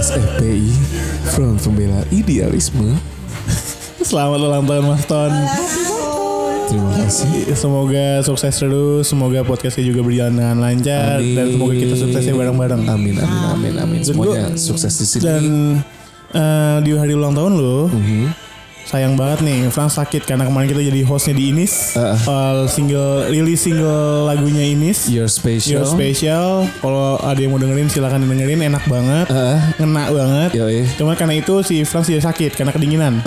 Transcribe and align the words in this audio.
SFPI 0.00 0.72
Front 1.28 1.60
Pembela 1.60 2.00
Idealisme 2.08 2.96
Selamat 4.00 4.40
ulang 4.40 4.64
tahun 4.64 4.84
Mas 4.88 5.04
Ton. 5.04 5.28
Terima 6.66 6.90
kasih 6.96 7.52
Semoga 7.52 8.24
sukses 8.24 8.54
terus, 8.56 9.04
semoga 9.04 9.44
podcastnya 9.44 9.84
juga 9.84 10.00
berjalan 10.00 10.32
dengan 10.34 10.56
lancar 10.56 11.20
Amin. 11.20 11.36
dan 11.36 11.46
semoga 11.52 11.74
kita 11.76 11.94
suksesnya 11.94 12.32
bareng-bareng. 12.32 12.82
Amin 12.88 13.14
amin 13.14 13.44
amin 13.52 13.74
amin 13.76 14.00
Semuanya 14.00 14.56
sukses 14.56 14.88
di 14.94 15.04
sini 15.04 15.22
Dan 15.22 15.44
eh, 16.32 16.76
di 16.80 16.90
hari 16.96 17.12
ulang 17.12 17.36
tahun 17.36 17.52
lo, 17.54 17.92
Mhm. 17.92 18.24
Sayang 18.90 19.14
banget 19.14 19.38
nih, 19.40 19.70
Frans 19.70 19.94
sakit 19.94 20.26
karena 20.26 20.42
kemarin 20.42 20.66
kita 20.66 20.82
jadi 20.82 21.00
hostnya 21.02 21.32
di 21.32 21.48
Inis, 21.48 21.94
Uh. 21.94 22.18
Eh, 22.18 22.60
single 22.66 23.30
rilis 23.30 23.62
single 23.62 24.26
lagunya 24.26 24.66
Inis. 24.66 25.06
Your 25.06 25.30
Special 25.30 25.70
Your 25.72 25.86
Special. 25.86 26.66
Kalau 26.76 27.16
ada 27.16 27.38
yang 27.38 27.54
mau 27.54 27.58
dengerin 27.58 27.86
silakan 27.86 28.26
dengerin, 28.26 28.66
enak 28.66 28.82
banget, 28.84 29.26
Uh, 29.30 29.62
ngena 29.78 30.10
banget. 30.10 30.50
Yoi 30.52 30.82
Cuma 30.96 31.14
karena 31.14 31.38
itu 31.38 31.62
si 31.62 31.86
Frans 31.86 32.06
dia 32.06 32.18
sakit 32.18 32.52
karena 32.52 32.74
kedinginan. 32.74 33.22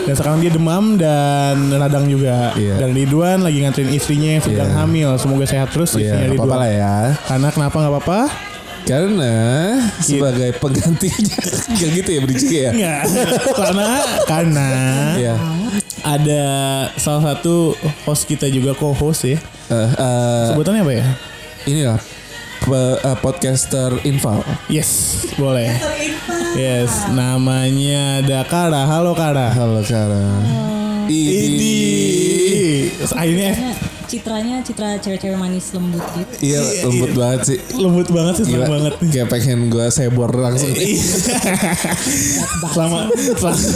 Dan 0.00 0.14
sekarang 0.14 0.40
dia 0.40 0.48
demam 0.48 0.96
dan 0.96 1.68
radang 1.70 2.08
juga. 2.08 2.56
Iya. 2.56 2.80
Dan 2.80 2.96
Ridwan 2.96 3.44
lagi 3.44 3.60
nganterin 3.60 3.92
istrinya 3.92 4.30
yang 4.34 4.42
sedang 4.42 4.70
Iya. 4.70 4.78
hamil. 4.80 5.10
Semoga 5.20 5.44
sehat 5.44 5.68
terus 5.68 5.92
Iya 5.92 6.16
istrinya 6.16 6.24
gak 6.24 6.32
Ridwan. 6.32 6.56
lah 6.56 6.70
ya 6.70 6.94
Karena 7.28 7.48
kenapa 7.52 7.76
nggak 7.76 7.92
apa-apa? 7.92 8.20
Karena 8.88 9.36
sebagai 10.00 10.56
penggantinya 10.56 11.36
Gak 11.76 11.90
gitu 11.92 12.08
ya 12.08 12.20
berisik 12.24 12.48
ya 12.50 12.70
Nggak. 12.72 13.02
karena 13.52 13.86
karena 14.24 14.66
Iya 15.14 15.34
ada 15.98 16.44
salah 16.96 17.34
satu 17.34 17.76
host 18.02 18.24
kita 18.24 18.48
juga 18.48 18.72
co-host 18.72 19.28
ya. 19.28 19.36
Eh, 19.68 19.90
eh, 19.90 20.46
Sebutannya 20.48 20.80
apa 20.80 20.92
ya? 20.94 21.04
Inilah 21.66 21.98
pe- 22.60 22.98
eh, 22.98 23.16
Podcaster 23.18 23.92
Infal 24.02 24.40
Yes, 24.72 25.20
boleh. 25.36 25.68
Yes, 26.56 27.12
namanya 27.12 28.24
ada 28.24 28.40
Kara. 28.46 28.88
Halo 28.88 29.12
Kara. 29.12 29.52
Halo 29.52 29.84
Kara 29.84 30.40
Idi. 31.04 31.28
Idi 31.28 31.78
Akhirnya 33.10 33.52
citranya 34.08 34.64
citra 34.64 34.96
cewek-cewek 34.98 35.36
manis 35.36 35.68
lembut 35.76 36.00
gitu. 36.16 36.32
Iya 36.40 36.60
lembut 36.88 37.12
banget 37.12 37.40
sih 37.44 37.58
lembut 37.76 38.08
banget 38.08 38.34
sih, 38.40 38.44
seneng 38.48 38.64
Gila, 38.64 38.72
banget. 38.72 38.94
Kayak 39.12 39.28
pengen 39.28 39.58
gue 39.68 39.86
sebor 39.92 40.30
langsung 40.32 40.72
Selamat, 42.72 43.12
selamat, 43.12 43.68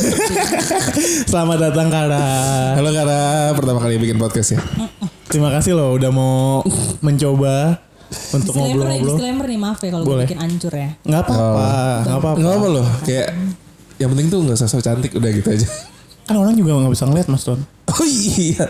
selamat 1.28 1.58
datang 1.60 1.88
Kara. 1.92 2.26
Halo 2.74 2.90
Kara 2.90 3.22
Pertama 3.52 3.78
kali 3.78 4.00
bikin 4.00 4.16
podcast 4.16 4.56
ya 4.56 4.60
Terima 5.28 5.52
kasih 5.52 5.76
loh 5.76 5.92
udah 5.96 6.08
mau 6.08 6.64
mencoba 7.04 7.76
untuk 8.32 8.52
nih, 8.52 8.76
ngobrol-ngobrol. 8.76 9.08
disclaimer 9.16 9.46
nih 9.48 9.60
maaf 9.60 9.78
ya 9.80 9.88
kalau 9.92 10.04
gue 10.04 10.16
bikin 10.24 10.40
ancur 10.40 10.72
ya. 10.72 10.90
Nggak 11.04 11.22
apa-apa, 11.28 11.68
nggak 12.04 12.18
apa-apa. 12.20 12.38
Gak 12.40 12.52
apa 12.52 12.66
loh 12.68 12.86
Kayak 13.04 13.28
Yang 13.96 14.08
penting 14.16 14.26
tuh 14.28 14.38
gak 14.48 14.56
so 14.60 14.78
cantik 14.80 15.12
Udah 15.12 15.30
gitu 15.32 15.48
aja 15.48 15.68
Kan 16.24 16.36
orang 16.36 16.56
juga 16.56 16.76
nggak 16.76 16.92
bisa 16.92 17.04
ngeliat 17.04 17.28
Mas 17.28 17.44
Ton. 17.44 17.60
Oh 17.92 18.06
iya 18.08 18.64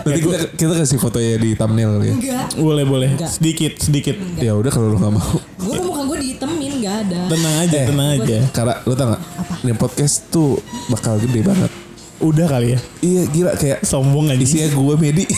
Nanti 0.00 0.20
kita, 0.20 0.36
kita 0.54 0.72
kasih 0.76 0.98
fotonya 0.98 1.36
di 1.36 1.50
thumbnail 1.52 1.92
ya 1.98 2.12
Enggak. 2.12 2.46
Boleh 2.56 2.84
boleh. 2.84 3.08
Nggak. 3.12 3.30
Sedikit 3.30 3.72
sedikit. 3.76 4.16
Ya 4.36 4.52
udah 4.52 4.68
kalau 4.68 4.88
lu 4.88 4.96
gak 4.96 5.12
mau 5.12 5.30
Gue 5.56 5.76
muka 5.78 6.00
gue 6.04 6.18
dihitemin 6.20 6.72
gak 6.80 6.96
ada. 7.04 7.20
Tenang 7.28 7.54
aja, 7.60 7.76
Eh. 7.76 7.86
tenang 7.86 8.08
aja. 8.14 8.36
Kara 8.50 8.74
lu 8.82 8.92
tau 8.92 9.06
gak 9.10 9.22
Ini 9.60 9.72
podcast 9.74 10.28
tuh 10.28 10.56
Bakal 10.88 11.20
gede 11.20 11.40
banget 11.42 11.70
Udah 12.18 12.46
kali 12.46 12.74
ya. 12.74 12.78
Iya 13.00 13.22
gila 13.26 13.50
kayak 13.54 13.80
Sombong 13.82 14.28
aja. 14.28 14.38
Isinya 14.38 14.68
gue 14.68 14.94
Medi 14.96 15.24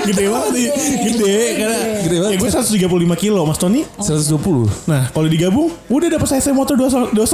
gede 0.00 0.26
banget 0.26 0.50
nih. 0.50 0.68
Gede 1.04 1.34
karena 1.56 1.78
Gede 2.00 2.16
banget. 2.18 2.32
Ya 2.32 2.38
gue 2.38 2.50
135 2.50 2.88
kilo 3.16 3.40
Mas 3.44 3.58
Tony. 3.58 3.82
120 3.98 4.88
Nah 4.88 5.10
kalau 5.10 5.26
digabung 5.26 5.68
udah 5.86 6.08
dapat 6.08 6.26
saya 6.26 6.40
motor 6.50 6.74
dua 6.74 6.88
dua 7.10 7.26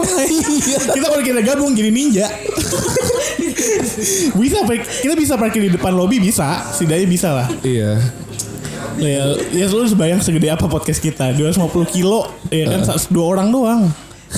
kita 0.95 1.07
kalau 1.07 1.23
kita 1.23 1.41
gabung 1.41 1.73
jadi 1.73 1.89
ninja. 1.89 2.27
bisa 4.43 4.59
kita 5.03 5.15
bisa 5.17 5.35
parkir 5.41 5.65
di 5.65 5.73
depan 5.73 5.93
lobi 5.97 6.21
bisa, 6.21 6.63
setidaknya 6.73 7.07
bisa 7.09 7.29
lah. 7.33 7.49
Iya. 7.65 7.99
Ya, 8.97 9.37
ya 9.53 9.67
lu 9.69 9.85
sebayang 9.85 10.25
segede 10.25 10.49
apa 10.49 10.69
podcast 10.73 11.05
kita. 11.05 11.37
250 11.37 11.69
kilo 11.93 12.25
Ya 12.49 12.65
kan? 12.73 12.81
Sa- 12.85 13.13
dua 13.13 13.37
orang 13.37 13.53
doang. 13.53 13.83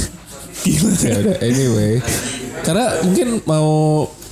Gila. 0.66 0.90
Ya 0.98 1.16
udah 1.22 1.36
anyway. 1.42 2.02
Karena 2.66 2.90
mungkin 3.06 3.38
mau 3.46 3.70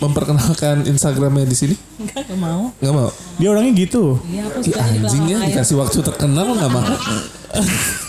memperkenalkan 0.03 0.83
Instagramnya 0.85 1.47
di 1.47 1.57
sini? 1.57 1.75
Enggak, 1.97 2.27
gak 2.27 2.39
mau. 2.43 2.75
nggak 2.83 2.95
mau? 2.95 3.09
Dia 3.39 3.49
orangnya 3.55 3.73
gitu. 3.79 4.19
Iya, 4.29 4.51
aku 4.51 4.59
suka 4.67 4.83
di 4.93 4.99
anjingnya 5.01 5.37
dikasih 5.47 5.77
waktu 5.79 5.99
terkenal 6.05 6.45
nggak 6.53 6.73
mau 6.75 6.85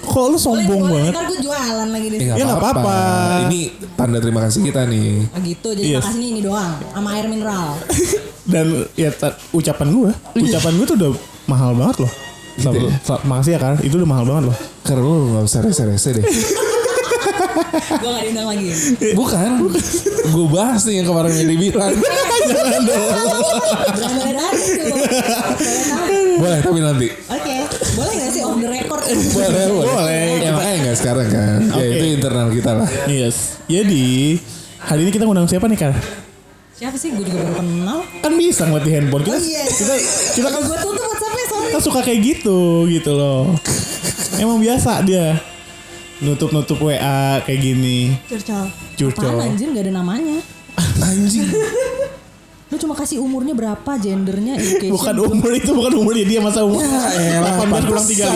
Kok 0.00 0.24
lu 0.28 0.36
sombong 0.36 0.80
Boleh, 0.80 0.92
banget? 0.92 1.12
Ntar 1.12 1.24
gue 1.26 1.38
jualan 1.40 1.88
lagi 1.88 2.06
di 2.06 2.16
Eh, 2.16 2.26
Ya, 2.28 2.34
nggak 2.38 2.58
apa-apa. 2.58 2.96
ini 3.44 3.60
tanda 3.92 4.18
terima 4.18 4.40
kasih 4.42 4.60
kita 4.62 4.80
nih. 4.84 5.24
Oh 5.26 5.38
gitu, 5.40 5.68
jadi 5.72 5.88
Yes. 5.88 5.96
makasih 6.00 6.16
nih 6.16 6.28
ini 6.28 6.40
doang. 6.40 6.72
Sama 6.88 7.08
air 7.12 7.26
mineral. 7.26 7.66
Dan 8.46 8.66
ya 8.94 9.10
ucapan 9.50 9.86
gue 9.90 10.10
Ucapan 10.38 10.72
gue 10.76 10.86
tuh 10.86 10.96
udah 10.96 11.10
mahal 11.44 11.70
banget 11.74 11.96
loh. 12.00 12.12
Gitu 12.54 12.76
ya? 12.78 12.90
Makasih 13.20 13.52
ya 13.52 13.58
kan 13.58 13.74
Itu 13.80 13.94
udah 13.98 14.08
mahal 14.08 14.24
banget 14.24 14.42
loh. 14.48 14.56
Karena 14.80 15.00
lu 15.02 15.14
nggak 15.30 15.42
usah 15.44 15.60
rese-rese 15.60 16.08
deh. 16.14 16.24
Gue 17.96 18.06
gak 18.06 18.22
diundang 18.22 18.46
lagi. 18.46 18.70
bukan. 19.12 19.50
Gue 20.26 20.46
bahas 20.48 20.84
nih 20.84 21.00
yang 21.00 21.06
kemarin 21.08 21.32
yang 21.34 21.48
dibilang. 21.48 21.94
Berani 22.46 22.86
tuh. 24.78 24.96
Boleh 26.36 26.36
boleh 26.36 26.58
tapi 26.60 26.78
nanti. 26.78 27.08
Oke, 27.26 27.45
boleh 27.92 28.12
gak 28.16 28.30
sih 28.30 28.40
off 28.40 28.56
the 28.56 28.68
record? 28.68 29.02
boleh 29.04 29.48
boleh, 29.66 29.86
Boleh. 29.86 30.24
ya 30.38 30.50
makanya 30.50 30.76
nggak 30.82 30.96
sekarang 30.96 31.28
kan 31.28 31.58
ya 31.62 31.74
Oke. 31.74 31.92
itu 31.92 32.06
internal 32.12 32.48
kita 32.48 32.70
lah 32.74 32.88
Yes 33.06 33.36
Jadi 33.64 34.38
Hari 34.78 35.00
ini 35.00 35.10
kita 35.10 35.24
ngundang 35.24 35.46
siapa 35.46 35.66
nih 35.66 35.78
Kar? 35.78 35.94
Siapa 36.72 36.92
sih? 36.94 37.08
Gue 37.10 37.24
juga 37.24 37.40
baru 37.40 37.56
kenal. 37.56 37.98
Kan 38.20 38.32
bisa 38.34 38.62
ngeliat 38.64 38.84
di 38.84 38.92
handphone 38.92 39.24
Kita, 39.24 39.32
Oh, 39.32 39.40
iya. 39.40 39.64
kita, 39.64 39.94
kita 40.36 40.48
kan 40.48 40.60
Gue 40.62 40.76
tutup 40.78 41.02
WhatsAppnya, 41.02 41.44
sorry. 41.46 41.64
kita 41.66 41.80
suka 41.80 42.00
kayak 42.02 42.20
gitu 42.22 42.58
gitu 42.86 43.10
loh 43.12 43.56
Emang 44.36 44.58
biasa 44.58 45.00
dia 45.02 45.40
Nutup-nutup 46.18 46.76
WA 46.78 46.96
kayak 47.42 47.60
gini 47.60 48.16
Curcol. 48.26 48.68
Curcol. 48.94 49.24
Apaan 49.26 49.52
anjir 49.52 49.68
gak 49.68 49.84
ada 49.84 49.92
namanya? 49.94 50.38
anjing 51.06 51.48
Lu 52.66 52.74
cuma 52.82 52.98
kasih 52.98 53.22
umurnya 53.22 53.54
berapa, 53.54 53.94
gendernya, 53.94 54.58
education. 54.58 54.90
Bukan 54.90 55.14
umur 55.22 55.54
itu 55.54 55.70
bukan 55.70 56.02
umurnya 56.02 56.26
dia 56.26 56.42
masa 56.42 56.66
umur 56.66 56.82
Ya 56.82 57.38
elah, 57.38 57.62
18 57.62 57.86
kurang 57.86 58.02
pantesan. 58.02 58.34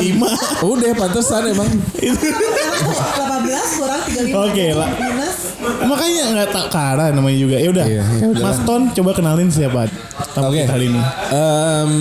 35 0.62 0.70
udah 0.70 0.91
pantesan 0.94 1.42
emang 1.50 1.68
18 1.98 3.74
kurang 3.74 4.00
35. 4.06 4.46
Oke 4.46 4.66
lah. 4.70 4.88
Minus. 5.02 5.38
Makanya 5.82 6.22
nggak 6.30 6.48
tak 6.54 6.66
Kara 6.70 7.10
namanya 7.10 7.38
juga. 7.42 7.56
Ya 7.58 7.68
udah. 7.74 7.86
Iya, 7.91 8.04
ya 8.06 8.26
udah 8.30 8.42
Mas 8.46 8.58
lah. 8.62 8.66
Ton 8.70 8.82
coba 8.94 9.10
kenalin 9.18 9.50
siapa 9.50 9.91
tamu 10.30 10.54
kita 10.54 10.78
hari 10.78 10.94
ini. 10.94 11.00
Em, 11.34 11.92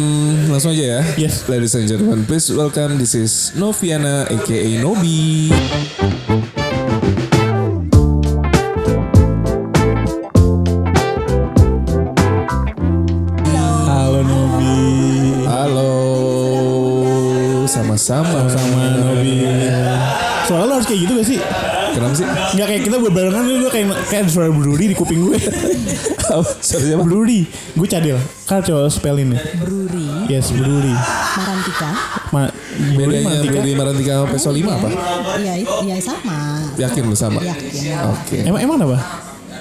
langsung 0.53 0.69
aja 0.78 0.85
ya. 0.85 1.01
Yes. 1.17 1.50
Ladies 1.50 1.73
and 1.73 1.90
gentlemen, 1.90 2.29
please 2.29 2.46
welcome. 2.53 3.01
This 3.01 3.17
is 3.17 3.57
Noviana 3.57 4.29
aka 4.29 4.59
Nobi. 4.78 5.50
Sama-sama. 17.99 18.47
Sama 18.47 18.81
Nobi. 18.95 19.43
Soalnya 20.47 20.65
lo 20.65 20.73
harus 20.79 20.87
kayak 20.87 20.99
gitu 21.03 21.13
gak 21.19 21.27
sih? 21.27 21.39
Kenapa 21.89 22.13
sih? 22.15 22.25
Nggak 22.55 22.67
kayak 22.69 22.81
kita 22.87 22.97
berbarengan 23.01 23.43
gue 23.43 23.71
kayak 23.73 23.87
kayak 24.07 24.21
ada 24.23 24.31
suara 24.31 24.49
Bruri 24.53 24.85
di 24.87 24.95
kuping 24.95 25.19
gue. 25.27 25.37
Sorry 26.61 26.85
siapa? 26.93 27.03
Bruri. 27.03 27.43
Gue 27.75 27.87
cadel. 27.90 28.17
Kan 28.46 28.61
coba 28.61 28.87
spellin 28.87 29.34
nih. 29.35 29.41
Bruri, 29.61 30.05
Yes, 30.29 30.53
Bruri. 30.53 30.93
Marantika. 31.35 31.90
Ma 32.29 32.41
Bruri 32.93 33.19
Bedanya 33.19 33.25
Mantika. 33.25 33.51
Bruri 33.57 33.72
Marantika 33.75 34.11
sama 34.16 34.28
Peso 34.29 34.49
5 34.53 34.69
apa? 34.69 34.87
Iya, 35.41 35.53
iya 35.84 35.95
sama. 35.99 36.37
Yakin 36.78 37.03
lu 37.09 37.16
sama? 37.17 37.40
Yakin. 37.41 37.97
Oke. 38.13 38.37
Emang 38.45 38.61
emang 38.61 38.78
apa? 38.85 38.97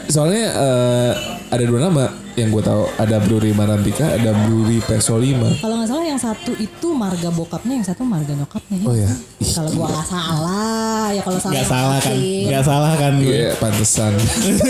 Soalnya 0.08 0.44
eh, 0.52 1.12
ada 1.48 1.64
dua 1.64 1.80
nama 1.80 2.04
yang 2.36 2.52
gue 2.52 2.62
tahu. 2.62 2.84
Ada 2.96 3.16
Bruri 3.18 3.50
Marantika, 3.50 4.14
ada 4.14 4.30
Bruri 4.30 4.78
Peso 4.84 5.16
5. 5.16 5.58
Kalau 5.58 5.74
nggak 5.80 5.88
salah 5.88 6.04
yang 6.04 6.20
satu 6.20 6.52
itu 6.54 6.86
marga 6.92 7.28
bokapnya, 7.32 7.80
yang 7.80 7.86
satu 7.86 8.04
marga 8.04 8.30
nyokapnya. 8.36 8.78
Oh 8.84 8.94
ya. 8.94 9.10
Kalau 9.42 9.70
gua 9.74 9.86
nggak 9.90 10.06
salah, 10.06 11.04
ya 11.10 11.22
kalau 11.24 11.38
salah. 11.40 11.54
Gak 11.56 11.66
salah 11.66 11.98
kan? 11.98 12.14
makasih. 12.14 12.46
Gak 12.46 12.64
salah 12.64 12.92
kan 12.94 13.12
gue. 13.18 13.32
Iya, 13.34 13.50
pantesan. 13.58 14.12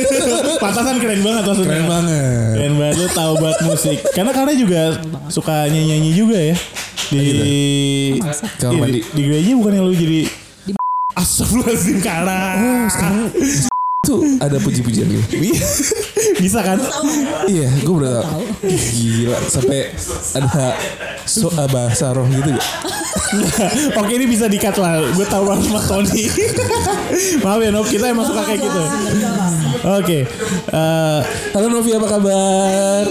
Pantasan 0.65 0.97
keren 1.03 1.21
banget 1.21 1.43
maksudnya. 1.45 1.69
Keren 1.69 1.87
banget. 1.87 2.53
Keren 2.57 2.75
banget 2.79 2.95
lu 2.97 3.07
tahu 3.13 3.33
buat 3.37 3.59
musik. 3.67 3.99
Karena 4.15 4.33
karena 4.33 4.53
juga 4.55 4.83
suka 5.29 5.67
nyanyi-nyanyi 5.69 6.11
juga 6.15 6.39
ya. 6.39 6.57
Di 7.09 7.25
Kamar 8.61 8.73
Iya, 8.75 8.81
mandi. 8.85 9.01
di, 9.01 9.01
di 9.17 9.23
gereja 9.25 9.53
bukan 9.57 9.73
yang 9.77 9.87
lu 9.89 9.95
jadi 9.97 10.21
Astagfirullahaladzim 11.21 11.99
Kara. 12.05 12.41
Tuh 13.99 14.23
ada 14.39 14.63
puji-pujian 14.63 15.11
gitu. 15.11 15.27
Bisa 16.39 16.63
kan? 16.63 16.79
Iya, 17.51 17.67
gue 17.83 17.95
udah 17.99 18.23
tahu. 18.23 18.43
Gila, 18.95 19.37
sampai 19.51 19.91
ada 20.39 20.79
so, 21.27 21.51
bahasa 21.51 22.15
roh 22.15 22.23
gitu 22.31 22.55
gak? 22.55 22.67
Oke 23.99 24.15
ini 24.15 24.31
bisa 24.31 24.47
dikat 24.47 24.79
lah. 24.79 25.03
Gue 25.03 25.27
tahu 25.27 25.51
banget 25.51 25.67
Mas 25.75 25.91
Tony. 25.91 26.31
Maaf 27.43 27.59
ya 27.59 27.75
Nob, 27.75 27.91
kita 27.91 28.15
emang 28.15 28.23
suka 28.23 28.47
kayak 28.47 28.61
gitu. 28.63 28.83
Oke. 29.83 30.19
eh, 30.71 31.21
Halo 31.59 31.67
Novi 31.67 31.91
apa 31.91 32.07
kabar? 32.07 33.03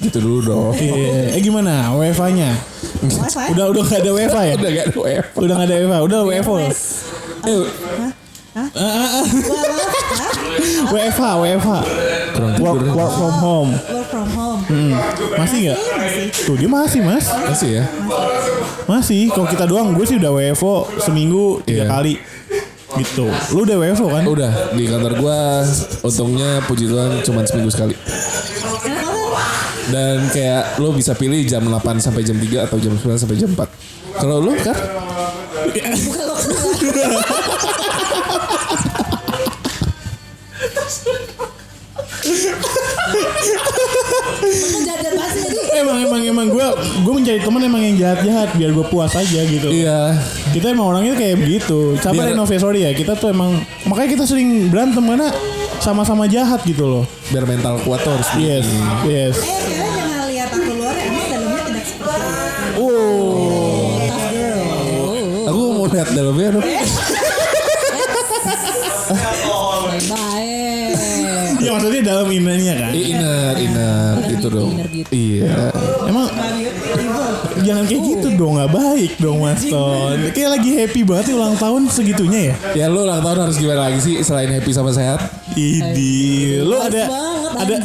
Gitu 0.00 0.18
dulu 0.24 0.38
dong. 0.40 0.72
iya. 0.80 1.36
eh 1.36 1.42
gimana? 1.44 1.92
WFA-nya? 1.92 2.56
Wifi? 3.04 3.52
Udah 3.52 3.66
udah 3.76 3.82
gak 3.84 4.00
ada 4.00 4.10
WFA 4.16 4.42
ya? 4.48 4.54
Udah 4.56 4.70
gak 4.72 4.84
ada 4.88 4.96
WF. 4.96 5.26
Udah 5.36 5.54
gak 5.60 5.66
ada 5.68 5.74
WFA, 5.76 5.98
udah 6.00 6.20
WFO. 6.24 6.54
Eh, 6.64 6.72
WFH, 10.88 11.20
WFH. 11.36 11.70
kurang 12.34 12.52
Work, 12.58 12.76
tidur. 12.80 12.94
work 12.94 13.12
from 13.12 13.34
home. 13.34 13.70
Work 13.76 14.08
from 14.08 14.28
home. 14.30 14.60
Masih 15.36 15.58
nggak? 15.64 15.78
Tuh 16.42 16.56
dia 16.56 16.66
masih 16.66 17.00
mas, 17.00 17.28
Masih 17.28 17.70
ya? 17.76 17.84
masih. 18.86 19.28
Kalau 19.28 19.46
kita 19.46 19.64
doang, 19.64 19.92
gue 19.92 20.04
sih 20.04 20.16
udah 20.16 20.32
WFO 20.32 20.74
seminggu 20.98 21.60
tiga 21.62 21.84
Iya. 21.84 21.90
kali. 21.90 22.14
Gitu. 22.96 23.26
Lu 23.52 23.62
udah 23.62 23.76
WFO 23.78 24.06
kan? 24.08 24.24
Udah 24.24 24.52
di 24.72 24.88
kantor 24.88 25.12
gua 25.14 25.60
untungnya 26.02 26.64
puji 26.64 26.88
Tuhan 26.88 27.20
cuma 27.22 27.44
seminggu 27.44 27.68
sekali. 27.68 27.94
Dan 29.88 30.28
kayak 30.28 30.76
lo 30.78 30.92
bisa 30.92 31.12
pilih 31.12 31.40
jam 31.44 31.64
8 31.64 31.96
sampai 31.98 32.20
jam 32.20 32.36
3 32.36 32.64
atau 32.64 32.76
jam 32.76 32.92
9 32.92 33.12
sampai 33.14 33.36
jam 33.36 33.52
4. 33.52 33.68
Kalau 34.18 34.40
lo 34.40 34.52
kan 34.56 34.76
Bukan 35.68 36.27
Emang 45.78 45.98
emang 46.00 46.22
emang 46.24 46.46
gue 46.50 46.66
gue 47.04 47.14
mencari 47.14 47.38
teman 47.38 47.62
emang 47.62 47.82
yang 47.82 47.96
jahat 47.96 48.18
jahat 48.24 48.48
biar 48.56 48.70
gue 48.74 48.86
puas 48.88 49.12
aja 49.14 49.40
gitu. 49.44 49.68
iya 49.70 50.16
Kita 50.50 50.72
emang 50.72 50.90
orangnya 50.90 51.14
kayak 51.14 51.38
begitu. 51.38 51.94
Sabar 52.00 52.28
Biar- 52.28 52.58
sorry 52.58 52.82
ya. 52.82 52.90
Kita 52.92 53.14
tuh 53.14 53.30
emang 53.30 53.54
makanya 53.86 54.18
kita 54.18 54.24
sering 54.26 54.68
berantem 54.68 55.04
karena 55.04 55.30
sama-sama 55.78 56.26
jahat 56.26 56.64
gitu 56.64 56.84
loh. 56.84 57.04
biar 57.28 57.44
mental 57.44 57.78
kuat 57.84 58.02
tuh 58.02 58.10
harus 58.10 58.26
Yes, 58.40 58.66
yes. 59.04 59.36
Eh 59.38 59.60
jangan 59.76 60.26
lihat 60.26 60.50
aku 60.50 60.70
luar 60.74 60.96
emang 60.96 61.26
dalamnya 61.28 61.62
tidak 61.68 61.84
seperti 61.86 62.18
itu. 62.18 62.80
Oh, 62.80 64.00
Tough 64.02 64.26
girl. 64.32 65.46
Aku 65.46 65.60
mau 65.72 65.86
lihat 65.86 66.08
dalamnya 66.10 66.48
dong. 66.56 66.64
Baik. 70.08 70.37
Ya 71.78 71.84
maksudnya 71.86 72.02
dalam 72.02 72.26
inanya 72.34 72.74
kan. 72.74 72.90
Eh, 72.90 73.04
inner, 73.14 73.54
inner 73.54 74.12
gitu 74.26 74.46
dong. 74.50 74.70
beauty. 74.74 75.46
Iya. 75.46 75.70
Emang 76.10 76.26
jangan 77.62 77.84
kayak 77.86 78.02
gitu 78.02 78.28
dong, 78.34 78.52
nggak 78.58 78.72
baik 78.74 79.12
dong 79.22 79.38
Mas 79.46 79.62
Ton. 79.62 80.18
Kayak 80.34 80.50
lagi 80.58 80.70
happy 80.74 81.00
banget 81.06 81.24
nih 81.30 81.36
ulang 81.38 81.56
tahun 81.56 81.82
segitunya 81.86 82.40
ya. 82.50 82.54
Ya 82.74 82.86
lo 82.90 83.06
ulang 83.06 83.22
tahun 83.22 83.38
harus 83.48 83.56
gimana 83.62 83.80
lagi 83.86 83.98
sih 84.02 84.14
selain 84.26 84.50
happy 84.50 84.70
sama 84.74 84.90
sehat? 84.90 85.22
Idi, 85.54 86.58
lu 86.62 86.74
Pas 86.78 86.90
ada 86.90 87.02
ada 87.58 87.76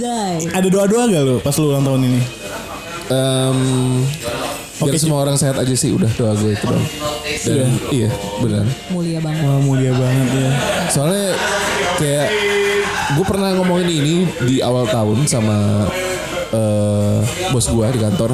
ada 0.53 0.67
doa-doa 0.67 1.03
gak 1.09 1.23
lu 1.25 1.35
pas 1.41 1.55
lu 1.57 1.69
ulang 1.69 1.85
tahun 1.85 2.01
ini? 2.09 2.21
Em, 3.13 3.57
biar 4.79 4.93
Oke, 4.95 4.97
semua 4.97 5.21
orang 5.21 5.37
sehat 5.37 5.55
aja 5.59 5.75
sih 5.77 5.93
udah 5.93 6.09
doa 6.17 6.33
gue 6.33 6.57
itu 6.57 6.65
dong. 6.65 6.85
Dan 7.45 7.69
iya 7.93 8.09
benar. 8.41 8.65
Mulia 8.89 9.19
banget. 9.21 9.41
Wah 9.45 9.59
mulia 9.61 9.91
banget 9.93 10.27
ya. 10.33 10.51
Soalnya 10.89 11.27
kayak 11.99 12.27
gue 13.13 13.25
pernah 13.25 13.53
ngomongin 13.53 13.89
ini 13.89 14.15
di 14.45 14.55
awal 14.63 14.89
tahun 14.89 15.25
sama 15.29 15.87
eh, 16.53 17.19
bos 17.53 17.65
gue 17.69 17.85
di 17.93 17.99
kantor. 18.01 18.31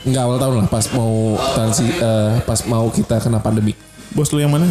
Enggak 0.00 0.22
awal 0.24 0.38
tahun 0.40 0.54
lah 0.64 0.66
pas 0.72 0.86
mau 0.96 1.36
transi 1.56 1.86
eh, 1.88 2.40
pas 2.44 2.60
mau 2.68 2.88
kita 2.88 3.20
kena 3.20 3.40
pandemi. 3.42 3.76
Bos 4.16 4.32
lu 4.32 4.40
yang 4.40 4.52
mana? 4.52 4.66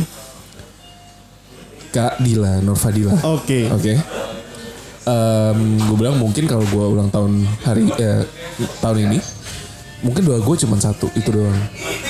Kak 1.89 2.21
Dila, 2.21 2.61
Nur 2.61 2.77
Fadila. 2.77 3.13
Oke. 3.25 3.69
Oke. 3.69 3.93
gue 5.89 5.97
bilang 5.97 6.21
mungkin 6.21 6.45
kalau 6.45 6.61
gue 6.69 6.85
ulang 6.85 7.09
tahun 7.09 7.41
hari 7.65 7.89
eh, 7.97 8.29
tahun 8.77 9.09
ini 9.09 9.17
mungkin 10.05 10.21
doa 10.21 10.39
gue 10.39 10.55
cuma 10.65 10.77
satu 10.77 11.09
itu 11.17 11.29
doang. 11.33 11.57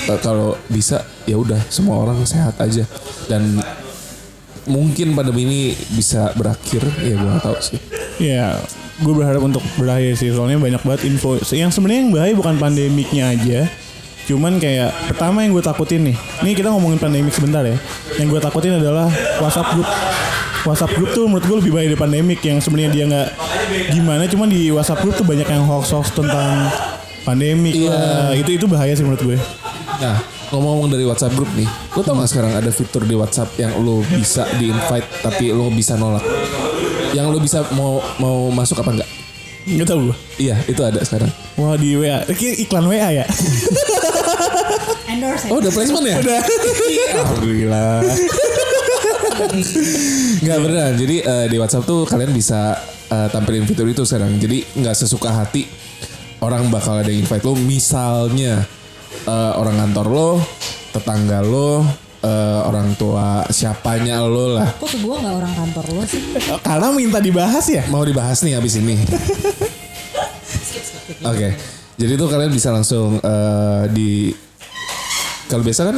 Eh, 0.08 0.18
kalau 0.20 0.56
bisa 0.68 1.00
ya 1.24 1.40
udah 1.40 1.58
semua 1.72 1.96
orang 2.00 2.22
sehat 2.28 2.60
aja 2.60 2.84
dan 3.26 3.60
mungkin 4.70 5.12
pandemi 5.12 5.42
ini 5.44 5.60
bisa 5.92 6.30
berakhir 6.38 6.86
ya 7.02 7.18
gue 7.18 7.28
gak 7.28 7.42
tahu 7.42 7.56
sih. 7.58 7.78
Ya, 8.20 8.56
gue 9.00 9.12
berharap 9.12 9.42
untuk 9.42 9.64
berakhir 9.74 10.14
sih. 10.14 10.30
Soalnya 10.30 10.60
banyak 10.60 10.82
banget 10.84 11.10
info. 11.10 11.34
Yang 11.50 11.76
sebenarnya 11.76 12.00
yang 12.06 12.12
bahaya 12.12 12.32
bukan 12.36 12.54
pandemiknya 12.56 13.34
aja. 13.34 13.60
Cuman 14.28 14.62
kayak 14.62 14.92
pertama 15.10 15.42
yang 15.42 15.50
gue 15.50 15.64
takutin 15.64 16.06
nih. 16.06 16.16
Ini 16.44 16.50
kita 16.54 16.70
ngomongin 16.70 17.00
pandemik 17.00 17.34
sebentar 17.34 17.66
ya. 17.66 17.74
Yang 18.20 18.38
gue 18.38 18.40
takutin 18.40 18.78
adalah 18.78 19.10
WhatsApp 19.42 19.74
group. 19.74 19.88
WhatsApp 20.60 20.92
group 20.94 21.10
tuh 21.10 21.24
menurut 21.26 21.44
gue 21.48 21.56
lebih 21.64 21.72
bahaya 21.72 21.88
dari 21.90 21.98
pandemik 21.98 22.40
yang 22.44 22.60
sebenarnya 22.60 22.90
dia 22.92 23.04
nggak 23.08 23.28
gimana. 23.90 24.22
Cuman 24.28 24.46
di 24.52 24.68
WhatsApp 24.70 25.00
group 25.02 25.16
tuh 25.16 25.26
banyak 25.26 25.48
yang 25.48 25.64
hoax-hoax 25.64 26.12
tentang 26.12 26.68
pandemik 27.24 27.74
Iya. 27.74 27.90
lah. 27.90 28.32
Itu 28.36 28.50
itu 28.54 28.66
bahaya 28.68 28.92
sih 28.92 29.02
menurut 29.02 29.24
gue. 29.24 29.38
Nah 29.98 30.20
ngomong-ngomong 30.50 30.90
dari 30.90 31.04
WhatsApp 31.06 31.34
group 31.38 31.50
nih, 31.54 31.66
lo 31.94 32.02
tau 32.02 32.18
gak 32.18 32.30
sekarang 32.30 32.52
ada 32.58 32.70
fitur 32.74 33.06
di 33.06 33.14
WhatsApp 33.14 33.54
yang 33.58 33.72
lo 33.80 34.02
bisa 34.06 34.46
di 34.58 34.70
invite 34.70 35.06
tapi 35.22 35.54
lo 35.54 35.70
bisa 35.70 35.94
nolak. 35.94 36.22
Yang 37.14 37.26
lo 37.30 37.38
bisa 37.38 37.58
mau 37.74 38.02
mau 38.18 38.50
masuk 38.50 38.82
apa 38.82 38.90
enggak? 38.98 39.10
Nggak 39.68 39.86
tahu 39.86 40.00
gue. 40.10 40.16
Iya 40.40 40.56
itu 40.66 40.80
ada 40.80 41.00
sekarang. 41.04 41.30
Wah 41.60 41.76
di 41.76 41.94
WA. 41.94 42.24
Kayak 42.32 42.56
iklan 42.64 42.84
WA 42.88 43.08
ya. 43.12 43.26
Endorse. 45.10 45.46
Oh 45.52 45.60
udah 45.60 45.70
placement 45.70 46.06
ya? 46.06 46.16
Udah. 46.18 46.40
Alhamdulillah. 47.20 48.00
Nggak 50.40 50.58
beneran. 50.64 50.92
Jadi 50.96 51.16
eh, 51.20 51.46
di 51.52 51.56
WhatsApp 51.60 51.84
tuh 51.84 52.08
kalian 52.08 52.32
bisa 52.32 52.74
eh, 53.12 53.28
tampilin 53.28 53.68
fitur 53.68 53.84
itu 53.84 54.02
sekarang. 54.08 54.32
Jadi 54.40 54.64
nggak 54.80 54.96
sesuka 54.96 55.28
hati 55.28 55.68
orang 56.40 56.72
bakal 56.72 56.96
ada 56.96 57.12
yang 57.12 57.22
invite 57.22 57.44
lo. 57.44 57.52
Misalnya 57.54 58.64
eh, 59.30 59.52
orang 59.54 59.76
kantor 59.86 60.06
lo, 60.10 60.28
tetangga 60.90 61.38
lo, 61.46 61.86
eh, 62.26 62.60
orang 62.66 62.98
tua 62.98 63.46
siapanya 63.46 64.18
lo 64.26 64.58
lah. 64.58 64.68
Kok 64.76 64.88
ke 64.90 64.98
gue 64.98 65.16
gak 65.22 65.34
orang 65.34 65.54
kantor 65.54 65.84
lo 65.94 66.02
sih? 66.02 66.22
Karena 66.66 66.90
minta 66.90 67.22
dibahas 67.22 67.66
ya. 67.70 67.86
Mau 67.86 68.02
dibahas 68.02 68.42
nih 68.42 68.58
abis 68.58 68.82
ini. 68.82 68.98
Oke. 71.22 71.48
Jadi 72.00 72.12
tuh 72.16 72.28
kalian 72.32 72.48
bisa 72.48 72.72
langsung 72.72 73.20
eh, 73.20 73.84
di 73.92 74.32
kalau 75.50 75.66
biasa 75.66 75.90
kan 75.90 75.96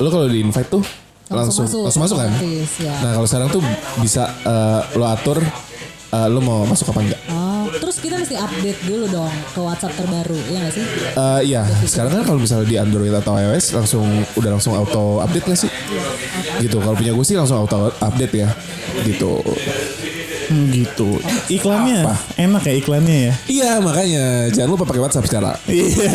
lo 0.00 0.08
kalau 0.08 0.26
di 0.26 0.40
invite 0.42 0.66
tuh 0.72 0.82
langsung 1.30 1.64
langsung 1.64 2.02
masuk, 2.02 2.16
kan. 2.18 2.32
otomatis, 2.32 2.72
ya. 2.82 2.92
Nah 3.00 3.10
kalau 3.16 3.28
sekarang 3.28 3.48
tuh 3.52 3.62
bisa 4.02 4.24
eh, 4.42 4.80
lo 4.98 5.04
atur 5.06 5.38
eh, 6.10 6.28
lo 6.28 6.40
mau 6.42 6.66
masuk 6.66 6.90
apa 6.90 7.00
enggak. 7.06 7.20
Oh, 7.30 7.41
terus 7.82 7.98
kita 7.98 8.14
mesti 8.14 8.38
update 8.38 8.80
dulu 8.86 9.10
dong 9.10 9.34
ke 9.50 9.58
WhatsApp 9.58 9.98
terbaru, 9.98 10.38
ya 10.46 10.62
gak 10.62 10.74
sih? 10.78 10.84
Eh 11.18 11.40
Iya, 11.50 11.66
sekarang 11.82 12.14
kan 12.14 12.22
kalau 12.30 12.38
misalnya 12.38 12.66
di 12.70 12.76
Android 12.78 13.10
atau 13.10 13.34
iOS 13.34 13.74
langsung 13.74 14.06
udah 14.38 14.50
langsung 14.54 14.78
auto 14.78 15.18
update 15.18 15.50
nggak 15.50 15.60
sih? 15.66 15.70
Gitu. 16.62 16.78
Kalau 16.78 16.94
punya 16.94 17.10
gue 17.10 17.26
sih 17.26 17.34
langsung 17.34 17.58
auto 17.58 17.90
update 17.90 18.34
ya. 18.38 18.54
Gitu. 19.02 19.42
Hmm, 20.46 20.70
gitu. 20.70 21.18
Iklannya 21.50 22.06
Apa? 22.06 22.14
enak 22.38 22.62
ya 22.70 22.74
iklannya 22.78 23.16
ya. 23.18 23.34
Iya 23.50 23.70
makanya 23.82 24.24
jangan 24.54 24.70
lupa 24.78 24.84
pakai 24.86 25.02
WhatsApp 25.02 25.26
sekarang. 25.26 25.58
Iya. 25.66 26.14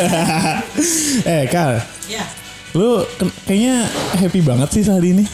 eh, 1.27 1.43
Kal. 1.51 1.83
Ya. 2.07 2.23
Lu 2.71 3.03
kayaknya 3.43 3.83
happy 4.15 4.39
banget 4.39 4.69
sih 4.71 4.87
sehari 4.87 5.11
ini. 5.19 5.25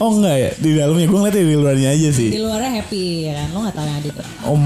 Oh 0.00 0.10
enggak 0.10 0.32
ya 0.34 0.50
di 0.56 0.70
dalamnya 0.74 1.04
gue 1.04 1.18
ngeliatnya 1.18 1.44
di 1.44 1.54
luarnya 1.54 1.88
aja 1.92 2.08
Di 2.08 2.16
sih. 2.16 2.30
luarnya 2.34 2.70
happy 2.74 3.02
ya 3.20 3.32
kan, 3.36 3.46
lo 3.52 3.58
gak 3.60 3.74
tau 3.74 3.84
yang 3.84 3.98
ada. 3.98 4.10
Om. 4.42 4.64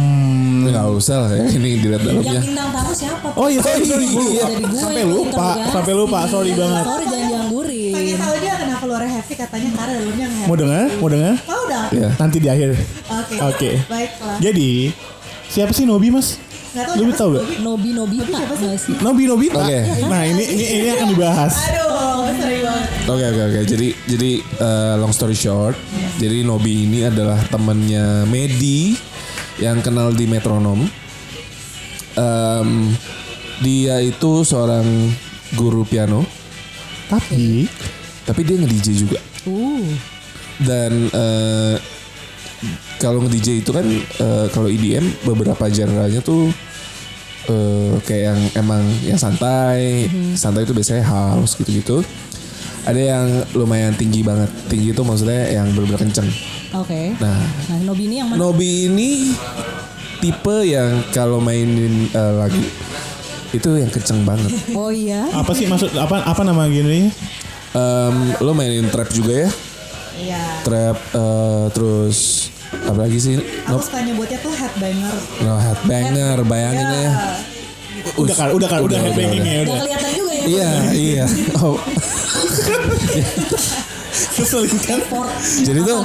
Nggak 0.65 0.87
usah 0.95 1.17
lah 1.21 1.31
ya 1.33 1.45
ini 1.57 1.69
dilihat 1.77 2.01
Yang 2.01 2.15
dalamnya. 2.17 2.41
bintang 2.41 2.69
tamu 2.71 2.93
siapa? 2.93 3.27
Oh 3.35 3.47
iya 3.47 3.61
sorry 3.61 3.83
sorry 3.83 4.07
gue 4.07 4.23
lupa. 4.25 4.47
Sampai 4.73 5.01
yang 5.01 5.11
lupa, 5.13 5.47
sampai 5.69 5.93
lupa. 5.93 6.19
Sorry 6.25 6.53
banget. 6.53 6.85
Sorry 6.85 7.05
jangan 7.05 7.27
dianggurin. 7.27 7.93
Pengen 7.93 8.17
tahu 8.17 8.35
dia 8.39 8.53
kenapa 8.55 8.81
keluarnya 8.81 9.11
happy 9.13 9.35
katanya 9.35 9.69
karena 9.75 9.93
dalamnya 9.93 10.25
nggak 10.25 10.39
Mau 10.39 10.47
happy. 10.47 10.63
dengar? 10.63 10.87
Mau 10.95 11.09
dengar? 11.09 11.35
Mau 11.45 11.63
dong. 11.65 11.89
Iya. 11.91 12.09
Nanti 12.15 12.37
di 12.39 12.49
akhir. 12.49 12.69
Oke. 13.13 13.35
Oke. 13.43 13.71
Baiklah. 13.85 14.37
Jadi 14.39 14.71
siapa 15.47 15.71
sih 15.71 15.85
Nobi 15.85 16.09
mas? 16.09 16.39
Tahu 16.75 17.07
Lu 17.07 17.15
gak? 17.15 17.63
Nobi 17.63 17.95
Nobita 17.95 18.43
sih? 18.75 18.99
Nobi 18.99 19.31
Nobita. 19.31 19.63
Oke. 19.63 19.81
Nah 20.11 20.27
ini 20.27 20.43
ini 20.43 20.65
ini 20.83 20.89
akan 20.91 21.09
dibahas. 21.15 21.55
Aduh, 21.71 21.95
banget. 22.67 22.87
Oke 23.07 23.25
oke 23.31 23.43
oke. 23.47 23.61
Jadi 23.63 23.89
jadi 24.11 24.31
eh, 24.43 24.95
long 24.99 25.15
story 25.15 25.37
short, 25.39 25.79
jadi 26.19 26.43
Nobi 26.43 26.91
ini 26.91 27.07
adalah 27.07 27.39
temannya 27.47 28.27
Medi 28.27 28.99
yang 29.63 29.79
kenal 29.85 30.11
di 30.11 30.27
metronom. 30.27 30.83
Em, 32.15 32.95
dia 33.63 34.03
itu 34.03 34.43
seorang 34.43 34.87
guru 35.55 35.87
piano, 35.87 36.27
Tapi 37.07 37.67
tapi 38.25 38.41
dia 38.43 38.57
nge-DJ 38.59 38.87
juga. 38.99 39.19
Uh, 39.47 39.87
Dan 40.55 41.11
eh, 41.11 41.77
kalau 42.97 43.23
nge-DJ 43.23 43.61
itu 43.61 43.71
kan 43.71 43.87
eh, 44.21 44.47
kalau 44.51 44.67
EDM 44.67 45.05
beberapa 45.25 45.67
genre-nya 45.67 46.21
tuh 46.21 46.49
eh, 47.47 47.93
kayak 48.03 48.23
yang 48.33 48.41
emang 48.57 48.83
yang 49.05 49.19
santai, 49.19 50.09
santai 50.35 50.65
itu 50.65 50.73
biasanya 50.73 51.05
house 51.05 51.57
gitu-gitu. 51.57 52.01
Ada 52.85 53.01
yang 53.01 53.27
lumayan 53.57 53.97
tinggi 53.97 54.21
banget. 54.21 54.53
Tinggi 54.69 54.93
itu 54.93 55.01
maksudnya 55.01 55.49
yang 55.49 55.73
benar-benar 55.73 56.05
kenceng. 56.05 56.29
Oke. 56.77 57.17
Nah, 57.17 57.41
Nah, 57.71 57.79
Nobi 57.81 58.05
ini 58.07 58.15
yang 58.21 58.29
mana? 58.29 58.37
Nobi 58.37 58.93
ini 58.93 59.33
tipe 60.21 60.57
yang 60.65 61.01
kalau 61.11 61.41
mainin 61.41 62.09
eh, 62.13 62.33
lagu 62.37 62.61
itu 63.55 63.69
yang 63.79 63.89
kenceng 63.89 64.27
banget. 64.27 64.53
Oh 64.77 64.91
iya. 64.91 65.25
Apa 65.33 65.55
sih 65.55 65.65
maksud 65.65 65.95
apa 65.97 66.27
apa 66.27 66.43
nama 66.43 66.67
genrenya? 66.69 67.09
Em, 67.75 68.17
lo 68.39 68.53
mainin 68.53 68.87
trap 68.91 69.09
juga 69.11 69.47
ya? 69.47 69.51
Iya. 70.15 70.43
Trap 70.63 70.97
eh, 71.15 71.65
terus 71.73 72.19
apa 72.83 72.99
lagi 73.01 73.19
sih? 73.19 73.35
Aku 73.39 73.77
No, 73.77 73.81
suka 73.81 73.99
nyebutnya 74.01 74.39
tuh 74.41 74.53
headbanger. 74.53 75.15
no 75.41 75.53
headbanger, 75.57 76.37
bayangin 76.45 76.87
ya. 76.89 77.11
Udah 78.15 78.35
kan, 78.37 78.49
udah 78.53 78.69
kan, 78.69 78.81
udah 78.85 78.99
headbangingnya 79.01 79.55
Gak 79.55 79.65
udah. 79.65 79.79
kelihatan 79.81 80.11
juga 80.13 80.33
ya. 80.35 80.45
Iya, 80.45 80.71
iya. 80.93 81.25
Oh, 81.57 81.77
kan? 84.85 85.01
Jadi 85.65 85.81
tuh, 85.83 86.01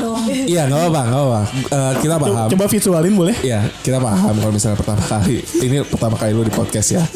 iya 0.47 0.65
nggak 0.65 0.79
apa-apa, 0.79 1.01
nggak 1.05 1.21
apa. 1.21 1.39
Eh, 1.69 1.93
kita 1.99 2.15
paham. 2.17 2.47
Coba 2.49 2.65
visualin 2.67 3.13
boleh? 3.13 3.35
Iya, 3.41 3.59
kita 3.81 3.97
paham 3.99 4.33
kalau 4.37 4.53
misalnya 4.53 4.77
pertama 4.79 5.03
kali. 5.03 5.43
Ini 5.43 5.83
pertama 5.85 6.15
kali 6.15 6.31
lo 6.33 6.43
di 6.43 6.53
podcast 6.53 6.89
ya. 6.93 7.03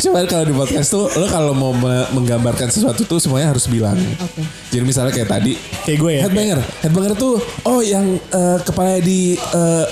Cuman 0.00 0.24
kalau 0.24 0.44
di 0.44 0.52
podcast 0.52 0.88
tuh, 0.88 1.10
lo 1.10 1.26
kalau 1.26 1.52
mau 1.52 1.70
me- 1.70 2.06
menggambarkan 2.12 2.68
sesuatu 2.68 3.02
tuh 3.02 3.18
semuanya 3.18 3.50
harus 3.50 3.66
bilang. 3.66 3.98
Oke. 4.16 4.42
Jadi 4.68 4.82
misalnya 4.82 5.10
kayak 5.10 5.28
tadi, 5.28 5.52
Kayak 5.82 5.98
gue 5.98 6.10
ya. 6.10 6.20
headbanger, 6.24 6.58
headbanger 6.80 7.12
tuh, 7.14 7.34
oh 7.62 7.80
yang 7.80 8.04
eh, 8.14 8.58
kepala 8.60 8.98
di 8.98 9.34
eh, 9.34 9.84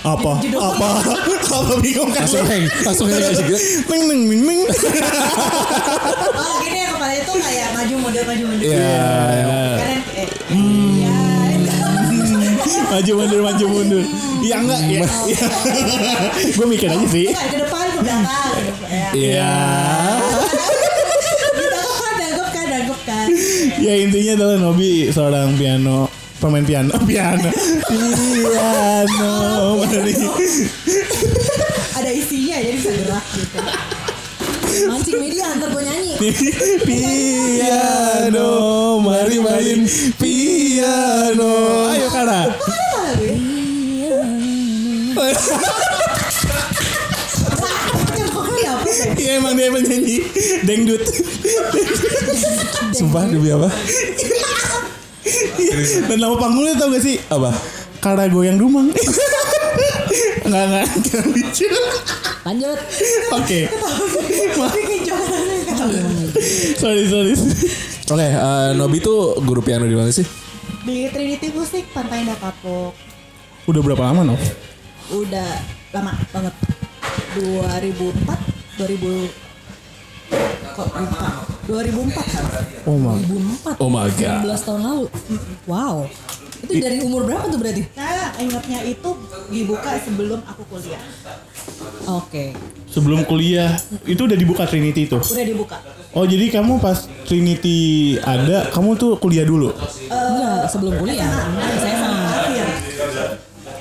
Apa? 0.00 0.40
Apa? 0.40 0.88
Apa 1.60 1.74
bingung 1.76 2.08
kan? 2.08 2.24
langsung 2.24 2.40
hang, 2.42 2.64
langsung 2.80 3.04
aja 3.06 3.36
gitu. 3.36 3.52
Neng 3.86 4.02
neng 4.06 4.20
neng 4.24 4.42
neng. 4.44 4.60
Oh 6.32 6.54
gini 6.58 6.78
ya 6.78 6.88
kepala 6.90 7.12
itu 7.12 7.32
kayak 7.36 7.68
maju 7.70 7.94
mundur 7.98 8.24
maju 8.24 8.44
mundur. 8.46 8.64
Iya. 8.64 8.96
Keren 9.76 10.00
eh. 10.16 10.28
Iya. 10.48 11.18
Maju 12.90 13.12
mundur 13.14 13.40
maju 13.40 13.64
mundur. 13.68 14.04
Iya 14.40 14.54
enggak 14.56 14.80
ya. 14.82 15.04
gue 16.48 16.66
mikir 16.66 16.88
aja 16.88 17.06
sih. 17.06 17.26
Ke 17.28 17.56
depan 17.58 17.84
ke 17.90 18.00
belakang. 18.00 18.56
Ya. 19.10 19.18
Iya. 19.18 19.50
Dangkep 22.20 22.48
kan, 22.52 22.66
kan. 23.02 23.26
Ya 23.82 23.94
intinya 23.98 24.32
adalah 24.38 24.56
Nobi 24.62 25.10
seorang 25.10 25.58
piano 25.58 26.06
pemain 26.38 26.62
piano 26.62 26.94
piano 27.08 27.50
piano 27.90 29.34
Mana 29.82 29.98
nih? 30.06 30.14
Ada 31.98 32.10
isinya 32.14 32.62
jadi 32.62 32.78
bisa 32.78 32.90
gerak 32.94 33.26
gitu. 33.34 33.58
Mancing 34.86 35.18
media 35.18 35.50
antar 35.50 35.74
gue 35.74 35.82
nyanyi. 35.82 36.14
piano 36.86 38.50
mari 39.02 39.42
main 39.42 39.82
piano 40.14 41.50
ayo 41.90 42.06
Kara 42.14 42.46
Cengkoknya 45.20 45.89
Iya 49.20 49.36
emang 49.36 49.52
dia 49.52 49.68
penyanyi 49.68 50.16
dangdut 50.64 51.02
Sumpah 52.96 53.28
demi 53.28 53.52
apa? 53.52 53.68
dan 56.08 56.18
nama 56.18 56.34
panggungnya 56.40 56.74
tau 56.80 56.88
gak 56.90 57.04
sih 57.04 57.20
Apa? 57.28 57.52
Kara 58.00 58.26
goyang 58.26 58.56
dumang 58.56 58.88
Enggak 60.48 60.64
enggak 60.66 60.86
enggak 60.88 61.24
lucu 61.28 61.68
Lanjut. 62.40 62.78
Oke. 63.36 63.68
Sorry 66.80 67.04
sorry 67.04 67.32
Oke, 68.10 68.26
eh, 68.26 68.70
Nobi 68.74 68.98
tuh 68.98 69.38
guru 69.44 69.60
piano 69.60 69.84
di 69.86 69.94
mana 69.94 70.10
sih? 70.10 70.24
Di 70.82 71.06
Trinity 71.12 71.52
Musik 71.54 71.86
Pantai 71.94 72.26
Indah 72.26 72.34
Kapuk. 72.40 72.96
Udah 73.70 73.80
berapa 73.84 74.02
lama 74.10 74.34
Nov? 74.34 74.42
Udah 75.14 75.62
lama 75.94 76.16
banget. 76.34 76.54
2004, 77.38 78.49
2000 78.80 79.50
kok 80.70 80.88
lupa? 80.96 81.28
2004 81.68 82.16
kan? 82.16 82.44
Oh 82.88 82.96
my 82.96 83.20
2004. 83.20 83.82
Oh 83.82 83.90
my 83.92 84.08
god. 84.16 84.40
16 84.48 84.66
tahun 84.66 84.80
lalu. 84.80 85.04
Wow. 85.68 86.08
Itu 86.60 86.72
dari 86.76 86.98
umur 87.04 87.24
berapa 87.28 87.44
tuh 87.48 87.58
berarti? 87.60 87.82
Saya 87.92 88.32
ingatnya 88.40 88.80
itu 88.84 89.10
dibuka 89.48 89.96
sebelum 90.00 90.40
aku 90.44 90.62
kuliah. 90.68 91.02
Oke. 92.08 92.56
Sebelum 92.90 93.22
kuliah 93.22 93.70
Itu 94.02 94.26
udah 94.26 94.34
dibuka 94.34 94.66
Trinity 94.66 95.06
itu 95.06 95.14
Udah 95.20 95.46
dibuka. 95.46 95.76
Oh 96.10 96.26
jadi 96.26 96.50
kamu 96.50 96.82
pas 96.82 97.06
Trinity 97.22 98.18
ada 98.18 98.66
Kamu 98.72 98.98
tuh 98.98 99.14
kuliah 99.20 99.46
dulu 99.46 99.70
Enggak, 100.10 100.66
sebelum 100.66 100.98
kuliah. 100.98 101.22
SMA. 101.78 102.10
Akhir. 102.10 102.19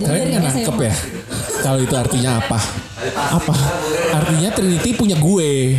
Kalian 0.01 0.19
dari 0.21 0.31
nggak 0.31 0.43
nangkep 0.49 0.75
SMA. 0.75 0.85
ya? 0.85 0.93
Kalau 1.59 1.79
itu 1.79 1.95
artinya 1.95 2.31
apa? 2.37 2.59
Apa? 3.35 3.53
Artinya 4.13 4.49
Trinity 4.49 4.89
punya 4.93 5.15
gue. 5.15 5.75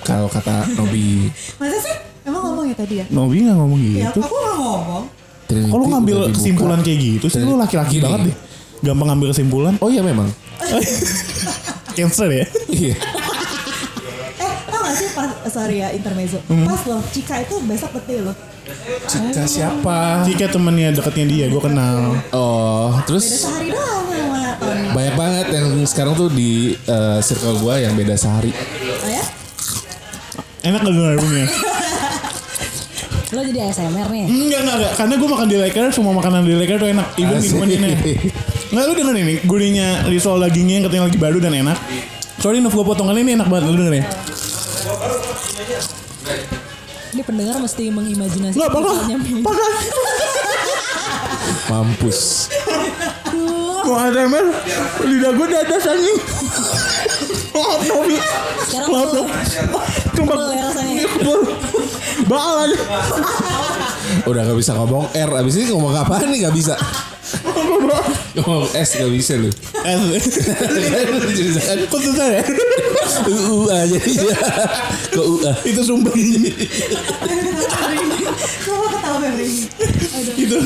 Kalau 0.00 0.26
kata 0.26 0.70
Nobi. 0.74 1.28
Masa 1.56 1.78
sih? 1.78 1.96
Emang 2.20 2.42
ngomong 2.42 2.64
ya 2.66 2.74
tadi 2.74 2.94
ya? 2.96 3.04
Nobi 3.08 3.36
gak 3.42 3.56
ngomong 3.56 3.80
Ya, 3.80 4.06
gitu 4.06 4.20
aku 4.20 4.34
nggak 4.34 4.56
ngomong. 4.56 5.04
Trinity 5.44 5.70
Kalau 5.70 5.86
ngambil 5.88 6.16
kesimpulan 6.30 6.78
kayak 6.78 6.98
gitu 7.00 7.26
sih 7.26 7.40
Lu 7.40 7.56
laki-laki 7.56 7.96
banget 7.98 8.30
deh 8.30 8.36
Gampang 8.80 9.08
ngambil 9.08 9.28
kesimpulan 9.32 9.74
Oh 9.78 9.88
iya 9.88 10.00
memang. 10.00 10.28
Cancer 11.96 12.28
ya 12.30 12.46
Iya. 12.66 12.94
Eh, 14.36 14.54
tau 14.64 14.80
gak 14.80 14.94
sih 14.94 15.08
pas, 15.10 15.26
sorry 15.48 15.76
ya 15.78 15.90
intermezzo. 15.90 16.38
Hmm. 16.46 16.64
Pas 16.64 16.80
loh, 16.86 17.02
Cika 17.10 17.42
itu 17.42 17.58
besok 17.62 17.90
betul 17.92 18.30
loh. 18.30 18.36
Cika 19.06 19.44
siapa? 19.44 20.22
Jika 20.26 20.46
temennya 20.50 20.94
deketnya 20.94 21.26
dia 21.26 21.44
Gue 21.48 21.62
kenal. 21.62 22.14
Oh, 22.30 22.94
Beda 22.94 23.06
terus 23.06 23.46
sehari 23.46 23.70
doang 23.70 24.04
sama 24.08 24.40
Tony. 24.60 24.86
banyak 24.90 25.14
banget 25.16 25.46
yang 25.54 25.66
sekarang 25.86 26.14
tuh 26.14 26.28
di 26.30 26.74
eh, 26.74 27.18
circle 27.22 27.58
gue 27.58 27.74
yang 27.82 27.92
beda 27.94 28.14
sehari. 28.14 28.50
Oh 28.50 29.08
ya? 29.10 29.24
Enak 30.60 30.80
gak 30.84 30.92
punya 30.92 31.46
Lo 33.30 33.46
jadi 33.46 33.60
ASMR 33.70 34.08
nih. 34.10 34.24
Enggak 34.26 34.60
enggak 34.66 34.76
enggak. 34.82 34.92
Karena 34.98 35.14
gue 35.14 35.28
makan 35.30 35.46
di 35.46 35.56
Laker 35.56 35.86
Semua 35.94 36.12
makanan 36.18 36.42
di 36.42 36.54
Laker 36.58 36.82
tuh 36.82 36.90
enak. 36.90 37.06
Even 37.14 37.38
minumannya 37.38 37.78
Enggak 38.70 38.84
lu 38.90 38.94
denger 38.98 39.16
ini. 39.22 39.34
Gurihnya 39.46 39.88
risol 40.10 40.42
dagingnya 40.42 40.82
yang 40.82 40.84
katanya 40.90 41.02
lagi 41.06 41.18
baru 41.18 41.38
dan 41.38 41.54
enak. 41.54 41.78
Sorry 42.42 42.58
Nov 42.58 42.74
gue 42.74 42.82
potong 42.82 43.06
kali 43.06 43.22
ini 43.22 43.38
enak 43.38 43.46
banget. 43.46 43.70
Lu 43.70 43.78
denger 43.78 43.94
ya 44.02 44.06
Ini 47.10 47.22
pendengar 47.26 47.58
mesti 47.58 47.90
mengimajinasi. 47.90 48.54
Apa-apa 48.54 48.78
mukanya. 48.78 49.16
Pakai 49.42 49.70
Mampus. 51.70 52.50
Mau 53.80 53.96
ASMR 53.96 54.46
Lidah 55.02 55.32
gue 55.34 55.46
dadas 55.50 55.84
anjing. 55.86 56.18
Maaf 57.50 57.82
Novi 57.90 58.16
Sekarang 58.66 58.90
Maaf 58.94 59.10
rasanya. 59.10 61.04
Kebel 61.10 61.40
Bakal 62.30 62.54
aja 62.70 62.78
Udah 64.24 64.42
gak 64.42 64.58
bisa 64.58 64.72
ngomong 64.74 65.08
R. 65.10 65.30
Abis 65.32 65.54
ini 65.56 65.70
ngomong 65.70 65.92
apaan 65.94 66.28
nih 66.28 66.44
gak 66.44 66.54
bisa. 66.54 66.74
Ngomong 68.34 68.66
S 68.72 68.90
gak 68.96 69.10
bisa 69.10 69.34
lu. 69.36 69.50
Kok 71.86 72.00
susah 72.00 72.26
ya 72.30 72.42
UU 73.22 73.66
aja 73.66 73.98
iya. 73.98 74.36
Kok 75.10 75.26
UA. 75.26 75.52
Itu 75.64 75.80
sumpah 75.82 76.12
ini? 76.12 76.50
Itu 80.36 80.58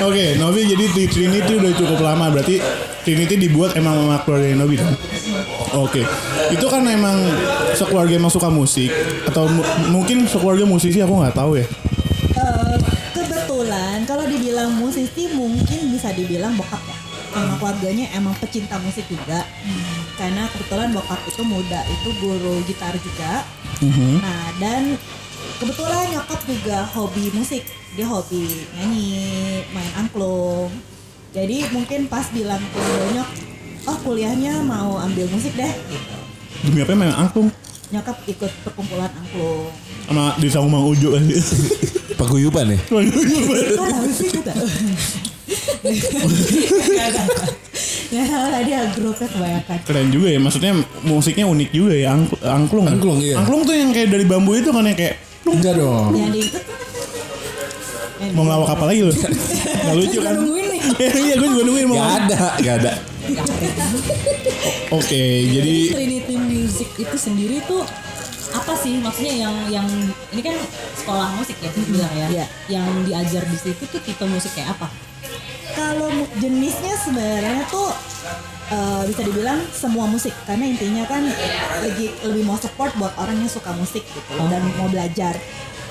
Oke 0.00 0.34
Novi 0.36 0.60
jadi 0.64 0.84
di 0.86 1.04
Trinity 1.06 1.52
udah 1.54 1.72
cukup 1.74 1.98
lama 2.00 2.30
Berarti 2.30 2.58
Trinity 3.02 3.36
dibuat 3.38 3.74
emang 3.74 3.94
sama 4.00 4.16
keluarga 4.22 4.54
Novi 4.54 4.76
dong 4.76 4.94
Oke 5.76 6.02
Itu 6.50 6.66
kan 6.68 6.82
emang 6.84 7.18
Sekeluarga 7.74 8.14
emang 8.14 8.32
suka 8.32 8.48
musik 8.48 8.90
Atau 9.26 9.46
mu- 9.46 9.66
mungkin 9.90 10.26
sekeluarga 10.26 10.64
musisi 10.64 10.98
aku 10.98 11.14
nggak 11.16 11.34
tahu 11.34 11.58
ya 11.58 11.66
mungkin 15.32 15.94
bisa 15.94 16.12
dibilang 16.12 16.52
bokap 16.58 16.82
ya. 16.84 16.98
Sama 17.34 17.58
keluarganya 17.58 18.06
emang 18.14 18.34
pecinta 18.38 18.78
musik 18.78 19.08
juga. 19.10 19.42
Karena 20.14 20.46
kebetulan 20.52 20.92
bokap 20.94 21.20
itu 21.26 21.42
muda 21.42 21.80
itu 21.88 22.08
guru 22.20 22.62
gitar 22.68 22.94
juga. 23.00 23.42
Nah 24.20 24.44
dan 24.60 24.94
kebetulan 25.58 26.14
nyokap 26.14 26.40
juga 26.46 26.78
hobi 26.94 27.32
musik. 27.34 27.64
Dia 27.94 28.06
hobi 28.06 28.66
nyanyi, 28.78 29.62
main 29.70 29.92
angklung. 29.98 30.70
Jadi 31.34 31.66
mungkin 31.74 32.06
pas 32.06 32.30
bilang 32.30 32.62
ke 32.62 32.86
nyok, 33.14 33.28
oh 33.90 33.98
kuliahnya 34.06 34.62
mau 34.62 35.02
ambil 35.02 35.26
musik 35.30 35.54
deh. 35.58 35.72
Gitu. 35.90 36.14
Demi 36.64 36.80
apa 36.80 36.94
main 36.94 37.12
angklung 37.12 37.50
Nyokap 37.92 38.16
ikut 38.26 38.52
perkumpulan 38.64 39.12
angklung. 39.12 39.70
Sama 40.04 40.36
di 40.36 40.48
sama 40.48 40.68
Mang 40.68 40.84
Ujo 40.86 41.16
kan 41.16 41.24
Paguyuban 42.20 42.70
ya? 42.70 42.78
Kita? 42.78 44.52
Nggak 48.04 48.26
salah 48.30 48.50
tadi 48.54 48.70
ya 48.70 48.80
grupnya 48.94 49.28
kebanyakan. 49.28 49.78
Keren 49.82 50.08
juga 50.14 50.28
ya. 50.30 50.38
Maksudnya 50.38 50.72
musiknya 51.02 51.46
unik 51.48 51.70
juga 51.74 51.94
ya. 51.96 52.14
Ang- 52.14 52.30
angklung. 52.40 52.86
Angklung, 52.86 53.18
iya. 53.18 53.34
Angklung 53.40 53.66
tuh 53.66 53.74
yang 53.74 53.90
kayak 53.90 54.14
dari 54.14 54.24
bambu 54.24 54.54
itu 54.54 54.70
kan 54.70 54.86
ya 54.86 54.94
kayak 54.94 55.16
Enggak 55.44 55.74
dong. 55.76 56.16
Yang 56.16 56.30
di 56.30 56.42
mau 58.32 58.46
ngelawak 58.46 58.68
apa 58.72 58.84
lagi 58.88 59.00
lu? 59.04 59.12
Gak 59.12 59.94
lucu 59.98 60.18
kan? 60.22 60.34
Iya 60.94 61.34
gue 61.40 61.48
juga 61.48 61.62
nungguin 61.64 61.88
mau. 61.88 61.96
Gak 61.96 62.12
ada, 62.22 62.40
gak 62.60 62.74
ada. 62.84 62.92
Oke, 64.92 65.22
jadi 65.48 65.76
Trinity 65.90 66.36
Music 66.38 66.88
itu 66.94 67.16
sendiri 67.16 67.64
tuh 67.64 67.82
apa 68.54 68.72
sih 68.78 69.02
maksudnya 69.02 69.34
yang 69.34 69.54
yang 69.66 69.88
ini 70.30 70.42
kan 70.42 70.54
sekolah 70.94 71.34
musik 71.34 71.58
ya 71.58 71.70
bilang 71.74 72.14
ya. 72.14 72.26
Iya. 72.30 72.46
Yang 72.70 72.88
diajar 73.10 73.42
di 73.50 73.58
situ 73.58 73.82
tuh 73.90 74.00
tipe 74.00 74.24
musik 74.30 74.54
kayak 74.54 74.78
apa? 74.78 74.86
Kalau 75.74 76.06
jenisnya 76.38 76.94
sebenarnya 77.02 77.66
tuh 77.66 77.90
eh, 78.70 79.02
bisa 79.10 79.26
dibilang 79.26 79.58
semua 79.74 80.06
musik 80.06 80.30
karena 80.46 80.70
intinya 80.70 81.02
kan 81.10 81.26
lagi 81.82 82.14
lebih 82.22 82.46
mau 82.46 82.54
support 82.54 82.94
buat 82.94 83.10
orang 83.18 83.42
yang 83.42 83.50
suka 83.50 83.74
musik 83.74 84.06
gitu 84.06 84.32
dan 84.46 84.62
mau 84.78 84.86
belajar. 84.86 85.34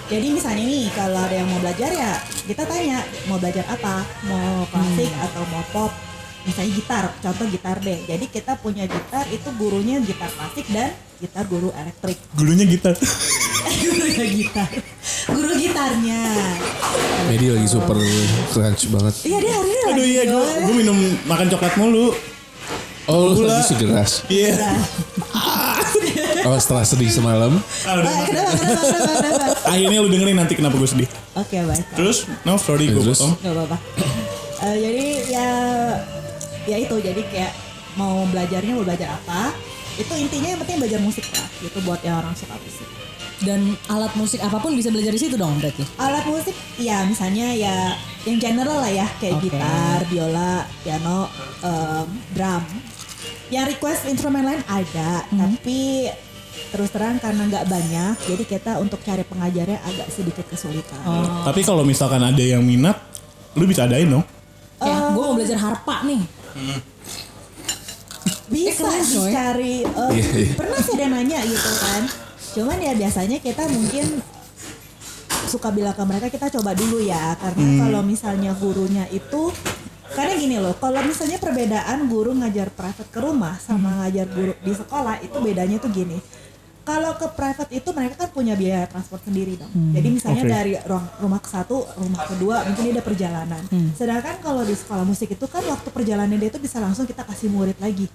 Jadi 0.07 0.35
misalnya 0.35 0.63
nih 0.63 0.87
kalau 0.95 1.19
ada 1.19 1.35
yang 1.35 1.47
mau 1.51 1.59
belajar 1.59 1.91
ya 1.91 2.11
kita 2.47 2.63
tanya 2.63 3.03
mau 3.27 3.39
belajar 3.39 3.67
apa, 3.67 4.07
mau 4.23 4.63
klasik 4.71 5.11
atau 5.19 5.43
mau 5.51 5.63
pop. 5.75 6.12
Misalnya 6.43 6.71
gitar, 6.75 7.03
contoh 7.23 7.45
gitar 7.47 7.77
deh. 7.79 7.99
Jadi 8.03 8.25
kita 8.27 8.59
punya 8.59 8.83
gitar 8.83 9.23
itu 9.31 9.47
gurunya 9.55 10.03
gitar 10.03 10.27
klasik 10.27 10.67
dan 10.75 10.91
gitar 11.23 11.47
guru 11.47 11.71
elektrik. 11.71 12.19
gurunya 12.37 12.65
gitar. 12.67 12.93
Gurunya 13.63 14.27
gitar. 14.27 14.69
Guru 15.31 15.53
gitarnya. 15.55 16.21
Medi 17.31 17.47
lagi 17.47 17.67
super 17.71 17.95
crunch 18.51 18.91
banget. 18.91 19.13
Iya 19.23 19.37
dia 19.39 19.53
hari 19.55 19.69
ini 19.71 19.79
Aduh 19.79 20.03
lagi 20.03 20.11
iya 20.11 20.23
gue 20.27 20.43
gue 20.67 20.75
minum 20.75 20.97
makan 21.23 21.47
coklat 21.47 21.73
mulu. 21.79 22.11
Oh, 23.03 23.35
lu 23.35 23.47
lagi 23.47 23.63
segeras. 23.67 24.23
Iya. 24.27 24.55
Oh, 26.43 26.59
setelah 26.59 26.83
sedih 26.83 27.07
semalam. 27.07 27.55
Ah, 27.87 28.03
kenapa, 28.03 28.27
kenapa, 28.27 28.51
kenapa, 28.51 29.15
kenapa? 29.15 29.45
Akhirnya 29.63 29.97
lu 30.03 30.11
dengerin 30.11 30.35
nanti 30.35 30.53
kenapa 30.59 30.75
gue 30.75 30.89
sedih. 30.91 31.07
Oke 31.39 31.55
baik. 31.55 31.87
Terus, 31.95 32.27
no 32.43 32.59
sorry 32.59 32.91
gue 32.91 32.99
Terus? 32.99 33.23
potong. 33.23 33.39
Gak 33.39 33.53
apa-apa. 33.55 33.77
Eh, 34.63 34.75
jadi 34.75 35.05
ya 35.31 35.49
ya 36.65 36.77
itu 36.77 36.95
jadi 36.97 37.21
kayak 37.29 37.53
mau 37.95 38.25
belajarnya 38.27 38.73
mau 38.73 38.85
belajar 38.85 39.09
apa 39.13 39.53
itu 39.93 40.13
intinya 40.17 40.49
yang 40.57 40.59
penting 40.65 40.77
belajar 40.81 40.99
musik 40.99 41.25
lah 41.29 41.47
itu 41.61 41.77
buat 41.85 42.01
yang 42.01 42.17
orang 42.17 42.33
suka 42.33 42.57
musik 42.57 42.87
Dan 43.43 43.75
alat 43.91 44.15
musik 44.15 44.39
apa 44.39 44.55
pun 44.55 44.71
bisa 44.71 44.87
belajar 44.87 45.11
di 45.11 45.19
situ 45.19 45.35
dong 45.35 45.59
berarti. 45.59 45.83
alat 45.99 46.23
musik 46.23 46.55
ya 46.79 47.03
misalnya 47.03 47.51
ya 47.51 47.91
yang 48.23 48.39
general 48.39 48.79
lah 48.79 48.87
ya 48.87 49.03
kayak 49.19 49.35
Oke. 49.35 49.51
gitar 49.51 49.99
biola 50.07 50.63
piano 50.79 51.27
em, 51.59 52.07
drum 52.31 52.63
yang 53.51 53.67
request 53.67 54.07
instrumen 54.07 54.47
lain 54.47 54.63
ada 54.63 55.27
tapi 55.27 56.07
terus 56.71 56.89
terang 56.89 57.19
karena 57.19 57.45
nggak 57.45 57.65
banyak 57.67 58.15
jadi 58.23 58.43
kita 58.47 58.71
untuk 58.79 59.03
cari 59.03 59.21
pengajarnya 59.21 59.77
agak 59.83 60.07
sedikit 60.09 60.45
kesulitan 60.47 61.03
Tapi 61.43 61.61
kalau 61.61 61.83
misalkan 61.83 62.23
ada 62.23 62.39
yang 62.39 62.63
minat, 62.63 62.95
lu 63.53 63.67
bisa 63.67 63.85
adain 63.85 64.09
dong. 64.09 64.25
Ya, 64.79 65.11
gue 65.11 65.21
mau 65.21 65.35
belajar 65.37 65.59
harpa 65.59 66.01
nih. 66.03 66.21
Bisa 68.53 68.85
coy. 68.85 69.01
dicari 69.01 69.75
eh, 69.81 70.11
Iya, 70.13 70.29
iya. 70.37 70.53
pernah 70.53 70.79
sih 70.79 70.93
ada 70.99 71.07
nanya 71.09 71.39
gitu 71.41 71.71
kan. 71.81 72.01
Cuman 72.53 72.77
ya 72.77 72.93
biasanya 72.93 73.37
kita 73.41 73.65
mungkin 73.71 74.21
suka 75.49 75.69
bilang 75.73 75.97
ke 75.97 76.03
mereka 76.05 76.27
kita 76.29 76.53
coba 76.53 76.77
dulu 76.77 77.01
ya. 77.01 77.33
Karena 77.41 77.65
kalau 77.81 78.01
misalnya 78.05 78.51
gurunya 78.53 79.05
itu 79.09 79.49
karena 80.13 80.33
gini 80.37 80.61
loh 80.61 80.77
kalau 80.77 81.01
misalnya 81.01 81.41
perbedaan 81.41 82.05
guru 82.05 82.37
ngajar 82.37 82.69
private 82.69 83.09
ke 83.09 83.17
rumah 83.17 83.57
sama 83.57 84.05
ngajar 84.05 84.29
guru 84.29 84.53
di 84.61 84.73
sekolah 84.77 85.17
itu 85.25 85.37
bedanya 85.41 85.81
tuh 85.81 85.89
gini 85.89 86.21
kalau 86.83 87.15
ke 87.15 87.27
private 87.31 87.71
itu 87.71 87.89
mereka 87.95 88.15
kan 88.19 88.29
punya 88.29 88.53
biaya 88.53 88.83
transport 88.85 89.23
sendiri 89.23 89.55
dong. 89.55 89.71
Jadi 89.95 90.07
misalnya 90.11 90.43
Oke. 90.43 90.51
dari 90.51 90.73
ruang, 90.83 91.07
rumah 91.17 91.39
ke 91.39 91.47
satu, 91.47 91.87
rumah 91.95 92.27
kedua, 92.27 92.67
mungkin 92.67 92.83
dia 92.83 92.93
ada 92.99 93.03
perjalanan. 93.03 93.63
Sedangkan 93.95 94.35
kalau 94.39 94.61
di 94.61 94.75
sekolah 94.75 95.07
musik 95.07 95.31
itu 95.31 95.45
kan 95.47 95.63
waktu 95.63 95.87
perjalanan 95.89 96.35
dia 96.35 96.51
itu 96.51 96.59
bisa 96.59 96.83
langsung 96.83 97.07
kita 97.07 97.23
kasih 97.23 97.47
murid 97.47 97.79
lagi 97.79 98.11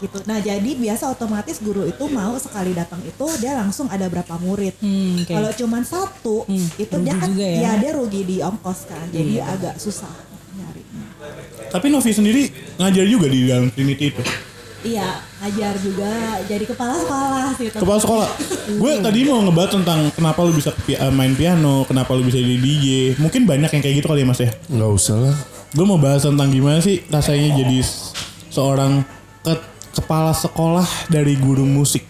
gitu. 0.00 0.16
Nah 0.24 0.40
jadi 0.40 0.70
biasa 0.80 1.12
otomatis 1.12 1.60
guru 1.60 1.84
itu 1.84 2.04
mau 2.08 2.32
sekali 2.40 2.72
datang 2.72 3.04
itu 3.04 3.26
dia 3.36 3.52
langsung 3.52 3.84
ada 3.86 4.08
berapa 4.08 4.32
murid. 4.40 4.72
Hmm, 4.80 5.20
oke. 5.20 5.28
Kalau 5.28 5.50
cuman 5.52 5.82
satu 5.84 6.36
Hmm, 6.48 6.68
itu 6.78 6.88
rugi 6.90 7.04
dia 7.04 7.14
kan 7.14 7.28
juga 7.28 7.44
ya. 7.44 7.58
ya 7.60 7.70
dia 7.76 7.90
rugi 7.92 8.20
di 8.24 8.36
ongkos 8.40 8.88
kan. 8.88 9.04
Jadi 9.12 9.36
agak 9.38 9.76
susah 9.76 10.08
nyarinya. 10.56 11.04
Tapi 11.68 11.86
Novi 11.92 12.10
sendiri 12.10 12.42
ngajar 12.80 13.04
juga 13.04 13.26
di 13.28 13.44
dalam 13.44 13.68
Trinity 13.68 14.08
itu. 14.08 14.22
Iya 14.80 15.08
ngajar 15.38 15.76
juga 15.76 16.12
jadi 16.44 16.64
kepala 16.64 16.94
sekolah 16.96 17.48
gitu. 17.54 17.76
Kepala 17.76 17.98
sekolah. 17.98 18.28
gue 18.70 18.92
tadi 18.98 19.20
mau 19.24 19.40
ngebahas 19.42 19.70
tentang 19.72 20.08
kenapa 20.10 20.40
lu 20.40 20.52
bisa 20.52 20.72
pi- 20.74 20.96
main 21.10 21.32
piano, 21.32 21.84
kenapa 21.84 22.12
lu 22.12 22.22
bisa 22.22 22.36
jadi 22.36 22.56
DJ. 22.56 22.86
Mungkin 23.16 23.44
banyak 23.44 23.68
yang 23.68 23.82
kayak 23.82 23.96
gitu 23.98 24.08
kali 24.08 24.24
ya 24.24 24.26
mas 24.26 24.40
ya. 24.40 24.50
Nggak 24.66 24.90
usah 24.90 25.16
lah. 25.20 25.36
Gue 25.70 25.84
mau 25.84 25.96
bahas 25.96 26.24
tentang 26.24 26.48
gimana 26.48 26.80
sih 26.80 27.04
rasanya 27.06 27.56
jadi 27.56 27.78
seorang 28.48 29.04
ke- 29.40 29.68
kepala 29.94 30.32
sekolah 30.32 30.88
dari 31.06 31.36
guru 31.36 31.62
musik. 31.62 32.08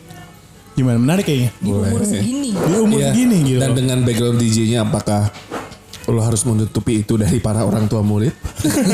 Gimana 0.73 0.97
menarik 0.97 1.27
kayaknya. 1.27 1.51
Di 1.59 1.69
umur 1.69 2.03
segini. 2.03 2.51
Di 2.55 2.75
umur 2.79 2.99
segini 3.03 3.37
gitu. 3.45 3.61
Dan 3.61 3.75
dengan 3.75 3.99
background 4.01 4.39
DJ-nya 4.39 4.87
apakah 4.87 5.29
lo 6.07 6.21
harus 6.21 6.43
menutupi 6.43 7.01
itu 7.01 7.15
dari 7.15 7.37
para 7.37 7.61
orang 7.61 7.85
tua 7.85 8.01
murid? 8.01 8.33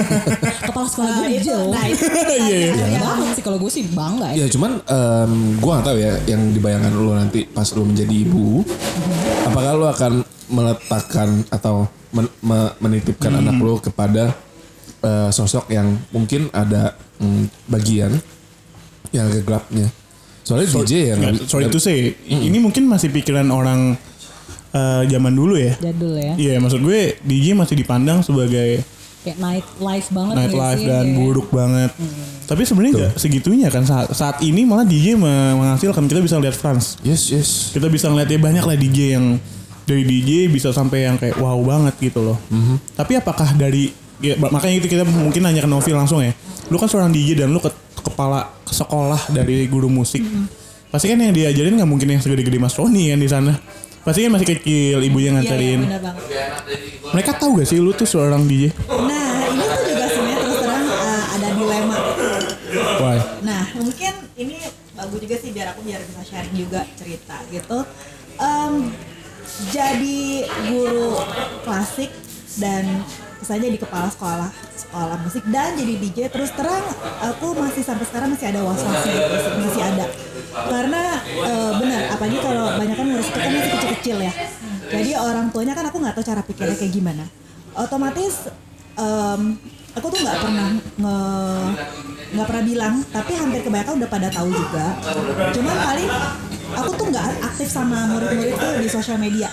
Kepala 0.67 0.87
sekolah 0.87 1.11
Nah, 1.13 1.23
gue 1.23 1.39
itu, 1.39 1.47
jauh. 1.47 1.71
nah 1.71 1.85
itu 1.87 2.03
Iya, 2.43 2.57
iya. 2.73 2.87
Ya 2.89 2.99
banget 2.99 3.29
sih 3.35 3.43
kalau 3.43 3.59
gue 3.59 3.71
sih 3.71 3.85
bangga 3.87 4.33
ya. 4.33 4.45
ya 4.45 4.47
cuman 4.49 4.73
em, 4.81 5.33
gua 5.59 5.79
nggak 5.79 5.87
tahu 5.87 5.99
ya 5.99 6.13
yang 6.27 6.43
dibayangkan 6.51 6.93
lo 6.93 7.13
nanti 7.15 7.45
pas 7.45 7.69
lo 7.71 7.83
menjadi 7.83 8.15
ibu, 8.17 8.65
apakah 9.45 9.73
lo 9.73 9.87
akan 9.87 10.13
meletakkan 10.49 11.29
atau 11.49 11.85
men- 12.11 12.33
me- 12.41 12.75
menitipkan 12.79 13.35
anak 13.35 13.57
lo 13.57 13.79
kepada 13.79 14.35
eh, 15.01 15.31
sosok 15.31 15.69
yang 15.69 15.95
mungkin 16.11 16.51
ada 16.51 16.95
mm, 17.19 17.67
bagian 17.67 18.13
yang 19.11 19.27
agak 19.27 19.45
gelapnya. 19.45 19.87
Soalnya 20.43 20.71
DJ 20.71 20.93
ya 21.11 21.15
sorry 21.43 21.67
to 21.67 21.79
say, 21.79 22.15
ini 22.25 22.59
mungkin 22.59 22.87
masih 22.87 23.11
pikiran 23.11 23.51
orang 23.51 23.99
eh, 24.77 25.03
zaman 25.09 25.33
dulu 25.33 25.57
ya. 25.57 25.75
Jadul 25.81 26.15
ya. 26.15 26.33
Iya, 26.37 26.55
maksud 26.59 26.81
gue 26.81 27.01
DJ 27.21 27.53
masih 27.53 27.75
dipandang 27.75 28.21
sebagai 28.21 28.85
Kayak 29.23 29.39
night 29.41 29.67
life 29.81 30.09
banget 30.09 30.35
night 30.37 30.55
life 30.55 30.79
sih? 30.79 30.87
dan 30.87 31.03
Kayak- 31.03 31.19
buruk 31.19 31.49
banget. 31.51 31.91
Tapi 32.47 32.63
sebenarnya 32.63 32.93
nggak 32.95 33.13
segitunya 33.17 33.69
kan 33.69 33.83
saat, 33.83 34.07
saat 34.13 34.37
ini 34.39 34.63
malah 34.63 34.85
DJ 34.85 35.17
me- 35.17 35.27
menghasilkan 35.57 36.05
kita 36.05 36.21
bisa 36.21 36.37
lihat 36.37 36.55
France. 36.55 36.95
Yes 37.03 37.27
yes. 37.29 37.75
Kita 37.75 37.89
bisa 37.89 38.07
ngeliat 38.07 38.29
ya 38.29 38.39
banyak 38.39 38.63
lah 38.63 38.77
DJ 38.77 39.19
yang 39.19 39.35
dari 39.83 40.03
DJ 40.03 40.47
bisa 40.47 40.71
sampai 40.71 41.05
yang 41.05 41.17
kayak 41.17 41.35
wow 41.37 41.59
banget 41.59 41.95
gitu 42.01 42.23
loh. 42.23 42.39
Tapi 42.93 43.17
apakah 43.17 43.51
dari 43.53 43.91
ya, 44.19 44.35
makanya 44.37 44.79
itu 44.79 44.89
kita 44.89 45.03
mungkin 45.03 45.43
nanya 45.43 45.59
ke 45.61 45.69
Novi 45.69 45.91
langsung 45.91 46.19
ya. 46.21 46.31
Lu 46.67 46.77
kan 46.77 46.87
seorang 46.87 47.11
DJ 47.11 47.35
dan 47.37 47.51
lu 47.51 47.59
ke 47.59 47.71
kepala 48.01 48.47
sekolah 48.65 49.27
dari 49.29 49.67
guru 49.67 49.87
musik. 49.87 50.23
Pasti 50.87 51.07
kan 51.07 51.19
yang 51.19 51.31
diajarin 51.31 51.75
nggak 51.75 51.85
mungkin 51.85 52.09
yang 52.09 52.21
segede-gede 52.21 52.57
Mas 52.57 52.75
Roni 52.75 53.11
kan 53.11 53.19
di 53.19 53.27
sana. 53.27 53.59
Pasti 54.07 54.23
kan 54.23 54.33
masih 54.33 54.49
kecil 54.49 55.03
ibunya 55.03 55.19
Iya, 55.19 55.27
iya, 55.27 55.35
nganterin. 55.35 55.81
banget. 55.83 56.15
Mereka 57.11 57.31
tahu 57.37 57.51
gak 57.59 57.67
sih 57.67 57.79
lu 57.79 57.91
tuh 57.91 58.07
seorang 58.07 58.47
DJ? 58.47 58.71
Nah 58.87 59.35
ini 59.45 59.65
tuh 59.65 59.83
juga 59.85 60.07
sebenarnya 60.07 60.39
terus 60.39 60.59
terang 60.63 60.87
uh, 60.87 61.25
ada 61.35 61.49
dilema. 61.51 61.99
Why? 62.97 63.19
Nah 63.43 63.63
mungkin 63.75 64.13
ini 64.37 64.57
bagus 64.95 65.19
juga 65.19 65.37
sih 65.37 65.51
biar 65.51 65.75
aku 65.75 65.81
biar 65.83 66.01
bisa 66.01 66.23
sharing 66.23 66.55
juga 66.55 66.87
cerita 66.95 67.37
gitu. 67.51 67.79
Em, 68.37 68.75
jadi 69.69 70.21
guru 70.67 71.19
klasik 71.63 72.11
dan 72.57 73.03
misalnya 73.41 73.69
di 73.73 73.79
kepala 73.81 74.09
sekolah 74.09 74.49
sekolah 74.77 75.17
musik. 75.23 75.43
Dan 75.49 75.77
jadi 75.77 75.95
DJ 76.01 76.19
terus 76.33 76.51
terang 76.57 76.85
aku 77.21 77.57
masih 77.57 77.83
sampai 77.85 78.05
sekarang 78.09 78.29
masih 78.33 78.47
ada 78.49 78.61
was 78.65 78.81
sih, 78.81 79.17
masih 79.61 79.83
ada. 79.83 80.07
Karena 80.57 81.01
eh, 81.25 81.73
benar 81.77 82.03
apalagi 82.17 82.39
kalau 82.41 82.67
banyak 82.81 82.97
kan 82.97 83.07
itu 83.07 83.33
kan 83.33 83.51
masih 83.53 83.73
kecil 83.77 83.91
kecil 84.01 84.17
ya. 84.25 84.33
Jadi 84.87 85.11
orang 85.19 85.51
tuanya 85.51 85.75
kan 85.75 85.85
aku 85.91 85.97
nggak 85.99 86.15
tahu 86.17 86.25
cara 86.25 86.43
pikirnya 86.47 86.77
kayak 86.79 86.93
gimana. 86.95 87.25
Otomatis 87.77 88.49
em, 88.97 89.61
aku 89.93 90.07
tuh 90.09 90.19
nggak 90.25 90.39
pernah 90.41 90.69
nge 90.81 91.17
nggak 92.27 92.47
pernah 92.49 92.65
bilang 92.65 92.95
tapi 93.13 93.33
hampir 93.37 93.61
kebanyakan 93.67 93.93
udah 94.01 94.11
pada 94.11 94.29
tahu 94.31 94.49
juga. 94.49 94.87
Cuman 95.53 95.77
paling 95.77 96.11
aku 96.73 96.91
tuh 96.95 97.07
nggak 97.11 97.25
aktif 97.45 97.69
sama 97.69 98.11
murid-murid 98.15 98.55
tuh 98.57 98.73
di 98.81 98.89
sosial 98.89 99.19
media 99.19 99.51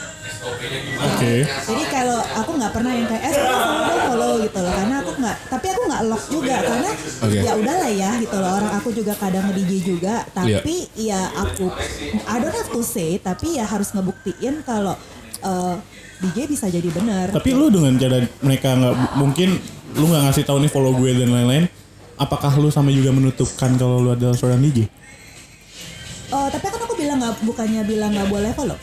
Oke. 1.04 1.34
jadi 1.48 1.84
kalau 1.88 2.20
aku 2.20 2.52
nggak 2.60 2.74
pernah 2.76 2.92
yang 2.92 3.08
kayak 3.08 3.24
eh 3.32 3.34
follow 3.34 3.80
dong 3.88 4.02
follow 4.12 4.34
gitu 4.44 4.60
loh 4.60 4.74
karena 4.76 4.96
aku 5.00 5.12
nggak 5.16 5.38
tapi 5.48 5.66
aku 5.72 5.82
nggak 5.88 6.02
lock 6.12 6.24
juga 6.28 6.56
karena 6.60 6.92
Oke. 7.24 7.40
ya 7.40 7.52
udahlah 7.56 7.92
ya 7.92 8.10
gitu 8.20 8.36
loh 8.36 8.52
orang 8.60 8.72
aku 8.76 8.90
juga 8.92 9.14
kadang 9.16 9.44
nge 9.48 9.54
DJ 9.64 9.72
juga 9.84 10.16
tapi 10.36 10.76
ya 11.00 11.22
aku 11.40 11.72
I 12.28 12.36
don't 12.44 12.56
have 12.56 12.72
to 12.72 12.82
say 12.84 13.16
tapi 13.24 13.56
ya 13.60 13.66
harus 13.68 13.96
ngebuktiin 13.96 14.68
kalau 14.68 15.00
eh, 15.44 15.76
DJ 16.24 16.48
bisa 16.48 16.72
jadi 16.72 16.88
benar 16.88 17.36
Tapi 17.36 17.52
lu 17.52 17.68
dengan 17.68 18.00
cara 18.00 18.24
mereka 18.40 18.80
nggak 18.80 18.96
mungkin 19.20 19.60
lu 19.94 20.06
nggak 20.08 20.24
ngasih 20.32 20.44
tahu 20.48 20.58
nih 20.64 20.72
follow 20.72 20.96
gue 20.96 21.12
dan 21.14 21.30
lain-lain. 21.30 21.68
apakah 22.14 22.54
lu 22.62 22.70
sama 22.70 22.94
juga 22.94 23.10
menutupkan 23.10 23.74
kalau 23.76 24.00
lu 24.00 24.14
adalah 24.14 24.38
seorang 24.38 24.62
DJ? 24.62 24.86
Oh, 26.30 26.46
tapi 26.48 26.66
kan 26.66 26.82
aku 26.82 26.94
bilang 26.94 27.18
nggak 27.20 27.42
bukannya 27.42 27.82
bilang 27.90 28.14
nggak 28.14 28.30
boleh 28.30 28.54
follow. 28.54 28.78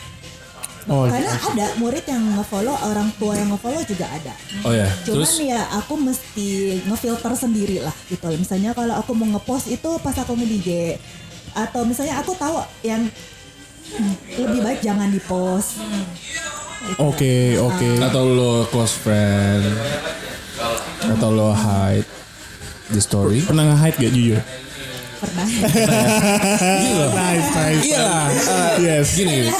Oh, 0.89 1.05
Karena 1.05 1.37
ada 1.37 1.67
murid 1.77 2.01
yang 2.09 2.41
nge-follow, 2.41 2.73
orang 2.73 3.13
tua 3.21 3.37
yang 3.37 3.53
nge-follow 3.53 3.85
juga 3.85 4.09
ada. 4.09 4.33
Oh 4.65 4.73
ya. 4.73 4.89
Cuman 5.05 5.21
Terus 5.21 5.31
ya 5.37 5.61
aku 5.77 5.93
mesti 5.93 6.49
ngefilter 6.89 7.33
sendiri 7.37 7.77
lah 7.85 7.93
gitu. 8.09 8.25
Misalnya 8.33 8.73
kalau 8.73 8.97
aku 8.97 9.13
mau 9.13 9.29
ngepost 9.29 9.69
itu 9.69 9.89
pas 10.01 10.17
aku 10.17 10.33
nge-DJ 10.33 10.97
atau 11.53 11.85
misalnya 11.85 12.17
aku 12.17 12.33
tahu 12.33 12.63
yang 12.81 13.05
lebih 14.39 14.59
baik 14.63 14.79
jangan 14.81 15.11
dipost. 15.11 15.77
Oke, 16.97 17.61
oke. 17.61 17.89
atau 18.01 18.23
lo 18.25 18.65
close 18.73 18.97
friend 18.97 19.61
atau 21.13 21.29
lo 21.29 21.53
hide 21.53 22.07
the 22.89 23.01
story. 23.01 23.45
Pernah 23.45 23.75
nge-hide 23.75 23.97
gak 24.01 24.13
jujur? 24.17 24.41
Pernah. 25.21 25.45
nice, 27.21 27.49
nice. 27.53 27.83
Iya 27.85 28.01
lah. 28.01 28.25
eh, 28.33 28.73
Yes. 28.81 29.13
Gini, 29.13 29.45
gini. 29.45 29.51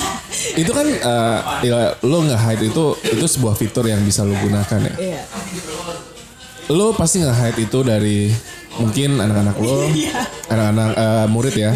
Itu 0.53 0.71
kan 0.71 0.87
eh, 0.87 1.37
ya, 1.63 1.95
lo 2.01 2.17
nggak 2.21 2.41
hide 2.41 2.65
itu 2.69 2.85
itu 3.03 3.25
sebuah 3.27 3.55
fitur 3.55 3.85
yang 3.85 4.01
bisa 4.01 4.21
lo 4.21 4.33
gunakan 4.35 4.79
ya. 4.87 4.95
Iya. 4.97 5.23
Lo 6.71 6.95
pasti 6.95 7.19
nggak 7.19 7.37
hide 7.37 7.59
itu 7.61 7.79
dari 7.83 8.31
mungkin 8.71 9.19
anak-anak 9.19 9.57
lo, 9.59 9.83
anak-anak 10.47 10.89
eh, 10.95 11.25
murid 11.27 11.55
ya, 11.55 11.71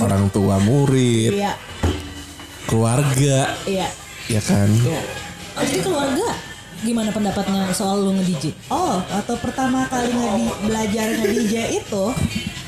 orang 0.00 0.32
tua 0.32 0.56
murid, 0.58 1.36
Iya. 1.36 1.52
keluarga, 2.64 3.54
Iya. 3.68 3.88
ya 4.26 4.40
kan. 4.40 4.68
Iya. 4.70 5.00
Oh, 5.50 5.62
jadi 5.62 5.80
keluarga 5.82 6.26
gimana 6.80 7.12
pendapatnya 7.12 7.68
soal 7.76 8.00
lu 8.00 8.16
nge-DJ? 8.16 8.56
Oh, 8.72 9.04
atau 9.04 9.36
pertama 9.36 9.84
kali 9.84 10.08
nge 10.08 10.30
belajar 10.64 11.06
nge-DJ 11.12 11.54
itu 11.76 12.04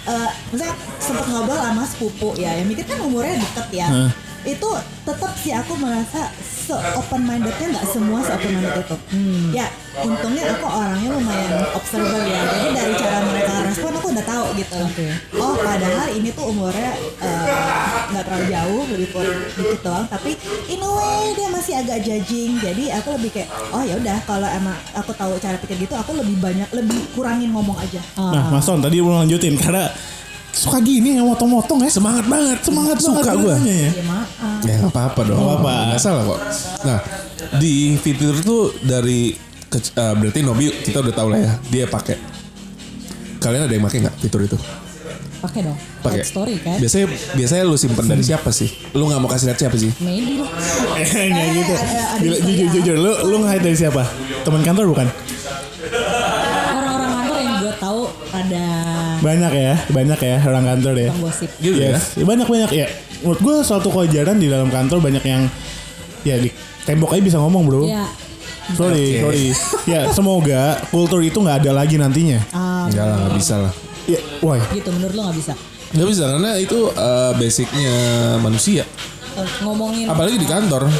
eh 0.02 0.28
misalnya 0.50 0.74
sempet 0.98 1.24
ngobrol 1.30 1.56
sama 1.56 1.82
sepupu 1.86 2.28
ya, 2.36 2.52
yang 2.52 2.68
mikir 2.68 2.84
kan 2.84 3.00
umurnya 3.00 3.40
deket 3.40 3.66
ya. 3.72 3.88
Itu 4.42 4.68
tetap 5.06 5.32
sih 5.38 5.54
aku 5.54 5.78
merasa 5.78 6.30
se 6.38 6.74
open 6.74 7.22
mindednya 7.26 7.78
nggak 7.78 7.86
semua 7.90 8.22
se 8.22 8.30
open 8.34 8.50
minded 8.54 8.82
itu. 8.82 8.96
Ya, 9.54 9.66
untungnya 10.02 10.50
aku 10.54 10.66
orangnya 10.66 11.10
lumayan 11.14 11.62
observer 11.74 12.22
ya. 12.26 12.40
Jadi 12.46 12.68
dari 12.74 12.94
cara 12.98 13.18
mereka 13.26 13.52
respon 13.66 13.92
aku 13.98 14.06
udah 14.14 14.26
tahu 14.26 14.46
gitu. 14.58 14.78
Oh, 15.38 15.54
padahal 15.58 16.06
ini 16.14 16.30
tuh 16.34 16.44
umurnya 16.50 16.90
eh, 17.22 17.46
nggak 18.14 18.24
terlalu 18.26 18.46
jauh, 18.50 18.82
lebih 18.90 19.08
dikit 19.58 19.80
doang. 19.82 20.06
Tapi 20.10 20.30
in 20.70 20.82
a 20.82 20.90
way 20.90 21.34
dia 21.34 21.48
masih 21.50 21.74
agak 21.78 21.98
judging. 22.02 22.58
Jadi 22.62 22.90
aku 22.94 23.08
lebih 23.18 23.30
kayak, 23.34 23.48
oh 23.74 23.82
ya 23.82 23.94
udah 23.98 24.16
kalau 24.26 24.48
emang 24.50 24.78
aku 24.94 25.10
tahu 25.14 25.38
cara 25.42 25.58
pikir 25.58 25.86
gitu, 25.86 25.94
aku 25.98 26.14
lebih 26.18 26.38
banyak 26.38 26.68
lebih 26.74 26.98
kurangin 27.14 27.50
ngomong 27.50 27.78
aja. 27.78 28.02
Nah, 28.18 28.54
Mas 28.54 28.66
Son 28.66 28.78
tadi 28.78 29.02
mau 29.02 29.18
lanjutin 29.18 29.58
karena 29.58 29.90
suka 30.52 30.78
gini 30.78 31.16
yang 31.16 31.26
motong-motong 31.26 31.80
ya. 31.80 31.90
Semangat 31.90 32.24
banget, 32.24 32.58
Semangat 32.60 32.96
suka 32.98 33.20
banget 33.22 33.36
gue. 33.38 33.54
nanya 33.56 33.74
ya. 33.74 33.90
Ya 33.90 34.04
maaf. 34.04 34.60
Ya 34.62 34.74
nggak 34.78 34.92
apa-apa 34.92 35.20
dong. 35.22 35.36
Nggak 35.36 35.48
apa-apa. 35.54 35.72
Nggak 35.88 36.00
salah 36.00 36.22
kok. 36.24 36.40
Nah 36.82 36.98
di 37.54 37.74
fitur 37.96 38.34
itu 38.34 38.56
dari 38.80 39.20
ke- 39.66 39.92
eh, 39.92 40.14
berarti 40.14 40.40
Nobi 40.40 40.64
kita 40.78 41.00
udah 41.00 41.14
tahu 41.14 41.28
lah 41.28 41.40
ya 41.40 41.52
dia 41.66 41.84
pakai. 41.86 42.16
Kalian 43.38 43.64
ada 43.64 43.72
yang 43.72 43.82
pakai 43.82 43.98
nggak 44.00 44.16
fitur 44.18 44.40
itu? 44.40 44.54
Pakai 45.40 45.60
dong. 45.60 45.74
Pakai. 46.00 46.22
Story 46.22 46.54
kan? 46.56 46.78
Biasanya 46.78 47.06
biasanya 47.34 47.62
lu 47.64 47.74
simpen 47.74 48.04
dari 48.04 48.22
siapa 48.22 48.48
sih? 48.48 48.70
Lu 48.92 49.04
nggak 49.04 49.18
mau 49.18 49.26
kasih 49.26 49.48
lihat 49.48 49.58
siapa 49.58 49.74
sih? 49.74 49.90
Maybe 49.98 50.38
lah. 50.42 50.50
Enggak 50.94 51.46
gitu. 51.50 51.72
ada- 51.72 51.88
ada 52.12 52.22
Gila, 52.22 52.36
jujur 52.44 52.68
jujur 52.72 52.96
lu 52.96 53.10
lu 53.26 53.36
nge-hide 53.40 53.64
dari 53.64 53.76
siapa? 53.76 54.02
Teman 54.42 54.62
kantor 54.62 54.86
bukan? 54.86 55.08
Orang-orang 56.70 57.10
kantor 57.16 57.38
yang 57.40 57.56
gue 57.58 57.74
tahu 57.76 58.00
ada 58.32 58.64
Banyak 59.22 59.52
ya, 59.54 59.72
banyak 59.88 60.18
ya 60.18 60.36
orang 60.42 60.64
kantor 60.66 60.94
ya. 60.98 61.10
Gitu 61.56 61.76
ya? 61.78 61.94
Yes. 61.94 62.18
Ya, 62.18 62.24
banyak 62.26 62.46
banyak 62.46 62.70
ya. 62.74 62.86
Menurut 63.22 63.38
gue 63.38 63.54
suatu 63.62 63.88
kewajaran 63.88 64.36
di 64.36 64.50
dalam 64.50 64.66
kantor 64.66 64.98
banyak 64.98 65.22
yang 65.22 65.46
ya 66.22 66.36
di 66.36 66.50
tembok 66.82 67.14
aja 67.14 67.22
bisa 67.22 67.38
ngomong 67.38 67.62
bro. 67.62 67.86
Ya. 67.86 68.02
Sorry, 68.74 69.18
Oke. 69.18 69.22
sorry. 69.22 69.46
Ya 69.86 70.00
semoga 70.10 70.78
kultur 70.90 71.22
itu 71.22 71.38
nggak 71.38 71.62
ada 71.62 71.70
lagi 71.72 71.98
nantinya. 71.98 72.38
ah, 72.50 72.86
Enggak 72.86 73.06
lah, 73.06 73.16
nggak 73.22 73.34
bisa 73.38 73.54
lah. 73.58 73.72
Ya, 74.02 74.18
why? 74.42 74.58
gitu 74.74 74.90
menurut 74.90 75.14
lo 75.14 75.22
nggak 75.30 75.38
bisa. 75.38 75.52
Nggak 75.92 76.08
bisa 76.08 76.24
karena 76.34 76.50
itu 76.58 76.78
eh, 76.90 77.32
basicnya 77.36 77.94
manusia. 78.38 78.82
Eh, 79.32 79.48
Ngomongin 79.62 80.10
Apalagi 80.10 80.34
di 80.38 80.46
kantor. 80.46 80.90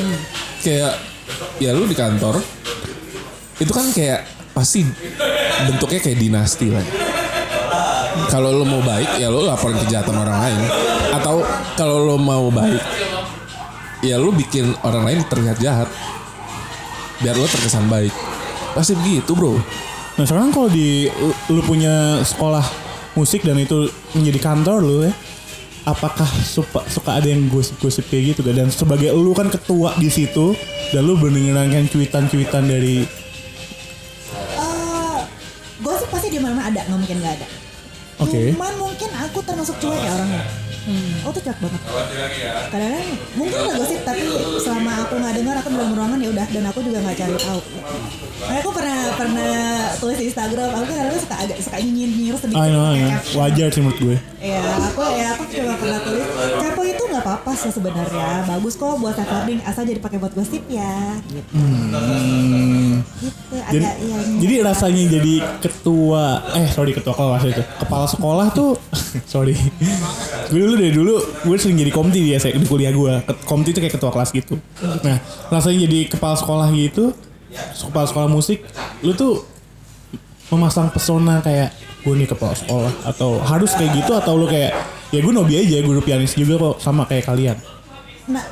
Kayak 0.62 0.94
ya 1.58 1.74
lu 1.74 1.86
di 1.86 1.96
kantor 1.98 2.38
itu 3.58 3.70
kan 3.70 3.86
kayak 3.90 4.26
pasti 4.52 4.86
bentuknya 5.66 5.98
kayak 5.98 6.18
dinasti 6.18 6.66
lah. 6.70 6.82
Kalau 8.28 8.50
lo 8.52 8.64
mau 8.64 8.80
baik 8.80 9.20
ya 9.20 9.28
lo 9.28 9.44
laporin 9.44 9.76
kejahatan 9.84 10.16
orang 10.16 10.38
lain 10.40 10.60
atau 11.12 11.44
kalau 11.76 12.00
lo 12.00 12.16
mau 12.16 12.48
baik 12.48 12.80
ya 14.02 14.16
lo 14.16 14.32
bikin 14.34 14.72
orang 14.82 15.04
lain 15.04 15.20
terlihat 15.28 15.58
jahat 15.60 15.88
biar 17.22 17.38
lo 17.38 17.46
terkesan 17.46 17.86
baik. 17.86 18.12
Pasti 18.74 18.98
begitu 18.98 19.36
bro. 19.36 19.54
Nah 20.18 20.24
sekarang 20.28 20.52
kalau 20.52 20.68
di 20.68 21.08
lu, 21.08 21.32
lu 21.56 21.62
punya 21.64 22.20
sekolah 22.20 22.64
musik 23.16 23.44
dan 23.44 23.56
itu 23.60 23.88
menjadi 24.16 24.40
kantor 24.40 24.80
lu 24.84 24.96
ya, 25.08 25.12
apakah 25.88 26.28
suka, 26.44 26.84
suka 26.88 27.20
ada 27.20 27.28
yang 27.28 27.48
gosip-gosip 27.48 28.08
kayak 28.08 28.36
gitu 28.36 28.40
gak? 28.44 28.56
Dan 28.56 28.68
sebagai 28.68 29.12
lu 29.14 29.32
kan 29.32 29.48
ketua 29.48 29.96
di 29.96 30.08
situ 30.08 30.56
dan 30.92 31.04
lu 31.04 31.16
mendengarkan 31.16 31.88
cuitan-cuitan 31.88 32.64
dari 32.68 33.04
Eh, 34.32 35.20
gosip 35.84 36.08
pasti 36.08 36.28
di 36.32 36.40
mana 36.40 36.68
ada, 36.68 36.80
nggak 36.88 36.98
mungkin 36.98 37.18
nggak 37.20 37.34
ada. 37.40 37.61
Oke. 38.22 38.54
Cuman 38.54 38.74
mungkin 38.78 39.10
aku 39.18 39.38
termasuk 39.42 39.74
cuek 39.82 39.98
ya 39.98 40.10
orangnya. 40.14 40.42
Oh 41.22 41.30
tuh 41.30 41.42
cuek 41.42 41.58
banget. 41.62 41.80
Kadang-kadang 42.68 43.08
mungkin 43.38 43.56
ada 43.62 43.72
gosip 43.78 44.00
tapi 44.02 44.22
selama 44.58 44.92
aku 45.06 45.14
nggak 45.18 45.34
dengar 45.38 45.54
aku 45.62 45.68
dalam 45.70 45.92
ruangan 45.94 46.18
ya 46.18 46.28
udah 46.34 46.46
dan 46.50 46.64
aku 46.66 46.78
juga 46.82 46.98
nggak 47.00 47.16
cari 47.22 47.36
tahu. 47.38 47.60
Nah, 48.42 48.56
aku 48.58 48.70
pernah 48.74 49.00
pernah 49.14 49.54
tulis 50.02 50.18
di 50.18 50.26
Instagram 50.26 50.68
aku 50.74 50.84
kan 50.90 50.96
kadang 50.98 51.20
suka 51.22 51.36
agak 51.38 51.58
suka 51.62 51.76
nyinyir 51.78 52.10
nyinyir 52.10 52.34
sedikit. 52.34 52.58
I 52.58 52.68
know, 52.74 52.82
I 52.82 52.90
pakai 52.90 52.98
know. 52.98 53.10
caption. 53.14 53.38
wajar 53.38 53.68
sih 53.70 53.80
menurut 53.80 53.98
gue. 54.02 54.16
Ya 54.42 54.58
aku 54.58 55.02
ya 55.14 55.26
aku 55.38 55.42
cuma 55.54 55.74
pernah 55.78 55.98
tulis 56.02 56.26
kepo 56.58 56.82
itu 56.82 57.02
nggak 57.06 57.22
apa-apa 57.22 57.52
sih 57.54 57.70
sebenarnya 57.70 58.30
bagus 58.42 58.74
kok 58.74 58.98
buat 58.98 59.14
recording 59.14 59.62
asal 59.62 59.86
jadi 59.86 60.02
pakai 60.02 60.18
buat 60.18 60.34
gosip 60.34 60.66
ya 60.66 61.14
gitu. 61.30 61.54
Gitu 63.22 63.54
Jadi, 63.70 63.84
ada 63.86 63.92
yang 64.02 64.24
jadi 64.42 64.54
rasanya 64.66 65.02
jadi 65.20 65.34
ketua, 65.62 66.42
eh 66.56 66.66
sorry 66.72 66.90
ketua 66.96 67.14
kelas 67.14 67.42
itu, 67.46 67.62
kepala 67.78 68.06
sekolah 68.08 68.46
tuh, 68.50 68.74
sorry. 69.32 69.54
gue 70.50 70.71
dulu 70.72 70.80
dari 70.80 70.94
dulu 70.96 71.14
gue 71.20 71.56
sering 71.60 71.76
jadi 71.76 71.92
komti 71.92 72.18
di, 72.24 72.32
di 72.32 72.66
kuliah 72.66 72.88
gue. 72.88 73.12
Komti 73.44 73.76
itu 73.76 73.78
kayak 73.84 74.00
ketua 74.00 74.08
kelas 74.08 74.32
gitu. 74.32 74.56
Nah 75.04 75.20
rasanya 75.52 75.84
jadi 75.84 76.08
kepala 76.08 76.32
sekolah 76.32 76.72
gitu, 76.72 77.12
kepala 77.92 78.06
sekolah 78.08 78.28
musik, 78.32 78.64
lu 79.04 79.12
tuh 79.12 79.44
memasang 80.48 80.88
pesona 80.88 81.44
kayak 81.44 81.76
gue 82.02 82.14
nih 82.16 82.28
kepala 82.28 82.56
sekolah 82.56 82.92
atau 83.04 83.36
harus 83.44 83.76
kayak 83.76 84.00
gitu 84.00 84.16
atau 84.16 84.34
lu 84.34 84.48
kayak 84.48 84.72
ya 85.12 85.20
gue 85.20 85.32
nobi 85.32 85.60
aja 85.60 85.84
guru 85.84 86.00
pianis 86.00 86.32
juga 86.32 86.56
kok 86.56 86.80
sama 86.80 87.04
kayak 87.04 87.28
kalian. 87.28 87.56
Nah, 88.32 88.44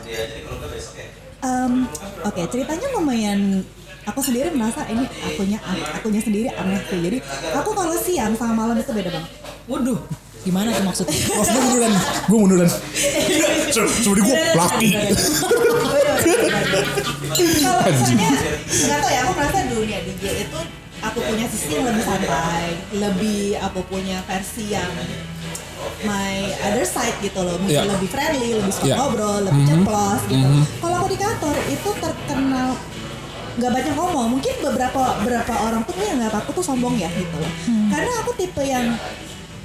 em, 1.40 1.88
oke 2.20 2.40
ceritanya 2.52 2.86
lumayan. 2.92 3.64
Aku 4.08 4.24
sendiri 4.24 4.48
merasa 4.56 4.88
ini 4.88 5.04
akunya 5.22 5.60
akunya 5.92 6.20
sendiri 6.24 6.48
aneh 6.50 6.80
sih. 6.88 6.98
Jadi 6.98 7.18
aku 7.52 7.70
kalau 7.76 7.94
siang 8.00 8.32
sama 8.32 8.64
malam 8.64 8.80
itu 8.80 8.90
beda 8.90 9.12
banget. 9.12 9.30
Waduh, 9.68 10.00
gimana 10.40 10.68
tuh 10.70 10.84
maksudnya? 10.84 11.16
Maaf 11.36 11.48
gue 11.48 11.62
munduran, 11.62 11.92
gue 12.26 12.38
munduran. 12.38 12.68
Seperti 13.70 14.20
gue 14.20 14.36
laki. 14.54 14.88
Kalau 17.60 17.80
misalnya 17.86 18.28
nggak 18.66 18.98
tahu 19.00 19.10
ya, 19.10 19.20
aku 19.24 19.32
merasa 19.34 19.58
dunia 19.66 19.98
DJ 20.02 20.24
itu 20.44 20.58
aku 21.00 21.18
punya 21.22 21.46
sisi 21.48 21.68
yang 21.72 21.84
lebih 21.88 22.04
santai, 22.04 22.66
lebih 22.92 23.42
aku 23.58 23.80
punya 23.88 24.20
versi 24.26 24.64
yang 24.68 24.90
my 26.04 26.34
other 26.60 26.84
side 26.84 27.16
gitu 27.20 27.40
loh, 27.40 27.56
mungkin 27.56 27.72
Iya. 27.72 27.88
lebih 27.88 28.08
friendly, 28.12 28.50
lebih 28.52 28.72
suka 28.72 28.86
Iya. 28.86 28.96
ngobrol, 29.00 29.38
lebih 29.48 29.64
ceplos 29.64 30.22
gitu. 30.28 30.48
Kalau 30.76 30.96
aku 31.00 31.08
di 31.08 31.18
kantor 31.18 31.56
itu 31.68 31.90
terkenal 31.96 32.68
nggak 33.50 33.70
banyak 33.72 33.94
ngomong, 33.96 34.26
mungkin 34.38 34.54
beberapa 34.60 35.02
beberapa 35.20 35.54
orang 35.64 35.80
tuh 35.84 35.94
yang 36.00 36.20
nggak 36.20 36.36
aku 36.36 36.50
tuh 36.52 36.64
sombong 36.64 36.96
ya 36.96 37.08
gitu 37.12 37.36
loh. 37.36 37.52
Karena 37.88 38.12
aku 38.20 38.30
tipe 38.36 38.60
yang 38.60 38.92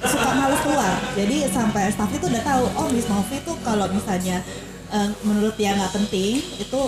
suka 0.08 0.30
males 0.34 0.62
keluar, 0.62 0.94
jadi 1.14 1.38
sampai 1.48 1.90
staff 1.90 2.12
itu 2.12 2.26
udah 2.26 2.44
tahu, 2.44 2.64
oh 2.76 2.88
Miss 2.90 3.08
Novi 3.08 3.38
tuh 3.42 3.56
kalau 3.62 3.86
misalnya 3.90 4.42
eh, 4.90 5.10
menurut 5.22 5.54
dia 5.56 5.74
nggak 5.74 5.92
penting 5.94 6.40
itu 6.58 6.82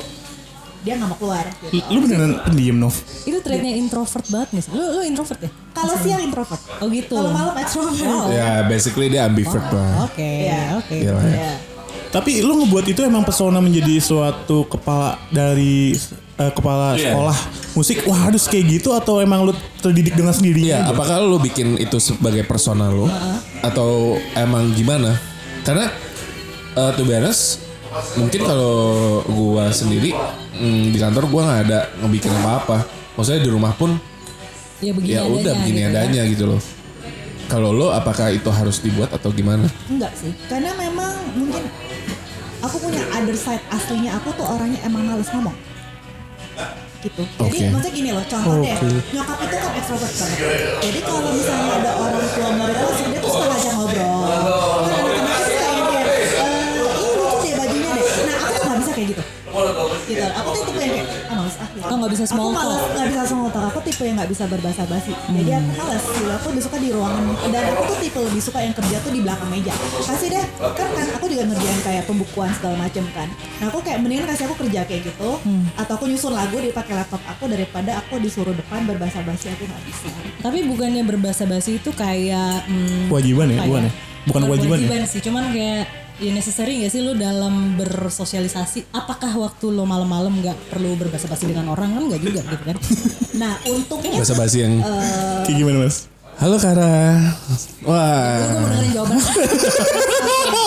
dia 0.86 0.94
nggak 0.96 1.10
mau 1.10 1.20
keluar. 1.20 1.44
Gitu. 1.68 1.84
Lu 1.90 2.00
beneran 2.00 2.40
pendiam 2.48 2.78
Nov? 2.80 2.96
Itu 3.26 3.44
traitnya 3.44 3.76
introvert 3.76 4.24
banget 4.30 4.50
nih. 4.56 4.64
Lu, 4.72 4.84
lu 4.96 5.02
introvert 5.04 5.40
ya? 5.44 5.52
Kalau 5.74 5.94
siang 6.00 6.22
introvert, 6.24 6.62
Oh 6.80 6.88
gitu. 6.88 7.18
kalau 7.18 7.32
malam 7.34 7.56
extrovert. 7.60 8.08
Oh. 8.08 8.30
Ya 8.32 8.64
basically 8.70 9.12
dia 9.12 9.28
ambivert 9.28 9.68
lah. 9.68 10.08
Oke, 10.08 10.48
Iya. 10.48 10.80
oke. 10.80 10.96
Iya 10.96 11.14
ya. 11.18 11.54
Ya. 12.08 12.14
Tapi 12.14 12.40
lu 12.40 12.64
ngebuat 12.64 12.86
itu 12.88 13.02
emang 13.02 13.22
pesona 13.22 13.60
menjadi 13.60 14.00
suatu 14.00 14.64
kepala 14.64 15.20
dari 15.28 15.92
eh, 16.34 16.52
kepala 16.52 16.96
Iya. 16.96 17.12
sekolah 17.12 17.38
musik. 17.74 17.98
Wah 18.06 18.20
harus 18.26 18.46
kayak 18.46 18.66
gitu 18.74 18.92
atau 18.92 19.20
emang 19.20 19.44
lu 19.44 19.52
terdidik 19.78 20.14
dengan 20.14 20.32
sendirinya? 20.32 20.68
Iya, 20.70 20.80
aja? 20.82 20.94
apakah 20.94 21.18
lo 21.20 21.38
bikin 21.38 21.76
itu 21.76 21.98
sebagai 21.98 22.42
personal 22.42 22.96
lo 22.96 23.08
atau 23.60 24.16
emang 24.34 24.72
gimana? 24.72 25.18
Karena 25.62 25.92
uh, 26.74 26.92
to 26.94 27.04
be 27.04 27.12
honest, 27.12 27.60
mungkin 28.14 28.42
kalau 28.42 28.76
gua 29.28 29.68
sendiri 29.70 30.16
mm, 30.54 30.94
di 30.94 30.98
kantor 30.98 31.28
gua 31.28 31.42
nggak 31.44 31.62
ada 31.68 31.80
ngebikin 32.00 32.32
apa-apa. 32.34 32.88
Maksudnya 33.14 33.42
di 33.42 33.50
rumah 33.50 33.74
pun 33.74 33.98
Ya 34.78 34.94
begini 34.94 35.10
ya 35.12 35.26
udah 35.26 35.42
adanya 35.42 35.58
begini 35.58 35.74
gitu 35.74 35.82
ya. 35.82 35.90
adanya 35.90 36.22
gitu 36.30 36.44
loh. 36.48 36.62
Kalau 37.48 37.72
lo 37.72 37.90
apakah 37.90 38.30
itu 38.30 38.46
harus 38.48 38.78
dibuat 38.78 39.10
atau 39.10 39.32
gimana? 39.32 39.66
Enggak 39.88 40.14
sih, 40.14 40.30
karena 40.46 40.70
memang 40.76 41.16
mungkin 41.34 41.64
aku 42.68 42.78
punya 42.84 43.00
other 43.16 43.38
side 43.40 43.64
aslinya 43.72 44.20
aku 44.20 44.36
tuh 44.36 44.44
orangnya 44.44 44.80
emang 44.84 45.08
males 45.08 45.32
ngomong. 45.32 45.56
Gitu. 47.00 47.24
Jadi 47.24 47.58
Oke. 47.64 47.72
maksudnya 47.72 47.94
gini 47.94 48.10
loh, 48.12 48.26
contoh 48.28 48.60
deh, 48.60 48.78
nyokap 49.16 49.38
itu 49.48 49.56
kan 49.56 49.72
extrovert 49.80 50.14
banget. 50.18 50.40
Jadi 50.84 51.00
kalau 51.06 51.30
misalnya 51.32 51.72
ada 51.80 51.92
orang 51.96 52.26
tua 52.36 52.50
aku, 52.52 52.88
dia 53.08 53.20
tuh 53.22 53.32
suka 53.32 53.46
ngajak 53.48 53.74
ngobrol. 53.78 54.22
Kan 54.28 54.94
anak-anak 54.98 55.38
itu 55.38 55.54
kayak 55.56 55.78
kayak, 55.88 56.08
eh, 56.42 57.00
ih 57.00 57.12
lucu 57.16 57.38
deh 57.46 57.54
bajunya 57.56 57.92
deh. 57.96 58.06
Nah 58.28 58.36
aku 58.36 58.52
tuh 58.52 58.68
gak 58.68 58.78
bisa 58.82 58.92
kayak 58.92 59.08
gitu. 59.14 59.24
Gitu. 60.08 60.26
Aku 60.26 60.50
tuh 60.52 60.64
tipe 60.68 60.80
yang 60.82 60.94
kayak, 60.98 61.08
Gitu. 61.88 61.94
Oh, 61.96 61.98
nggak 62.04 62.12
bisa 62.14 62.26
small 62.28 62.52
Aku 62.52 62.60
talk. 62.60 62.80
nggak 62.92 63.08
bisa 63.08 63.22
small 63.24 63.50
talk. 63.50 63.66
Aku 63.72 63.80
tipe 63.88 64.04
yang 64.04 64.16
nggak 64.20 64.32
bisa 64.32 64.44
berbahasa 64.46 64.84
basi. 64.86 65.12
Jadi 65.16 65.52
aku 65.56 65.70
males. 65.80 66.04
Gitu. 66.04 66.32
Aku 66.36 66.46
lebih 66.52 66.64
suka 66.68 66.78
di 66.84 66.90
ruangan. 66.92 67.24
Dan 67.48 67.64
aku 67.72 67.82
tuh 67.88 67.98
tipe 68.04 68.20
lebih 68.20 68.42
suka 68.44 68.60
yang 68.60 68.74
kerja 68.76 68.96
tuh 69.00 69.12
di 69.16 69.20
belakang 69.24 69.50
meja. 69.50 69.74
Kasih 70.04 70.28
deh. 70.28 70.46
Kan 70.76 70.88
kan 70.92 71.08
aku 71.16 71.26
juga 71.32 71.44
ngerjain 71.48 71.82
kayak 71.82 72.04
pembukuan 72.04 72.50
segala 72.52 72.76
macam 72.76 73.04
kan. 73.16 73.28
Nah 73.64 73.66
aku 73.72 73.80
kayak 73.80 74.00
mendingan 74.04 74.28
kasih 74.28 74.44
aku 74.52 74.56
kerja 74.68 74.84
kayak 74.84 75.02
gitu. 75.08 75.30
Atau 75.80 75.94
aku 75.96 76.06
nyusun 76.12 76.34
lagu 76.36 76.60
di 76.60 76.70
pakai 76.70 76.94
laptop 77.00 77.24
aku 77.24 77.48
daripada 77.48 78.04
aku 78.04 78.20
disuruh 78.20 78.52
depan 78.52 78.84
berbahasa 78.84 79.24
basi 79.24 79.48
aku 79.48 79.64
nggak 79.64 79.84
bisa. 79.88 80.10
Tapi 80.44 80.68
bukannya 80.68 81.02
berbahasa 81.08 81.48
basi 81.48 81.80
itu 81.80 81.90
kayak 81.96 82.68
hmm, 82.68 83.08
Kewajiban 83.08 83.48
ya, 83.50 83.58
apa 83.64 83.68
bukan 83.68 83.84
ya? 83.88 83.92
Bukan 84.28 84.42
kewajiban 84.44 84.78
ya? 84.84 85.08
sih, 85.08 85.24
cuman 85.24 85.56
kayak 85.56 85.88
ya 86.18 86.32
necessary 86.32 86.82
gak 86.82 86.90
sih 86.90 87.02
lu 87.02 87.14
dalam 87.14 87.78
bersosialisasi? 87.78 88.90
Apakah 88.92 89.30
waktu 89.38 89.66
lo 89.68 89.84
malam-malam 89.84 90.34
nggak 90.36 90.58
perlu 90.70 90.96
berbahasa 90.96 91.26
basi 91.26 91.46
dengan 91.46 91.70
orang 91.70 91.94
kan 91.94 92.04
nggak 92.06 92.22
juga 92.22 92.42
gitu 92.44 92.64
kan? 92.66 92.78
Nah 93.38 93.54
untungnya 93.64 94.18
Bahasa 94.18 94.34
basi 94.34 94.58
yang 94.60 94.82
Kayak 95.44 95.56
gimana 95.56 95.78
mas? 95.80 96.10
Halo 96.38 96.58
Kara. 96.58 97.18
Gue 97.82 97.90
Wah. 97.90 98.38
mau 98.38 98.66
dengerin 98.68 98.92
jawaban. 98.94 99.18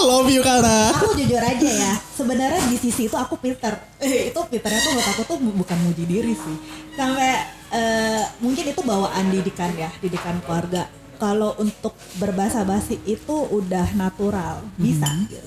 Love 0.01 0.31
you 0.31 0.43
Kara. 0.43 0.91
aku 0.93 1.15
jujur 1.15 1.39
aja 1.39 1.69
ya 1.69 1.93
sebenarnya 2.11 2.63
di 2.67 2.77
sisi 2.77 3.05
itu 3.05 3.15
aku 3.15 3.37
pinter 3.37 3.75
Eh, 3.99 4.31
itu 4.31 4.39
pinternya 4.45 4.81
tuh 4.81 4.93
menurut 4.93 5.09
aku 5.09 5.23
tuh 5.25 5.37
bu- 5.37 5.57
bukan 5.57 5.79
muji 5.81 6.05
diri 6.05 6.33
sih 6.33 6.57
sampai 6.93 7.31
eh, 7.71 8.23
mungkin 8.39 8.65
itu 8.67 8.81
bawaan 8.81 9.29
didikan 9.29 9.71
ya 9.75 9.91
didikan 9.99 10.39
keluarga 10.41 10.89
kalau 11.21 11.53
untuk 11.55 11.93
berbahasa 12.17 12.65
basi 12.65 12.97
itu 13.05 13.37
udah 13.53 13.93
natural 13.93 14.65
bisa 14.75 15.05
gitu. 15.29 15.45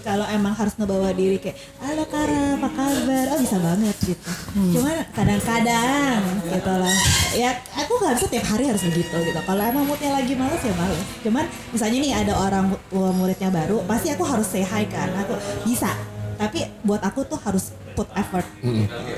kalau 0.00 0.24
emang 0.26 0.52
harus 0.52 0.72
ngebawa 0.74 1.12
diri 1.12 1.36
kayak 1.36 1.56
halo 1.78 2.04
Kara 2.04 2.56
apa 2.56 2.68
kabar? 2.68 3.24
Oh 3.32 3.38
bisa 3.38 3.56
banget 3.56 3.96
gitu. 4.02 4.30
Cuman 4.76 5.00
kadang-kadang 5.12 6.20
gitu 6.44 6.72
lah. 6.74 6.96
Ya 7.32 7.50
aku 7.74 7.92
nggak 7.96 8.14
bisa 8.14 8.26
tiap 8.28 8.46
hari 8.46 8.64
harus 8.64 8.80
begitu 8.82 9.16
gitu. 9.22 9.40
Kalau 9.40 9.62
emang 9.62 9.84
moodnya 9.84 10.12
lagi 10.12 10.36
males 10.36 10.60
ya 10.60 10.72
males. 10.74 11.00
Cuman 11.20 11.44
misalnya 11.72 11.98
nih 12.00 12.12
ada 12.14 12.32
orang 12.36 12.64
mu- 12.68 13.16
muridnya 13.16 13.48
baru 13.48 13.80
pasti 13.84 14.08
aku 14.08 14.24
harus 14.24 14.44
say 14.44 14.60
hi 14.60 14.84
kan. 14.84 15.08
Aku 15.24 15.36
bisa. 15.64 15.88
Tapi 16.36 16.64
buat 16.80 17.00
aku 17.00 17.24
tuh 17.24 17.40
harus 17.40 17.72
put 17.92 18.08
effort. 18.12 18.44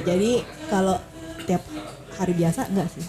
Jadi 0.03 0.43
kalau 0.67 1.03
tiap 1.47 1.67
hari 2.15 2.33
biasa 2.33 2.71
enggak 2.71 2.87
sih 2.91 3.03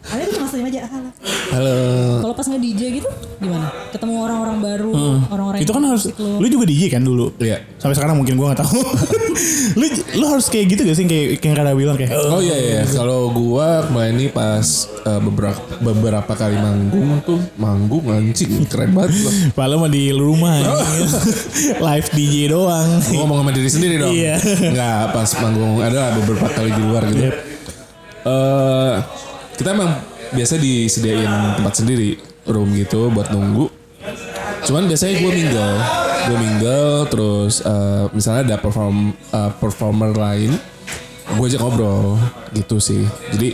Kalian 0.00 0.26
tuh 0.26 0.34
cuma 0.40 0.46
senyum 0.48 0.68
aja 0.72 0.80
halo 0.88 1.08
Halo. 1.50 1.76
Kalau 2.22 2.34
pas 2.34 2.46
nge-DJ 2.46 3.02
gitu 3.02 3.08
gimana? 3.42 3.68
Ketemu 3.90 4.22
orang-orang 4.22 4.58
baru, 4.62 4.90
orang-orang 5.26 5.58
Itu 5.60 5.74
yang 5.74 5.82
kan 5.82 5.84
harus, 5.90 6.04
lo. 6.14 6.38
lu 6.38 6.46
juga 6.46 6.62
DJ 6.62 6.82
kan 6.94 7.02
dulu? 7.02 7.34
Iya. 7.42 7.58
Sampai 7.74 7.98
sekarang 7.98 8.16
mungkin 8.16 8.38
gua 8.38 8.54
nggak 8.54 8.62
tahu. 8.62 8.78
lu 9.78 9.86
lu 10.14 10.24
harus 10.30 10.46
kayak 10.46 10.66
gitu 10.70 10.82
gak 10.86 10.94
sih 10.94 11.04
kayak 11.10 11.42
kayak 11.42 11.54
Kara 11.58 11.74
bilang 11.74 11.98
kayak 11.98 12.14
Oh 12.14 12.38
iya 12.38 12.54
iya, 12.54 12.80
kalau 12.86 13.34
gua 13.34 13.82
kemarin 13.86 14.14
ini 14.14 14.28
pas 14.30 14.62
uh, 15.04 15.18
beberapa 15.18 15.58
beberapa 15.82 16.32
kali 16.38 16.54
manggung 16.54 17.18
tuh 17.26 17.40
manggung 17.58 18.06
anjing 18.08 18.62
keren 18.70 18.94
banget. 18.94 19.10
Padahal 19.52 19.78
mah 19.82 19.90
di 19.90 20.14
rumah. 20.14 20.54
Live 21.90 22.08
DJ 22.14 22.54
doang. 22.54 22.88
Gua 23.10 23.26
ngomong 23.26 23.38
sama 23.42 23.50
diri 23.50 23.70
sendiri 23.70 23.94
dong. 23.98 24.14
Iya. 24.14 24.38
Enggak, 24.70 25.02
pas 25.12 25.30
manggung 25.42 25.82
ada 25.82 26.14
beberapa 26.14 26.46
kali 26.46 26.70
di 26.70 26.82
luar 26.86 27.02
gitu. 27.10 27.26
Yep. 27.26 27.36
Eh, 28.20 28.94
kita 29.60 29.76
emang 29.76 29.92
biasa 30.32 30.56
disediain 30.56 31.28
tempat 31.60 31.84
sendiri 31.84 32.16
room 32.48 32.72
gitu 32.72 33.12
buat 33.12 33.28
nunggu. 33.28 33.68
Cuman 34.64 34.88
biasanya 34.88 35.20
gue 35.20 35.32
mingle, 35.36 35.74
gue 36.32 36.36
mingle 36.40 36.88
terus 37.12 37.60
eh, 37.60 38.08
misalnya 38.16 38.40
ada 38.48 38.56
perform 38.56 39.12
eh, 39.12 39.52
performer 39.60 40.16
lain, 40.16 40.56
gue 41.36 41.44
ajak 41.44 41.60
ngobrol 41.60 42.16
gitu 42.56 42.80
sih. 42.80 43.04
Jadi 43.36 43.52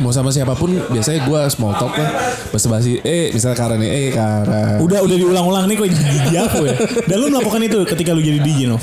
mau 0.00 0.16
sama 0.16 0.32
siapa 0.32 0.56
pun 0.56 0.72
biasanya 0.72 1.28
gue 1.28 1.40
small 1.52 1.76
talk 1.76 1.92
lah, 1.92 2.32
basa 2.48 2.72
basi. 2.72 2.96
Eh 3.04 3.36
misalnya 3.36 3.56
Kara 3.60 3.76
nih, 3.76 3.90
eh 3.92 4.08
Kara. 4.16 4.80
Udah 4.80 5.04
udah 5.04 5.16
diulang-ulang 5.20 5.68
nih 5.68 5.76
kok 5.76 5.88
jadi 5.92 6.40
aku 6.48 6.72
ya. 6.72 6.74
Dan 7.12 7.16
lu 7.20 7.26
melakukan 7.28 7.60
itu 7.60 7.84
ketika 7.84 8.16
lu 8.16 8.24
jadi 8.24 8.40
DJ 8.40 8.72
Nov. 8.72 8.80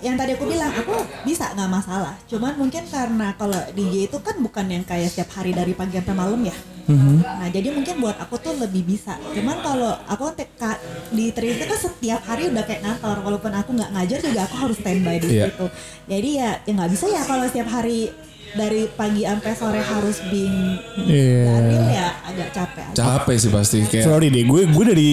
Yang 0.00 0.14
tadi 0.16 0.30
aku 0.32 0.44
bilang 0.46 0.72
aku 0.72 0.94
bisa 1.22 1.52
nggak 1.52 1.68
masalah 1.70 2.14
cuman 2.24 2.56
mungkin 2.56 2.82
karena 2.86 3.32
kalau 3.34 3.60
DJ 3.70 4.08
itu 4.08 4.18
kan 4.18 4.36
bukan 4.36 4.64
yang 4.66 4.80
kayak 4.82 5.08
setiap 5.08 5.28
hari 5.34 5.52
dari 5.52 5.72
pagi 5.72 5.94
sampai 5.94 6.16
malam 6.16 6.40
ya 6.40 6.56
nah 6.90 7.46
jadi 7.46 7.70
mungkin 7.70 8.00
buat 8.00 8.18
aku 8.18 8.34
tuh 8.36 8.58
lebih 8.58 8.82
bisa 8.82 9.14
cuman 9.30 9.60
kalau 9.60 9.94
aku 10.04 10.34
teka, 10.34 10.74
di 11.08 11.30
Trinity 11.30 11.62
kan 11.62 11.78
setiap 11.78 12.18
hari 12.24 12.50
udah 12.50 12.64
kayak 12.64 12.82
ngantor 12.82 13.20
walaupun 13.20 13.52
aku 13.52 13.70
nggak 13.72 13.90
ngajar 13.92 14.18
juga 14.20 14.40
aku 14.42 14.56
harus 14.58 14.76
standby 14.76 15.16
di 15.16 15.28
Iya. 15.30 15.46
situ 15.46 15.66
jadi 16.08 16.28
ya 16.34 16.50
ya 16.60 16.72
nggak 16.74 16.90
bisa 16.90 17.04
ya 17.06 17.22
kalau 17.22 17.46
setiap 17.46 17.70
hari 17.70 18.10
dari 18.50 18.90
pagi 18.90 19.22
sampai 19.22 19.52
sore 19.54 19.78
harus 19.78 20.18
being 20.26 20.80
Iya. 20.98 21.46
Daniel 21.46 21.86
ya 21.86 22.08
agak 22.24 22.48
capek 22.50 22.82
aja. 22.82 22.96
Capek 22.96 23.36
sih 23.38 23.50
pasti 23.50 23.76
kayak. 23.84 24.04
Sorry 24.04 24.26
deh, 24.26 24.42
gue 24.42 24.60
gue 24.66 24.84
dari 24.84 25.10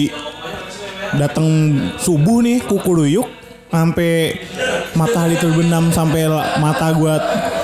datang 1.14 1.46
subuh 1.96 2.42
nih 2.42 2.58
kukuruyuk 2.60 3.37
sampai 3.68 4.40
matahari 4.96 5.36
terbenam 5.36 5.92
sampai 5.92 6.26
mata 6.58 6.88
gue 6.96 7.14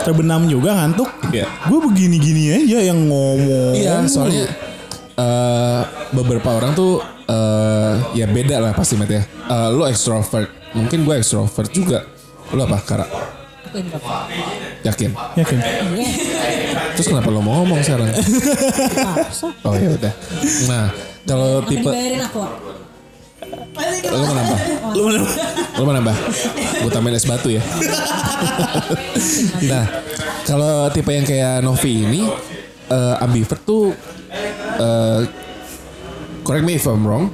terbenam 0.04 0.44
juga 0.46 0.76
ngantuk. 0.76 1.08
Iya. 1.32 1.48
Gue 1.68 1.80
begini-gini 1.88 2.64
aja 2.64 2.78
yang 2.92 3.08
ngomong. 3.08 3.74
Iya, 3.74 4.04
soalnya 4.08 4.46
eh 5.14 5.82
beberapa 6.10 6.58
orang 6.58 6.74
tuh 6.74 6.98
eh 7.24 7.94
ya 8.18 8.26
beda 8.28 8.60
lah 8.60 8.72
pasti 8.76 9.00
Matt 9.00 9.10
ya. 9.10 9.24
Eh, 9.24 9.68
lu 9.72 9.88
extrovert, 9.88 10.48
mungkin 10.76 11.08
gue 11.08 11.14
extrovert 11.16 11.72
juga. 11.72 12.04
Lu 12.52 12.60
apa, 12.60 12.78
Kara? 12.84 13.06
Yakin? 14.84 15.10
Yakin? 15.34 15.58
Terus 16.94 17.10
kenapa 17.10 17.26
lo 17.32 17.42
mau 17.42 17.64
ngomong 17.64 17.82
sekarang? 17.82 18.06
Oh 19.66 19.74
ya 19.74 19.90
udah. 19.98 20.14
Nah, 20.70 20.94
kalau 21.26 21.64
tipe 21.66 21.90
aku? 21.90 22.44
Lo 24.14 24.22
mau 24.22 24.34
nambah? 24.34 24.58
Lu 24.94 25.02
mana? 25.10 25.20
Lo 25.74 25.82
mau 25.82 25.94
nambah? 25.94 26.16
Gue 26.84 26.90
tambahin 26.92 27.18
es 27.18 27.26
batu 27.26 27.48
ya. 27.50 27.62
nah, 29.70 29.84
kalau 30.46 30.88
tipe 30.94 31.10
yang 31.10 31.26
kayak 31.26 31.64
Novi 31.64 32.06
ini 32.06 32.22
eh, 32.88 33.24
ambivert 33.24 33.62
tuh 33.66 33.90
eh, 34.78 35.20
correct 36.46 36.64
me 36.64 36.78
if 36.78 36.86
I'm 36.86 37.02
wrong. 37.02 37.32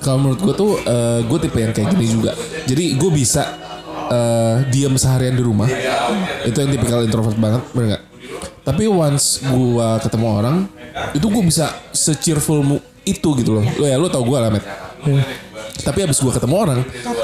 Kalau 0.00 0.16
menurut 0.16 0.40
gue 0.40 0.54
tuh 0.56 0.72
eh, 0.82 1.20
gue 1.24 1.38
tipe 1.38 1.58
yang 1.60 1.72
kayak 1.76 1.94
gini 1.94 2.06
juga. 2.10 2.32
Jadi 2.66 2.98
gue 2.98 3.10
bisa 3.12 3.42
eh, 4.10 4.56
diam 4.72 4.96
seharian 4.98 5.36
di 5.38 5.44
rumah. 5.44 5.70
Itu 6.42 6.58
yang 6.58 6.70
tipikal 6.74 7.06
introvert 7.06 7.38
banget, 7.38 7.62
bener 7.70 7.86
nggak? 7.96 8.04
Tapi 8.60 8.84
once 8.90 9.40
gue 9.46 9.88
ketemu 10.04 10.26
orang, 10.26 10.56
itu 11.16 11.26
gue 11.26 11.42
bisa 11.46 11.72
se-cheerful 11.94 12.82
itu 13.06 13.28
gitu 13.40 13.60
loh. 13.60 13.64
Lo 13.80 13.84
ya 13.88 13.96
lo 13.96 14.12
tau 14.12 14.24
gue 14.26 14.38
lah, 14.38 14.50
Met. 15.06 15.26
Tapi 15.80 15.98
abis 16.04 16.20
gue 16.20 16.32
ketemu 16.32 16.54
orang, 16.56 16.80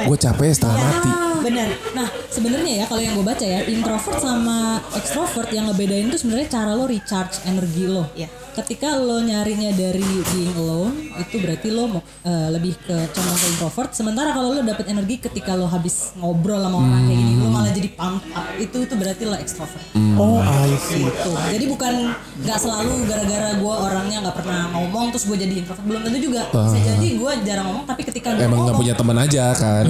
gue 0.09 0.17
capek 0.17 0.49
setengah 0.55 0.79
mati. 0.81 1.11
bener 1.45 1.69
Nah, 1.95 2.09
sebenarnya 2.33 2.73
ya 2.83 2.85
kalau 2.89 3.03
yang 3.05 3.15
gue 3.15 3.27
baca 3.27 3.45
ya, 3.45 3.63
introvert 3.69 4.19
sama 4.19 4.81
extrovert 4.97 5.49
yang 5.53 5.69
ngebedain 5.69 6.09
tuh 6.09 6.19
sebenarnya 6.19 6.49
cara 6.49 6.73
lo 6.73 6.89
recharge 6.89 7.45
energi 7.45 7.85
lo. 7.87 8.09
Iya. 8.17 8.46
Ketika 8.57 8.97
lo 8.97 9.21
nyarinya 9.21 9.71
dari 9.71 10.01
being 10.33 10.57
alone 10.57 10.97
itu 11.17 11.37
berarti 11.39 11.69
lo 11.69 11.85
mau 11.89 12.03
eh, 12.25 12.49
lebih 12.51 12.73
ke 12.81 12.97
condong 13.13 13.37
ke 13.37 13.47
introvert. 13.53 13.91
Sementara 13.93 14.33
kalau 14.33 14.57
lo 14.57 14.61
dapet 14.61 14.89
energi 14.89 15.21
ketika 15.21 15.53
lo 15.53 15.69
habis 15.69 16.17
ngobrol 16.17 16.57
sama 16.59 16.81
orang 16.81 17.05
kayak 17.05 17.21
gini 17.21 17.33
lo 17.37 17.49
malah 17.53 17.73
jadi 17.73 17.89
pump 17.93 18.25
up. 18.33 18.47
Itu 18.57 18.77
itu 18.81 18.95
berarti 18.97 19.23
lo 19.25 19.37
extrovert. 19.37 19.85
Oh, 20.17 20.41
I 20.41 20.73
see. 20.81 21.05
gitu. 21.05 21.31
Jadi 21.53 21.65
bukan 21.69 21.93
nggak 22.41 22.59
selalu 22.59 23.05
gara-gara 23.05 23.49
gue 23.55 23.75
orangnya 23.77 24.19
nggak 24.25 24.37
pernah 24.41 24.61
ngomong 24.73 25.13
terus 25.13 25.25
gue 25.29 25.37
jadi 25.37 25.55
introvert. 25.61 25.85
Belum 25.85 26.01
tentu 26.01 26.19
juga. 26.19 26.43
Bisa 26.49 26.79
jadi 26.81 27.07
gue 27.13 27.31
jarang 27.45 27.67
ngomong 27.69 27.85
tapi 27.85 28.03
ketika 28.09 28.33
gue 28.33 28.41
Emang 28.41 28.65
nggak 28.65 28.77
punya 28.77 28.95
teman 28.97 29.17
aja 29.21 29.53
kan. 29.53 29.85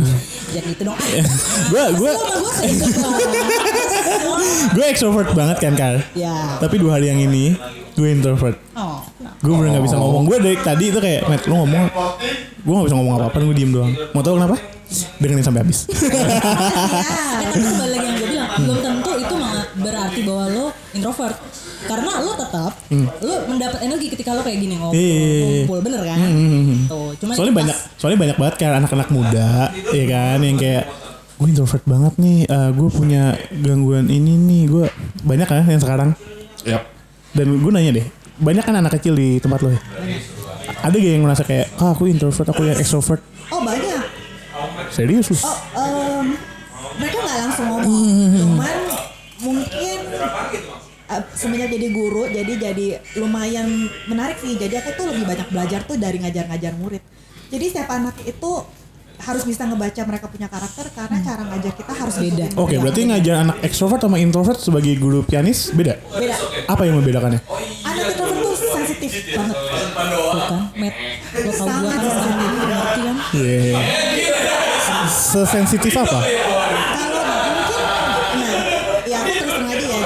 jadi 0.50 0.68
itu 0.74 0.82
dong. 0.82 0.98
Gue 1.70 1.82
gue 1.94 2.12
gue 4.74 4.84
extrovert 4.86 5.30
banget 5.32 5.56
kan 5.62 5.72
Kar. 5.78 5.96
ya. 6.12 6.58
Tapi 6.58 6.74
dua 6.76 6.98
hari 6.98 7.08
yang 7.08 7.20
ini 7.22 7.54
gue 7.96 8.08
introvert. 8.10 8.55
Oh 8.74 9.00
Gue 9.38 9.54
bener 9.54 9.70
gak 9.74 9.84
bisa 9.84 9.96
ngomong. 9.96 10.22
Gue 10.24 10.36
dari 10.38 10.56
tadi 10.56 10.84
itu 10.88 10.98
kayak, 10.98 11.24
Matt, 11.24 11.44
lu 11.44 11.54
ngomong. 11.56 11.84
Gue 12.58 12.72
gak 12.74 12.86
bisa 12.86 12.96
ngomong 12.96 13.14
apa-apa, 13.16 13.36
gue 13.42 13.54
diem 13.54 13.70
doang. 13.70 13.92
Mau 14.10 14.20
tau 14.20 14.34
kenapa? 14.34 14.56
Dengerin 15.16 15.42
sampai 15.42 15.60
habis. 15.60 15.78
Eh, 17.36 17.52
tapi 17.52 17.58
kembali 17.60 17.90
lagi 17.92 18.04
yang 18.04 18.16
gue 18.16 18.28
bilang 18.28 18.48
belum 18.56 18.78
tentu 18.78 19.10
itu 19.14 19.34
berarti 19.76 20.20
bahwa 20.22 20.44
lo 20.48 20.64
introvert 20.90 21.36
karena 21.82 22.12
lo 22.18 22.32
tetap 22.34 22.72
lo 23.20 23.34
mendapat 23.46 23.80
energi 23.80 24.06
ketika 24.08 24.32
lo 24.32 24.40
kayak 24.40 24.58
gini 24.58 24.74
ngobrol 24.74 24.96
Iya. 24.96 25.62
kumpul 25.62 25.78
bener 25.80 26.00
kan 26.02 26.18
tuh 26.86 27.12
cuma 27.16 27.32
soalnya 27.32 27.52
pas- 27.52 27.60
banyak, 27.62 27.76
soalnya 27.96 28.18
banyak 28.18 28.36
banget 28.36 28.54
kayak 28.56 28.72
anak-anak 28.76 29.08
muda, 29.10 29.50
ya 29.90 30.04
kan, 30.06 30.38
yang 30.40 30.56
kayak 30.56 30.84
gue 31.36 31.46
introvert 31.46 31.84
banget 31.84 32.14
nih. 32.16 32.38
gue 32.48 32.88
punya 32.90 33.22
gangguan 33.54 34.06
ini 34.06 34.32
nih. 34.34 34.62
Gue 34.66 34.84
banyak 35.22 35.46
kan 35.46 35.64
yang 35.64 35.82
sekarang. 35.82 36.10
Yap. 36.64 36.82
Dan 37.32 37.60
gue 37.60 37.70
nanya 37.70 37.92
deh, 37.92 38.06
banyak 38.36 38.64
kan 38.64 38.74
anak 38.76 38.92
kecil 39.00 39.16
di 39.16 39.40
tempat 39.40 39.64
lo 39.64 39.72
ya? 39.72 39.80
Ada 40.84 40.96
gak 40.96 41.12
yang 41.18 41.24
merasa 41.24 41.42
kayak, 41.42 41.72
ah 41.80 41.96
aku 41.96 42.06
introvert, 42.10 42.46
aku 42.52 42.62
yang 42.68 42.78
extrovert? 42.78 43.22
Oh 43.48 43.60
banyak. 43.64 44.02
Serius 44.92 45.32
lu? 45.32 45.36
Oh, 45.40 45.58
em, 45.76 46.36
mereka 47.00 47.16
nggak 47.20 47.38
langsung 47.48 47.66
ngomong, 47.68 48.06
cuman 48.40 48.78
mungkin 49.42 49.98
eh, 51.06 51.22
semenjak 51.36 51.68
jadi 51.70 51.88
guru, 51.92 52.24
jadi 52.30 52.52
jadi 52.56 52.86
lumayan 53.20 53.66
menarik 54.08 54.40
sih. 54.40 54.56
Jadi 54.56 54.74
aku 54.80 54.90
tuh 54.96 55.06
lebih 55.12 55.24
banyak 55.28 55.48
belajar 55.52 55.80
tuh 55.84 55.96
dari 56.00 56.20
ngajar-ngajar 56.22 56.72
murid. 56.76 57.02
Jadi 57.46 57.64
setiap 57.70 57.90
anak 57.94 58.16
itu 58.26 58.52
harus 59.16 59.42
bisa 59.44 59.62
ngebaca 59.64 60.02
mereka 60.04 60.26
punya 60.28 60.48
karakter 60.50 60.86
karena 60.92 61.16
cara 61.24 61.42
ngajar 61.48 61.72
kita 61.72 61.92
harus 61.92 62.14
Beda. 62.16 62.46
Oke, 62.58 62.74
berarti 62.80 63.00
ngajar 63.06 63.34
anak 63.44 63.56
extrovert 63.62 64.00
sama 64.02 64.16
introvert 64.18 64.58
sebagai 64.60 64.92
guru 64.96 65.22
pianis 65.22 65.70
beda? 65.72 65.96
beda. 66.12 66.34
Apa 66.68 66.82
yang 66.88 67.00
membedakannya? 67.00 67.40
Anak 67.82 68.04
introvert 68.12 68.40
tuh 68.42 68.54
sensitif 68.56 69.10
banget. 69.32 69.56
tuh 69.56 69.68
kan 70.46 70.62
Matt 70.76 70.94
lo 71.36 71.50
tau 71.52 71.66
gue 71.68 71.90
kan 71.90 72.00
sensitif 72.00 72.48
Iya. 73.36 73.80
Sesensitif 75.06 75.92
apa? 75.94 76.20
Kalau 76.22 77.22
mungkin, 77.22 77.80
nah, 78.36 79.02
ya 79.06 79.16
aku 79.22 79.32
terus 79.34 79.54
terang 79.54 79.70
aja 79.70 79.86
ya 79.86 79.98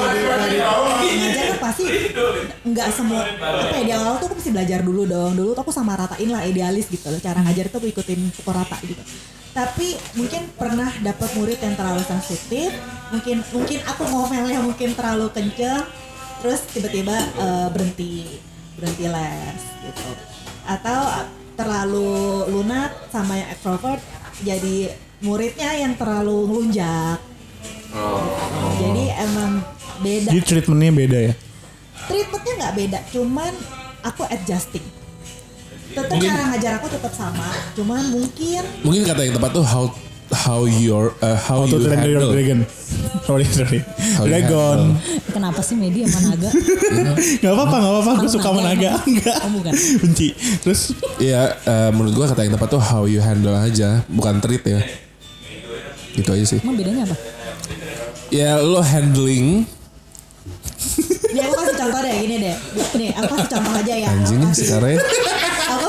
jadi 1.01 1.31
dari 1.33 1.55
pasti 1.81 2.13
nggak 2.61 2.89
semua 2.93 3.23
apa 3.25 3.75
ya 3.81 3.83
di 3.85 3.93
awal 3.97 4.21
tuh 4.21 4.27
aku 4.31 4.37
mesti 4.39 4.51
belajar 4.53 4.81
dulu 4.85 5.03
dong. 5.09 5.33
Dulu 5.37 5.51
tuh 5.57 5.63
aku 5.65 5.73
sama 5.73 5.97
ratain 5.97 6.31
lah 6.31 6.45
idealis 6.45 6.87
gitu 6.93 7.09
loh. 7.09 7.21
Cara 7.21 7.41
ngajar 7.41 7.73
tuh 7.73 7.79
aku 7.81 7.89
ikutin 7.89 8.21
pukul 8.41 8.55
rata 8.55 8.77
gitu. 8.85 9.01
Tapi 9.51 9.99
mungkin 10.15 10.47
pernah 10.55 10.91
dapat 11.03 11.35
murid 11.35 11.59
yang 11.59 11.75
terlalu 11.75 12.03
sensitif, 12.07 12.71
mungkin 13.11 13.43
mungkin 13.51 13.79
aku 13.83 14.07
ngomelnya 14.07 14.63
mungkin 14.63 14.95
terlalu 14.95 15.27
kenceng, 15.35 15.83
terus 16.39 16.63
tiba-tiba 16.71 17.17
eh, 17.19 17.69
berhenti 17.75 18.39
berhenti 18.79 19.05
les 19.11 19.61
gitu. 19.91 20.11
Atau 20.71 21.27
terlalu 21.59 22.47
lunak 22.49 23.11
sama 23.11 23.37
yang 23.37 23.51
extrovert 23.53 24.01
jadi 24.41 24.95
muridnya 25.21 25.71
yang 25.77 25.99
terlalu 25.99 26.47
ngelunjak. 26.47 27.19
Jadi 28.81 29.05
emang 29.19 29.61
beda. 29.99 30.31
Jadi 30.31 30.41
treatmentnya 30.47 30.91
beda 30.95 31.19
ya? 31.27 31.35
Treatmentnya 32.11 32.55
nggak 32.59 32.75
beda, 32.77 32.99
cuman 33.09 33.53
aku 34.03 34.23
adjusting. 34.27 34.83
Tetap 35.91 36.17
cara 36.17 36.43
ngajar 36.49 36.73
aku 36.79 36.87
tetap 36.87 37.11
sama, 37.11 37.51
cuman 37.75 38.11
mungkin 38.11 38.63
Mungkin 38.83 39.03
kata 39.03 39.21
yang 39.23 39.35
tepat 39.35 39.51
tuh 39.53 39.63
how 39.63 39.91
how 40.31 40.63
your 40.63 41.11
uh, 41.19 41.35
how, 41.35 41.63
How 41.63 41.67
to 41.67 41.75
you 41.75 41.83
train 41.83 41.99
your 42.05 42.23
handle. 42.23 42.31
dragon. 42.31 42.59
Sorry, 43.21 43.43
sorry. 43.45 43.83
How 44.15 44.23
Dragon. 44.23 44.95
kenapa 45.29 45.59
sih 45.61 45.75
media 45.75 46.07
sama 46.07 46.35
naga 46.35 46.51
Gak 47.43 47.51
apa-apa, 47.51 47.77
gak 47.77 47.93
apa-apa. 47.93 48.13
Gue 48.21 48.31
suka 48.31 48.49
naga 48.49 48.59
menaga. 48.61 48.91
emang. 48.93 49.07
Enggak. 49.09 49.39
Oh, 49.41 49.51
bukan. 49.53 49.73
Benci. 50.03 50.29
Terus 50.61 50.81
Iya, 51.19 51.43
eh, 51.61 51.91
menurut 51.91 52.15
gua 52.15 52.27
kata 52.27 52.43
yang 52.43 52.55
tepat 52.55 52.69
tuh 52.71 52.79
how 52.81 53.03
you 53.05 53.19
handle 53.19 53.51
aja, 53.53 54.07
bukan 54.07 54.39
treat 54.39 54.63
ya. 54.63 54.79
Gitu 56.11 56.27
aja 56.27 56.45
sih. 56.45 56.59
emang 56.61 56.75
bedanya 56.75 57.07
apa 57.07 57.17
Ya 58.29 58.59
lo 58.59 58.79
handling 58.79 59.67
ya 61.31 61.43
aku 61.45 61.55
kasih 61.57 61.77
contoh 61.77 62.01
deh 62.01 62.15
gini 62.19 62.37
deh. 62.39 62.57
Nih, 62.95 63.11
aku 63.13 63.33
kasih 63.33 63.51
contoh 63.51 63.73
aja 63.75 63.95
ya. 63.95 64.09
anjing 64.09 64.37
Aku 64.37 64.43
nih 64.43 64.51
kasih- 64.51 64.67
sekarang. 64.67 64.99
aku 65.71 65.89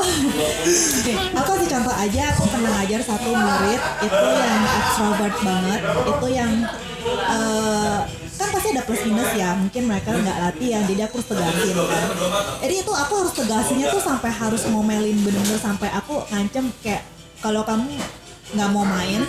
Nih, 1.02 1.16
aku 1.32 1.48
kasih 1.52 1.68
contoh 1.70 1.94
aja 1.94 2.22
aku 2.30 2.42
pernah 2.46 2.70
ngajar 2.72 3.00
satu 3.02 3.30
murid 3.30 3.80
itu 4.00 4.18
yang 4.36 4.60
extrovert 4.76 5.36
banget 5.40 5.80
itu 6.04 6.26
yang 6.30 6.52
eh, 7.26 7.98
kan 8.32 8.48
pasti 8.50 8.68
ada 8.70 8.82
plus 8.82 9.02
minus 9.02 9.30
ya 9.32 9.54
mungkin 9.54 9.82
mereka 9.84 10.10
nggak 10.12 10.38
latihan 10.40 10.82
jadi 10.84 11.00
aku 11.04 11.14
harus 11.16 11.28
tegasin 11.28 11.74
kan 11.76 12.06
jadi 12.60 12.74
itu 12.76 12.92
aku 12.92 13.12
harus 13.16 13.32
tegasinnya 13.32 13.86
tuh 13.88 14.00
sampai 14.00 14.30
harus 14.30 14.62
ngomelin 14.64 15.18
bener-bener 15.20 15.58
sampai 15.58 15.88
aku 15.90 16.22
ngancem 16.28 16.70
kayak 16.78 17.02
kalau 17.38 17.62
kamu 17.62 17.98
nggak 18.52 18.68
mau 18.68 18.82
main 18.84 19.22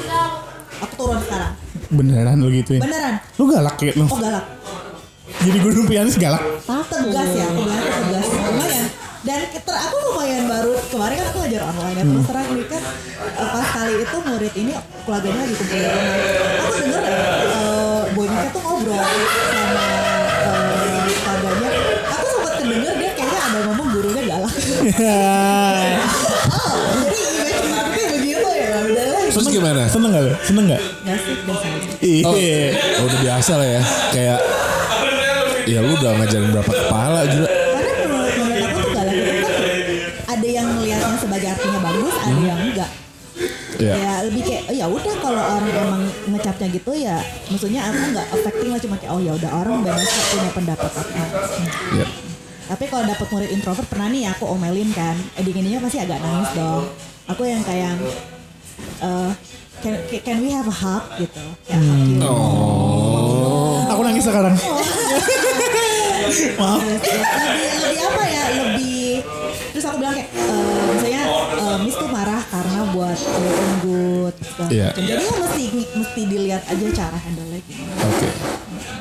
aku 0.79 0.93
turun 0.95 1.17
sekarang 1.19 1.53
beneran 1.89 2.37
lo 2.37 2.49
gituin. 2.49 2.79
beneran 2.79 3.15
Lu 3.35 3.45
galak 3.47 3.77
ya 3.79 3.93
lo. 3.93 4.05
oh 4.05 4.17
galak 4.17 4.45
Jadi 5.23 5.57
guru 5.63 5.87
pianis 5.87 6.19
galak. 6.19 6.43
tegas 6.91 7.29
ya 7.31 7.45
aku 7.47 7.61
bilang 7.63 7.83
tegas 7.83 8.27
lumayan 8.27 8.87
dan 9.23 9.39
ter 9.55 9.71
aku 9.71 9.95
lumayan 10.11 10.43
baru 10.51 10.75
kemarin 10.91 11.15
kan 11.15 11.27
aku 11.31 11.37
ngajar 11.47 11.61
online 11.63 11.95
ya 11.95 12.03
terus 12.03 12.25
terang 12.27 12.47
ini 12.51 12.65
kan 12.67 12.83
eh, 13.23 13.47
pas 13.55 13.67
kali 13.71 13.93
itu 14.03 14.17
murid 14.19 14.53
ini 14.59 14.73
keluarganya 15.07 15.39
lagi 15.47 15.55
kumpul 15.55 15.79
di 15.79 15.87
rumah 15.87 16.15
aku 16.59 16.73
denger 16.75 17.01
uh, 17.55 18.01
bonyaknya 18.11 18.49
tuh 18.51 18.61
ngobrol 18.67 18.99
sama 18.99 19.85
eh, 20.43 21.15
keluarganya 21.23 21.69
aku 22.11 22.25
sempat 22.27 22.53
kedenger 22.59 22.93
dia 22.99 23.11
kayaknya 23.15 23.39
ada 23.39 23.59
ngomong 23.71 23.87
gurunya 23.95 24.23
galak 24.27 24.53
oh 26.59 26.75
jadi 27.07 27.67
marketing 27.71 28.07
begitu 28.19 28.49
ya 28.51 28.71
Terus 29.33 29.49
gimana? 29.49 29.89
Seneng 29.89 30.13
gak? 30.13 30.37
Seneng 30.45 30.65
gak? 30.69 30.81
nggak 31.07 31.17
sih 31.25 31.33
biasa 31.41 31.65
aja 31.65 31.89
Iya. 32.05 32.29
Oh, 33.01 33.05
udah 33.09 33.19
biasa 33.25 33.51
lah 33.57 33.65
ya. 33.65 33.81
Kayak 34.13 34.39
ya 35.63 35.79
lu 35.79 35.91
udah 35.95 36.11
ngajarin 36.19 36.49
berapa 36.51 36.71
kepala 36.71 37.19
juga. 37.27 37.47
karena 37.47 38.05
menurut 38.05 38.33
menurut 38.35 38.63
aku 38.63 38.77
tuh 38.77 38.91
galak 38.91 39.15
itu 39.15 39.31
kan 39.31 39.39
ada 40.33 40.47
yang 40.49 40.67
melihatnya 40.75 41.17
sebagai 41.17 41.49
artinya 41.51 41.79
bagus 41.81 42.15
ada 42.19 42.41
yang 42.41 42.61
enggak 42.61 42.91
Ya. 43.73 43.97
ya 43.97 44.13
lebih 44.29 44.45
kayak 44.45 44.63
oh, 44.69 44.75
ya 44.77 44.85
udah 44.85 45.13
kalau 45.17 45.43
orang 45.43 45.65
emang 45.67 46.01
ngecapnya 46.29 46.67
gitu 46.77 46.93
ya 46.93 47.17
maksudnya 47.49 47.81
aku 47.89 47.99
nggak 48.13 48.27
affecting 48.29 48.69
lah 48.69 48.77
cuma 48.77 48.95
kayak 49.01 49.11
oh 49.11 49.19
ya 49.19 49.33
udah 49.33 49.49
orang 49.49 49.81
bebas 49.81 50.07
punya 50.29 50.51
pendapat 50.53 50.91
apa 50.93 51.23
Ya. 51.97 52.05
tapi 52.69 52.85
kalau 52.85 53.03
dapet 53.03 53.27
murid 53.33 53.49
introvert 53.49 53.89
pernah 53.89 54.13
nih 54.13 54.29
aku 54.29 54.45
omelin 54.45 54.93
kan 54.93 55.17
ending 55.35 55.57
endingnya 55.57 55.81
pasti 55.81 55.99
agak 55.99 56.21
nangis 56.21 56.53
dong 56.53 56.85
aku 57.25 57.41
yang 57.43 57.65
kayak 57.65 57.97
eh 59.01 59.31
can, 59.81 59.93
can 60.21 60.37
we 60.39 60.53
have 60.53 60.69
a 60.69 60.75
hug 60.77 61.03
gitu 61.17 61.43
kayak 61.65 61.81
hug 61.81 62.01
you. 62.13 62.21
Aku 63.89 64.01
nangis 64.01 64.25
sekarang. 64.25 64.53
Maaf. 66.55 66.79
lebih 66.81 67.13
lebih 67.79 67.99
apa 68.03 68.23
ya 68.25 68.43
lebih 68.51 69.11
terus 69.69 69.85
aku 69.85 69.97
bilang 69.97 70.13
kayak 70.13 70.29
eh, 70.29 70.83
misalnya 70.91 71.23
eh, 71.53 71.77
Miss 71.81 71.95
tuh 71.95 72.07
marah 72.07 72.41
karena 72.43 72.79
buat 72.89 73.17
uh, 73.17 73.63
unggut 73.65 74.35
Iya. 74.67 74.89
macam. 74.91 75.03
jadi 75.03 75.23
ya 75.23 75.33
mesti 75.35 75.63
mesti 75.93 76.21
dilihat 76.23 76.63
aja 76.65 76.85
cara 76.95 77.17
handle 77.17 77.47
gimana 77.59 77.93
Oke. 78.03 78.27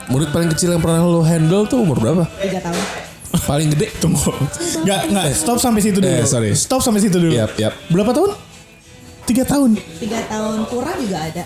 Murid 0.09 0.29
paling 0.31 0.51
kecil 0.51 0.69
yang 0.71 0.81
pernah 0.81 1.01
lo 1.01 1.23
handle 1.23 1.65
tuh 1.65 1.81
umur 1.81 1.97
berapa? 1.97 2.25
tiga 2.39 2.61
tahun 2.61 2.85
Paling 3.33 3.73
gede? 3.73 3.89
Tunggu. 3.97 4.29
Gak, 4.85 5.09
gak. 5.09 5.33
Stop 5.33 5.57
sampai 5.57 5.81
situ 5.81 5.99
dulu. 5.99 6.13
Eh, 6.13 6.23
sorry. 6.23 6.53
Stop 6.53 6.79
sampai 6.79 7.01
situ 7.01 7.17
dulu. 7.17 7.33
Yap, 7.33 7.57
yap. 7.57 7.73
Berapa 7.89 8.13
tahun? 8.13 8.37
Tiga 9.25 9.41
tahun. 9.43 9.73
tiga 9.97 10.21
tahun 10.29 10.69
kurang 10.69 11.01
juga 11.01 11.17
ada 11.19 11.45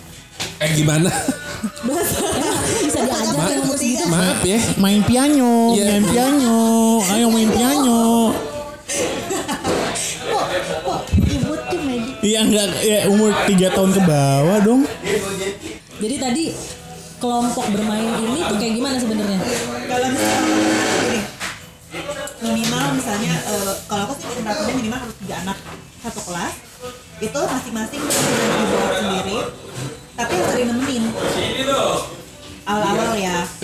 Eh 0.58 0.70
gimana? 0.74 1.06
bisa 1.86 3.00
Ma- 3.00 3.48
segitu 3.48 3.75
Maaf 4.06 4.40
ya. 4.42 4.58
Main 4.76 5.02
piano, 5.02 5.72
Iya. 5.72 5.84
main 5.88 6.04
piano. 6.04 6.56
Ayo 7.06 7.26
main 7.28 7.50
piano. 7.50 7.98
kok 10.26 10.44
kok 10.82 11.00
ibu 11.24 11.52
tuh 11.56 11.80
medis 11.80 12.14
Iya 12.20 12.38
enggak 12.42 12.68
ya 12.82 12.98
umur 13.08 13.30
tiga 13.46 13.68
tahun 13.70 13.90
ke 13.90 14.00
bawah 14.02 14.58
dong. 14.60 14.82
jadi 15.96 16.16
tadi 16.20 16.44
kelompok 17.16 17.64
bermain 17.72 18.10
ini 18.20 18.40
tuh 18.44 18.56
kayak 18.56 18.74
gimana 18.76 18.96
sebenarnya 19.00 19.40
kalau 19.88 20.08
minimal 22.44 22.84
misalnya 22.92 23.32
eh, 23.32 23.74
kalau 23.88 24.02
aku 24.04 24.14
sih 24.14 24.26
menerapkannya 24.28 24.74
minimal 24.76 24.98
harus 25.00 25.16
tiga 25.18 25.34
anak 25.40 25.58
satu 25.98 26.20
kelas 26.22 26.54
itu 27.16 27.40
masing-masing 27.40 28.00
punya 28.04 28.20
keyboard 28.52 28.92
sendiri 28.94 29.38
tapi 30.12 30.32
harus 30.32 30.48
ada 30.48 30.60
yang 30.60 30.70
nemenin 30.70 31.02
awal-awal 31.08 31.15
ya 31.15 31.15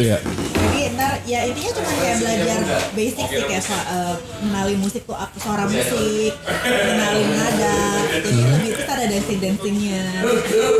Iya. 0.02 0.16
jadi 0.52 0.80
ntar 0.92 1.12
ya 1.22 1.40
intinya 1.44 1.70
cuma 1.72 1.90
kayak 1.92 2.16
belajar 2.18 2.58
basic 2.92 3.24
sih 3.24 3.42
kayak 3.44 3.62
su- 3.62 3.86
eh, 3.88 4.14
mengenali 4.40 4.74
musik 4.76 5.02
tuh 5.02 5.14
apa 5.14 5.30
suara 5.36 5.64
musik 5.64 6.32
mengenali 6.62 7.22
nada 7.30 7.76
jadi 8.12 8.42
lebih 8.50 8.70
terus 8.72 8.88
ada 8.88 9.04
dancing 9.06 9.38
dancingnya. 9.38 10.02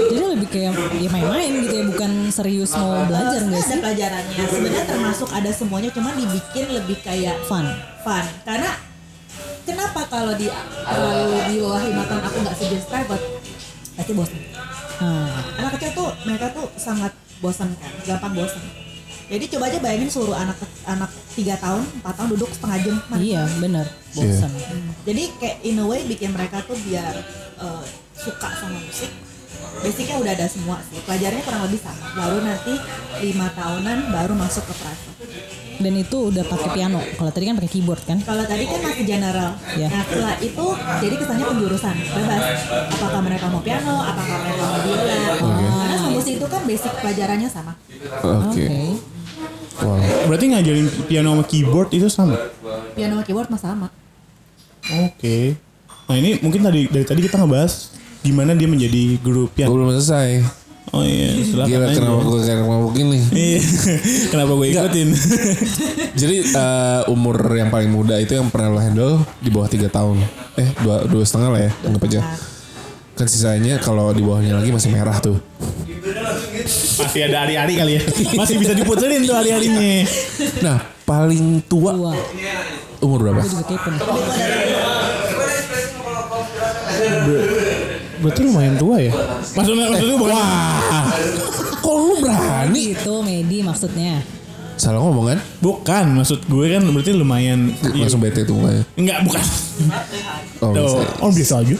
Jadi 0.09 0.23
lebih 0.29 0.49
kayak 0.49 0.73
ya 0.93 1.09
main-main 1.09 1.51
gitu 1.61 1.75
ya, 1.75 1.85
bukan 1.87 2.11
serius 2.29 2.71
mau 2.73 3.03
belajar 3.05 3.41
nggak 3.41 3.57
ada 3.57 3.69
sih? 3.69 3.81
pelajarannya. 3.81 4.45
Sebenarnya 4.45 4.85
termasuk 4.87 5.29
ada 5.31 5.51
semuanya 5.51 5.91
cuma 5.91 6.11
dibikin 6.13 6.67
lebih 6.69 6.99
kayak 7.01 7.37
Fun. 7.47 7.65
fun. 8.03 8.25
Karena 8.43 8.71
kenapa 9.63 10.01
kalau 10.07 10.35
di 10.35 10.47
terlalu 10.85 11.31
di 11.47 11.57
bawah 11.59 11.81
lima 11.81 12.03
tahun 12.05 12.23
aku 12.23 12.37
nggak 12.43 12.57
suggest 12.57 12.87
private 12.87 13.25
pasti 13.93 14.13
bosan 14.13 14.41
Nah, 14.99 15.27
anak 15.57 15.71
kecil 15.75 15.91
tuh 15.93 16.09
mereka 16.23 16.47
tuh 16.53 16.67
sangat 16.77 17.11
bosan 17.39 17.75
kan 17.75 17.91
gampang 18.05 18.33
bosan 18.37 18.63
jadi 19.33 19.45
coba 19.57 19.65
aja 19.73 19.79
bayangin 19.81 20.11
suruh 20.13 20.37
anak 20.37 20.61
anak 20.85 21.09
tiga 21.33 21.57
tahun 21.57 21.81
empat 22.05 22.15
tahun 22.21 22.29
duduk 22.37 22.51
setengah 22.53 22.79
jam 22.85 22.97
mana 23.09 23.21
iya 23.25 23.43
bener, 23.57 23.87
bosan. 24.13 24.53
Hmm. 24.53 24.93
Jadi 25.09 25.23
kayak 25.41 25.57
in 25.65 25.81
a 25.81 25.85
way 25.89 26.05
bikin 26.05 26.37
mereka 26.37 26.61
tuh 26.69 26.77
biar 26.85 27.17
uh, 27.57 27.81
suka 28.13 28.49
sama 28.61 28.77
musik. 28.77 29.09
Basicnya 29.81 30.21
udah 30.21 30.33
ada 30.37 30.45
semua 30.45 30.77
sih. 30.85 31.01
Pelajarannya 31.09 31.43
kurang 31.49 31.65
lebih 31.65 31.81
sama. 31.81 32.05
Lalu 32.13 32.39
nanti 32.45 32.75
lima 33.25 33.49
tahunan 33.57 33.99
baru 34.13 34.35
masuk 34.37 34.69
ke 34.69 34.75
private. 34.77 35.17
Dan 35.81 35.97
itu 35.97 36.17
udah 36.29 36.45
pakai 36.45 36.69
piano. 36.77 37.01
Kalau 37.01 37.33
tadi 37.33 37.45
kan 37.49 37.55
pakai 37.57 37.73
keyboard 37.73 38.03
kan? 38.05 38.19
Kalau 38.21 38.45
tadi 38.45 38.65
kan 38.69 38.81
masih 38.85 39.05
general. 39.09 39.51
Ya. 39.81 39.89
Nah 39.89 40.03
setelah 40.05 40.37
itu 40.45 40.67
jadi 40.77 41.15
kesannya 41.17 41.47
penjurusan 41.49 41.97
bebas. 41.97 42.43
Apakah 43.01 43.21
mereka 43.25 43.49
mau 43.49 43.63
piano? 43.65 43.97
Apakah 43.97 44.37
mereka 44.45 44.63
mau 44.63 44.81
biola? 44.85 45.17
Karena 45.41 45.97
sama 45.97 46.11
musik 46.13 46.37
itu 46.37 46.47
kan 46.47 46.63
basic 46.69 46.93
pelajarannya 47.01 47.49
sama. 47.49 47.73
Oke. 48.21 48.69
Wow. 49.79 49.99
Berarti 50.27 50.47
ngajarin 50.49 50.87
piano 51.07 51.33
sama 51.33 51.45
keyboard 51.45 51.89
itu 51.91 52.07
sama? 52.07 52.37
Piano 52.93 53.17
sama 53.17 53.25
keyboard 53.25 53.49
mah 53.49 53.59
sama. 53.59 53.87
Oke. 54.83 55.57
Nah 56.05 56.17
ini 56.17 56.37
mungkin 56.39 56.61
tadi 56.61 56.91
dari 56.91 57.05
tadi 57.05 57.21
kita 57.21 57.39
ngebahas 57.39 57.95
gimana 58.21 58.53
dia 58.53 58.69
menjadi 58.69 59.17
guru 59.19 59.47
Gue 59.47 59.55
piano. 59.55 59.73
belum 59.73 59.95
selesai. 59.95 60.61
Oh 60.93 61.01
iya, 61.01 61.33
silakan 61.41 61.73
Gila 61.73 61.87
aja. 61.89 61.97
kenapa 61.97 62.21
gue 62.21 62.41
kayak 62.43 62.67
mabuk 62.69 62.97
ini. 63.01 63.19
Iya. 63.33 63.61
Kenapa 64.35 64.53
gue 64.53 64.67
ikutin? 64.69 65.09
Jadi 66.21 66.37
eh, 66.53 67.01
umur 67.09 67.37
yang 67.49 67.73
paling 67.73 67.89
muda 67.89 68.21
itu 68.21 68.37
yang 68.37 68.53
pernah 68.53 68.77
lo 68.77 68.81
handle 68.83 69.25
di 69.41 69.49
bawah 69.49 69.73
tiga 69.73 69.89
tahun. 69.89 70.21
Eh 70.53 70.69
dua 70.85 71.09
dua 71.09 71.25
setengah 71.25 71.49
lah 71.49 71.61
ya 71.65 71.73
anggap 71.89 72.03
aja. 72.05 72.21
Kan 73.23 73.31
sisanya 73.31 73.79
kalau 73.79 74.11
di 74.11 74.19
bawahnya 74.19 74.59
lagi 74.59 74.75
masih 74.75 74.91
merah 74.91 75.15
tuh. 75.23 75.39
Masih 76.99 77.23
ada 77.31 77.47
hari-hari 77.47 77.79
kali 77.79 77.93
ya. 77.95 78.03
Masih 78.35 78.59
bisa 78.59 78.75
diputerin 78.75 79.23
tuh 79.23 79.39
hari-harinya. 79.39 80.03
Nah 80.59 80.83
paling 81.07 81.63
tua 81.71 81.95
Tua. 81.95 82.19
umur 82.99 83.23
berapa? 83.23 83.47
Nih. 83.47 83.63
Berarti 88.27 88.41
lumayan 88.43 88.75
tua 88.75 88.99
ya? 88.99 89.15
Maksudnya 89.55 89.87
maksudnya 89.95 90.19
bukan 90.19 90.35
Wah, 90.35 91.07
kok 91.79 91.95
lu 91.95 92.15
berani? 92.27 92.81
Itu 92.91 93.23
Medi 93.23 93.63
maksudnya. 93.63 94.19
Salah 94.75 94.99
ngomong 94.99 95.31
kan? 95.31 95.39
Bukan, 95.63 96.05
maksud 96.19 96.43
gue 96.51 96.67
kan 96.75 96.83
berarti 96.91 97.15
lumayan 97.15 97.71
Langsung 97.95 98.19
bete 98.19 98.43
tuh 98.43 98.59
mukanya. 98.59 98.83
Enggak, 98.99 99.19
bukan. 99.23 99.43
Oh, 100.59 100.75
Oh, 100.75 100.75
bisa. 100.75 100.99
oh 101.23 101.31
biasa 101.31 101.55
aja. 101.63 101.77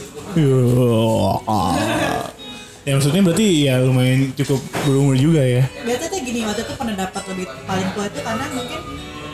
Ya 2.83 2.99
maksudnya 2.99 3.21
berarti 3.23 3.47
ya 3.63 3.79
lumayan 3.79 4.35
cukup 4.35 4.59
berumur 4.83 5.15
juga 5.15 5.39
ya. 5.39 5.63
Biasanya 5.87 6.09
tuh 6.11 6.19
gini 6.19 6.39
waktu 6.43 6.61
itu 6.67 6.73
pernah 6.75 6.95
dapat 6.99 7.23
lebih 7.31 7.47
paling 7.63 7.87
tua 7.95 8.05
itu 8.11 8.19
karena 8.19 8.45
mungkin 8.51 8.79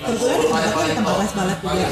kebetulan 0.06 0.38
di 0.38 0.46
tempatnya 0.46 0.86
di 0.86 0.96
tempat 1.02 1.16
les 1.18 1.32
balet 1.34 1.58
juga. 1.60 1.88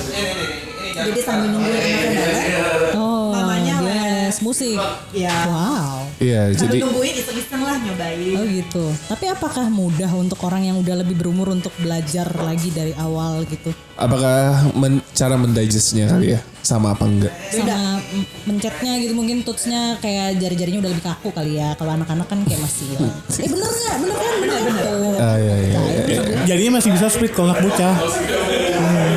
Jadi 1.00 1.20
sambil 1.20 1.50
nungguin 1.50 1.78
anaknya 1.78 2.20
balet, 2.60 2.94
Oh, 2.94 3.30
Mamanya 3.30 3.76
les. 3.80 3.94
les 4.28 4.38
musik. 4.40 4.78
ya 5.12 5.36
Wow. 5.46 5.98
Iya, 6.18 6.42
sambil 6.52 6.62
jadi 6.64 6.78
nungguin 6.82 7.14
iseng-iseng 7.16 7.62
lah 7.62 7.78
nyobain. 7.78 8.34
Oh 8.34 8.46
gitu. 8.46 8.84
Tapi 9.06 9.26
apakah 9.28 9.66
mudah 9.68 10.10
untuk 10.12 10.40
orang 10.42 10.66
yang 10.66 10.78
udah 10.78 10.96
lebih 10.98 11.14
berumur 11.16 11.48
untuk 11.50 11.70
belajar 11.78 12.26
lagi 12.36 12.70
dari 12.70 12.94
awal 12.96 13.46
gitu? 13.46 13.70
apakah 13.98 14.38
men- 14.78 15.02
cara 15.12 15.34
mendigestnya 15.34 16.06
kali 16.08 16.38
ya 16.38 16.40
sama 16.62 16.94
apa 16.94 17.02
enggak? 17.02 17.34
Sama 17.50 17.98
mencetnya 18.46 18.94
gitu 19.02 19.18
mungkin 19.18 19.42
touchnya 19.42 19.98
kayak 19.98 20.38
jari-jarinya 20.38 20.86
udah 20.86 20.92
lebih 20.94 21.02
kaku 21.04 21.30
kali 21.32 21.58
ya. 21.58 21.74
Kalau 21.74 21.94
anak-anak 21.94 22.26
kan 22.26 22.46
kayak 22.46 22.62
masih. 22.62 22.94
eh 23.42 23.50
bener 23.50 23.66
nggak? 23.68 23.96
Bener 23.98 24.16
kan? 24.16 24.34
Bener 24.38 24.60
bener. 24.62 25.16
Ah 25.18 25.36
iya 25.36 25.56
iya. 25.56 25.80
iya, 25.82 26.02
iya. 26.06 26.22
Jadinya 26.46 26.78
masih 26.78 26.94
bisa 26.94 27.10
split 27.10 27.34
kalau 27.34 27.50
anak 27.50 27.66
bocah. 27.66 27.94
Hmm. 27.98 29.10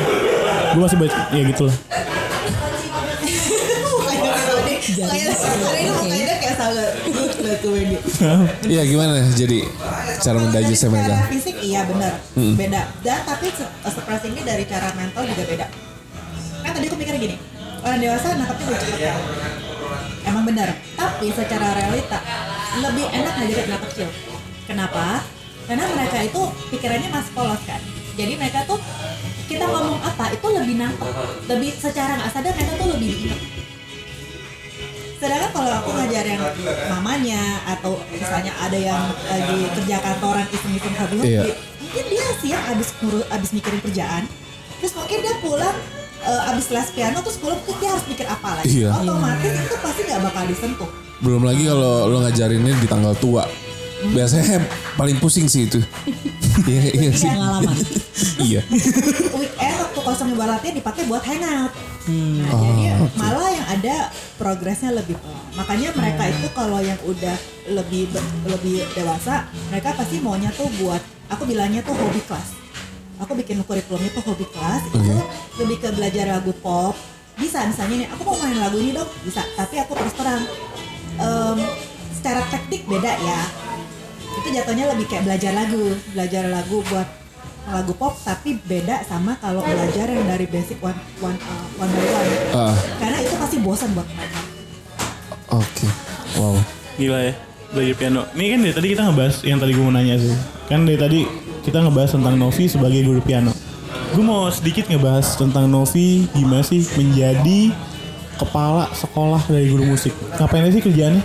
Gue 0.71 0.81
masih 0.87 0.97
baca, 0.99 1.19
ya 1.35 1.43
gitu 1.43 1.63
lah. 1.67 1.77
Kayak 4.91 5.33
ini 5.81 5.89
mukanya 5.93 6.35
kayak 6.41 6.55
sangat 6.57 6.91
good 7.11 7.33
lah 7.43 7.55
tuh 7.63 7.73
ini. 7.79 7.97
Iya 8.67 8.81
gimana 8.87 9.23
jadi 9.33 9.63
cara 10.19 10.37
mendigestnya 10.41 10.89
mereka? 10.91 11.15
Cara 11.15 11.29
fisik 11.31 11.55
iya 11.63 11.81
benar, 11.87 12.13
beda. 12.35 12.81
Dan 13.05 13.19
tapi 13.23 13.47
surprisingly 13.87 14.41
dari 14.43 14.63
cara 14.67 14.91
mental 14.95 15.23
juga 15.27 15.43
beda. 15.47 15.65
Kan 16.61 16.71
tadi 16.75 16.85
aku 16.91 16.97
mikir 16.99 17.15
gini, 17.17 17.35
orang 17.81 17.99
dewasa 18.03 18.35
nangkapnya 18.35 18.65
lebih 18.67 18.79
cepat 18.83 18.99
ya. 18.99 19.13
Emang 20.27 20.43
benar. 20.45 20.69
Tapi 20.95 21.27
secara 21.33 21.67
realita 21.75 22.19
lebih 22.83 23.05
enak 23.11 23.33
ngajarin 23.37 23.67
anak 23.71 23.81
kecil. 23.89 24.07
Kenapa? 24.69 25.23
Karena 25.65 25.83
mereka 25.93 26.17
itu 26.25 26.41
pikirannya 26.73 27.09
masih 27.09 27.31
polos 27.31 27.61
kan. 27.63 27.81
Jadi 28.11 28.33
mereka 28.35 28.59
tuh 28.67 28.79
kita 29.47 29.65
ngomong 29.67 29.99
apa 29.99 30.31
itu 30.31 30.47
lebih 30.47 30.75
nangkep, 30.79 31.11
lebih 31.47 31.71
secara 31.75 32.19
nggak 32.19 32.31
sadar 32.31 32.51
mereka 32.55 32.73
tuh 32.75 32.87
lebih 32.95 33.07
diingat. 33.11 33.39
Sedangkan 35.21 35.49
kalau 35.53 35.71
aku 35.77 35.89
ngajar 35.93 36.25
yang 36.25 36.41
mamanya 36.89 37.41
atau 37.69 37.93
misalnya 38.09 38.53
ada 38.57 38.73
yang 38.73 39.03
lagi 39.29 39.69
kerja 39.77 39.95
kantoran 40.01 40.47
iseng-iseng 40.49 40.95
hobi-hobi, 40.97 41.29
Iya. 41.29 41.43
mungkin 41.77 42.03
dia 42.09 42.25
siang 42.41 42.63
abis 42.73 42.89
ngurus 42.97 43.25
abis 43.29 43.49
mikirin 43.53 43.81
kerjaan, 43.85 44.23
terus 44.81 44.93
mungkin 44.97 45.17
dia 45.21 45.35
pulang 45.37 45.77
eh, 46.21 46.49
abis 46.49 46.73
les 46.73 46.89
piano 46.89 47.21
terus 47.21 47.37
pulang 47.37 47.59
terus 47.61 47.77
dia 47.77 47.89
harus 47.93 48.05
mikir 48.09 48.25
apa 48.25 48.49
lagi. 48.57 48.81
Iya. 48.81 48.89
Otomatis 48.97 49.53
itu 49.61 49.75
pasti 49.77 50.01
nggak 50.09 50.21
bakal 50.25 50.43
disentuh. 50.49 50.89
Belum 51.21 51.43
lagi 51.45 51.63
kalau 51.69 52.09
lo 52.09 52.17
ngajarinnya 52.25 52.73
di 52.81 52.87
tanggal 52.89 53.13
tua. 53.13 53.45
Biasanya 54.09 54.65
paling 54.97 55.17
pusing 55.21 55.45
sih 55.45 55.69
itu. 55.69 55.79
Iya 56.67 56.83
iya 56.93 57.11
sih. 57.15 57.29
Pengalaman. 57.31 57.73
Iya. 58.43 58.61
Weekend 59.33 59.75
waktu 59.81 59.99
kosong 60.03 60.29
ibarat 60.35 60.59
latihan 60.59 60.75
dipakai 60.77 61.07
buat 61.09 61.23
hangout. 61.23 61.71
Hmm. 62.05 62.43
Nah, 62.43 62.53
jadi 62.57 62.83
malah 63.17 63.49
yang 63.49 63.67
ada 63.71 63.95
progresnya 64.37 64.91
lebih 64.93 65.15
pelan. 65.17 65.41
Makanya 65.57 65.89
mereka 65.93 66.23
itu 66.29 66.47
kalau 66.53 66.81
yang 66.81 66.97
udah 67.05 67.37
lebih 67.71 68.09
lebih 68.45 68.83
dewasa, 68.93 69.47
mereka 69.69 69.95
pasti 69.95 70.19
maunya 70.19 70.49
tuh 70.53 70.67
buat 70.81 71.01
aku 71.31 71.47
bilangnya 71.49 71.81
tuh 71.81 71.95
hobi 71.95 72.21
kelas. 72.25 72.57
Aku 73.21 73.37
bikin 73.37 73.61
kurikulumnya 73.65 74.11
tuh 74.17 74.23
hobi 74.33 74.45
kelas, 74.49 74.81
itu 74.91 75.17
lebih 75.61 75.77
ke 75.77 75.89
belajar 75.93 76.25
lagu 76.41 76.51
pop. 76.57 76.97
Bisa 77.37 77.63
misalnya 77.69 78.05
nih, 78.05 78.09
aku 78.09 78.21
mau 78.25 78.37
main 78.37 78.57
lagu 78.57 78.77
ini 78.81 78.97
dong, 78.97 79.07
bisa. 79.21 79.45
Tapi 79.55 79.77
aku 79.77 79.93
terus 79.93 80.13
terang, 80.17 80.43
em, 81.21 81.57
secara 82.17 82.41
teknik 82.49 82.85
beda 82.89 83.13
ya. 83.21 83.41
Itu 84.41 84.49
jatuhnya 84.49 84.85
lebih 84.89 85.05
kayak 85.05 85.23
belajar 85.29 85.51
lagu, 85.53 85.95
belajar 86.17 86.43
lagu 86.49 86.77
buat 86.89 87.07
lagu 87.61 87.93
pop 87.93 88.17
tapi 88.25 88.57
beda 88.57 89.05
sama 89.05 89.37
kalau 89.37 89.61
belajar 89.61 90.09
yang 90.09 90.25
dari 90.25 90.49
basic 90.49 90.81
one 90.81 90.97
one 91.21 91.37
uh, 91.37 91.65
one 91.77 91.91
by 91.93 92.07
one 92.09 92.29
Ah, 92.57 92.73
karena 92.97 93.21
itu 93.21 93.37
pasti 93.37 93.61
bosan 93.61 93.93
buat 93.93 94.09
mereka 94.17 94.41
oke. 95.51 95.87
Wow. 96.39 96.55
Gila 96.95 97.19
ya, 97.31 97.33
belajar 97.75 97.95
piano. 97.99 98.21
Ini 98.33 98.47
kan 98.55 98.59
dari 98.63 98.73
tadi 98.73 98.87
kita 98.95 99.01
ngebahas 99.11 99.35
yang 99.43 99.59
tadi 99.59 99.71
gue 99.75 99.83
mau 99.83 99.93
nanya 99.93 100.15
sih. 100.17 100.33
Kan 100.67 100.87
dari 100.87 100.97
tadi 100.97 101.19
kita 101.61 101.77
ngebahas 101.85 102.11
tentang 102.15 102.35
Novi 102.39 102.65
sebagai 102.65 103.01
guru 103.03 103.21
piano. 103.21 103.51
Gue 104.11 104.23
mau 104.23 104.47
sedikit 104.51 104.87
ngebahas 104.91 105.39
tentang 105.39 105.67
Novi 105.71 106.27
gimana 106.35 106.63
sih 106.63 106.83
menjadi 106.95 107.71
kepala 108.39 108.89
sekolah 108.95 109.43
dari 109.47 109.69
guru 109.69 109.85
musik. 109.95 110.15
Ngapain 110.39 110.71
sih 110.71 110.81
kerjaannya? 110.83 111.23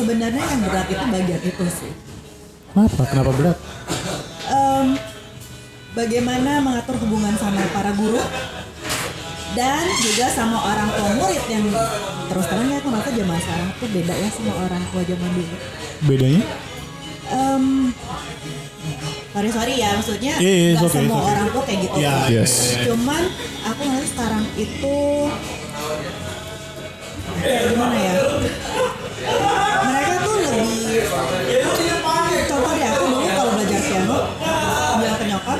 Sebenarnya 0.00 0.42
yang 0.42 0.60
berat 0.64 0.88
itu 0.88 1.04
bagian 1.04 1.42
itu 1.44 1.64
sih 1.68 1.92
Kenapa? 2.70 3.02
Kenapa 3.10 3.30
berat? 3.34 3.58
Em, 4.46 4.94
bagaimana 5.90 6.62
mengatur 6.62 6.94
hubungan 7.02 7.34
sama 7.34 7.66
para 7.74 7.90
guru 7.92 8.22
dan 9.52 9.82
juga 9.98 10.30
sama 10.30 10.62
orang 10.62 10.86
tua 10.94 11.10
murid 11.18 11.42
yang 11.50 11.66
terus 12.30 12.46
terang 12.46 12.70
ya 12.70 12.78
aku 12.78 12.88
merasa 12.88 13.10
zaman 13.10 13.38
sekarang 13.42 13.68
tuh 13.74 13.88
beda 13.90 14.14
ya 14.14 14.28
sama 14.30 14.52
orang 14.62 14.82
tua 14.94 15.02
zaman 15.02 15.30
dulu 15.34 15.56
Bedanya? 16.06 16.42
Em, 17.30 17.64
sorry 19.34 19.50
sorry 19.50 19.74
ya 19.74 19.90
maksudnya 19.98 20.34
nggak 20.38 20.70
it's 20.70 20.82
okay, 20.86 20.94
semua 20.94 21.18
okay. 21.18 21.30
orang 21.34 21.46
tuh 21.50 21.62
kayak 21.66 21.78
gitu 21.82 21.96
Iya. 21.98 22.14
Yes. 22.30 22.52
cuman 22.86 23.22
aku 23.66 23.80
ngeliat 23.82 24.08
sekarang 24.08 24.44
itu 24.54 24.96
ya 27.42 27.60
gimana 27.66 27.96
ya 27.98 28.14
contoh 32.50 32.72
deh 32.74 32.86
aku 32.86 33.04
dulu 33.06 33.26
kalau 33.30 33.50
belajar 33.56 33.80
piano 33.80 34.16
bilang 35.00 35.16
ke 35.16 35.24
nyokap 35.24 35.58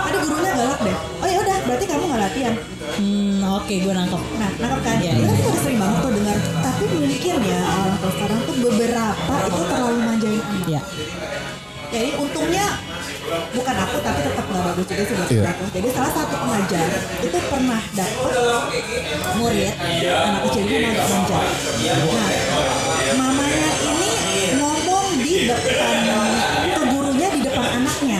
tadi 0.00 0.16
gurunya 0.18 0.50
galak 0.56 0.80
deh 0.82 0.96
oh 0.98 1.28
ya 1.28 1.38
udah 1.38 1.56
berarti 1.66 1.84
kamu 1.86 2.04
nggak 2.06 2.22
latihan 2.22 2.54
Hmm, 2.90 3.40
oke 3.40 3.70
gue 3.80 3.94
nangkep. 3.96 4.22
Nah, 4.36 4.50
nangkep 4.60 4.80
kan? 4.82 4.96
Iya, 5.00 5.12
itu 5.14 5.22
iya. 5.22 5.24
kan 5.24 5.36
kita 5.40 5.48
udah 5.48 5.62
sering 5.62 5.78
banget 5.80 5.98
tuh 6.04 6.12
dengar. 6.12 6.36
Tapi 6.60 6.84
mungkin 6.90 7.36
ya 7.40 7.60
orang 7.64 7.96
tua 7.96 8.10
sekarang 8.12 8.40
tuh 8.44 8.54
beberapa 8.60 9.34
itu 9.46 9.62
terlalu 9.72 9.98
manjain 10.04 10.42
anak. 10.42 10.68
Ya. 10.68 10.80
Jadi 11.88 12.10
untungnya 12.20 12.66
bukan 13.54 13.76
aku 13.78 13.96
tapi 14.04 14.20
tetap 14.20 14.44
nggak 14.52 14.64
bagus 14.68 14.84
juga 14.84 15.02
sih 15.06 15.14
buat 15.16 15.28
Iya. 15.32 15.42
aku. 15.48 15.64
Jadi 15.70 15.88
salah 15.96 16.12
satu 16.12 16.34
pengajar 16.34 16.88
itu 17.24 17.38
pernah 17.48 17.80
dapet 17.94 18.32
murid 19.38 19.74
anak 20.04 20.40
kecil 20.50 20.64
ini 20.66 20.86
agak 20.90 21.06
manja. 21.08 21.38
Nah, 21.40 22.30
mamanya 23.16 23.70
ini 23.80 24.09
di 25.30 25.46
depan 25.46 25.96
ke 26.66 26.82
gurunya 26.90 27.28
di 27.30 27.40
depan 27.40 27.66
anaknya. 27.72 28.18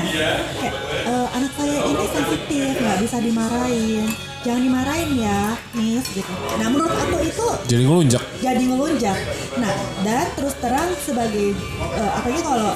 Kayak 0.57 0.75
"E, 1.03 1.13
anak 1.29 1.53
saya 1.53 1.77
ini 1.83 2.05
sensitif 2.09 2.73
nggak 2.77 2.99
bisa 3.03 3.17
dimarahin. 3.19 4.07
Jangan 4.41 4.63
dimarahin 4.63 5.11
ya, 5.19 5.41
Miss 5.75 6.07
gitu. 6.11 6.33
Nah 6.57 6.67
menurut 6.67 6.97
aku 6.97 7.17
itu 7.21 7.47
Jadi 7.67 7.83
ngelunjak. 7.85 8.23
jadi 8.41 8.63
ngelunjak. 8.65 9.19
Nah, 9.59 9.75
dan 10.01 10.27
terus 10.33 10.55
terang 10.57 10.89
sebagai 10.97 11.53
eh, 11.77 12.11
apalagi 12.17 12.41
kalau 12.41 12.73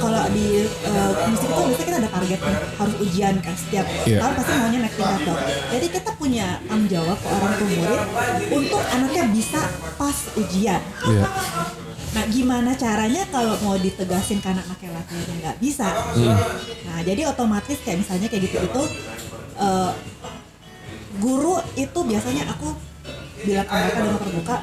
kalau 0.00 0.22
di 0.32 0.46
eh, 0.64 1.12
musik 1.28 1.46
itu 1.46 1.60
biasanya 1.60 1.86
kita 1.86 1.98
ada 2.00 2.10
target 2.10 2.40
nih, 2.40 2.56
harus 2.74 2.94
ujian 2.98 3.34
kan 3.38 3.54
setiap 3.54 3.86
Iya. 4.02 4.18
tahun 4.18 4.32
pasti 4.34 4.52
maunya 4.56 4.78
naik 4.80 4.94
tingkat 4.96 5.20
dong. 5.22 5.40
Jadi 5.70 5.86
kita 5.92 6.10
punya 6.16 6.46
tanggung 6.64 6.88
jawab 6.88 7.16
ke 7.16 7.28
orang 7.28 7.52
tua 7.54 7.68
murid 7.68 8.00
untuk 8.50 8.82
anaknya 8.82 9.24
bisa 9.28 9.60
pas 9.94 10.18
ujian. 10.34 10.80
Iya. 11.06 11.26
Nah, 12.10 12.24
gimana 12.26 12.74
caranya 12.74 13.22
kalau 13.30 13.54
mau 13.62 13.78
ditegasin 13.78 14.42
karena 14.42 14.66
anaknya 14.66 14.90
latihannya 14.90 15.34
nggak 15.38 15.56
bisa? 15.62 15.88
Nah, 16.82 16.98
jadi 17.06 17.22
otomatis 17.24 17.78
kayak 17.80 18.02
misalnya 18.02 18.26
kayak 18.26 18.50
gitu 18.50 18.56
itu 18.58 18.82
eh, 19.56 19.92
guru 21.18 21.60
itu 21.74 21.98
biasanya 22.00 22.48
aku 22.48 22.72
bilang 23.40 23.62
ke 23.62 23.72
mereka 23.72 23.98
dengan 24.00 24.18
terbuka 24.18 24.56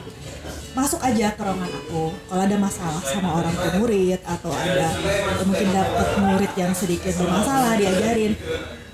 masuk 0.77 1.01
aja 1.01 1.33
ke 1.33 1.41
ruangan 1.41 1.71
aku 1.73 2.03
kalau 2.23 2.41
ada 2.43 2.53
masalah 2.55 3.01
sama 3.01 3.29
orang 3.33 3.49
tua 3.51 3.71
murid 3.75 4.21
atau 4.21 4.51
ada 4.51 4.93
mungkin 5.41 5.67
dapet 5.71 6.07
murid 6.19 6.51
yang 6.53 6.71
sedikit 6.71 7.17
bermasalah 7.17 7.73
diajarin 7.75 8.37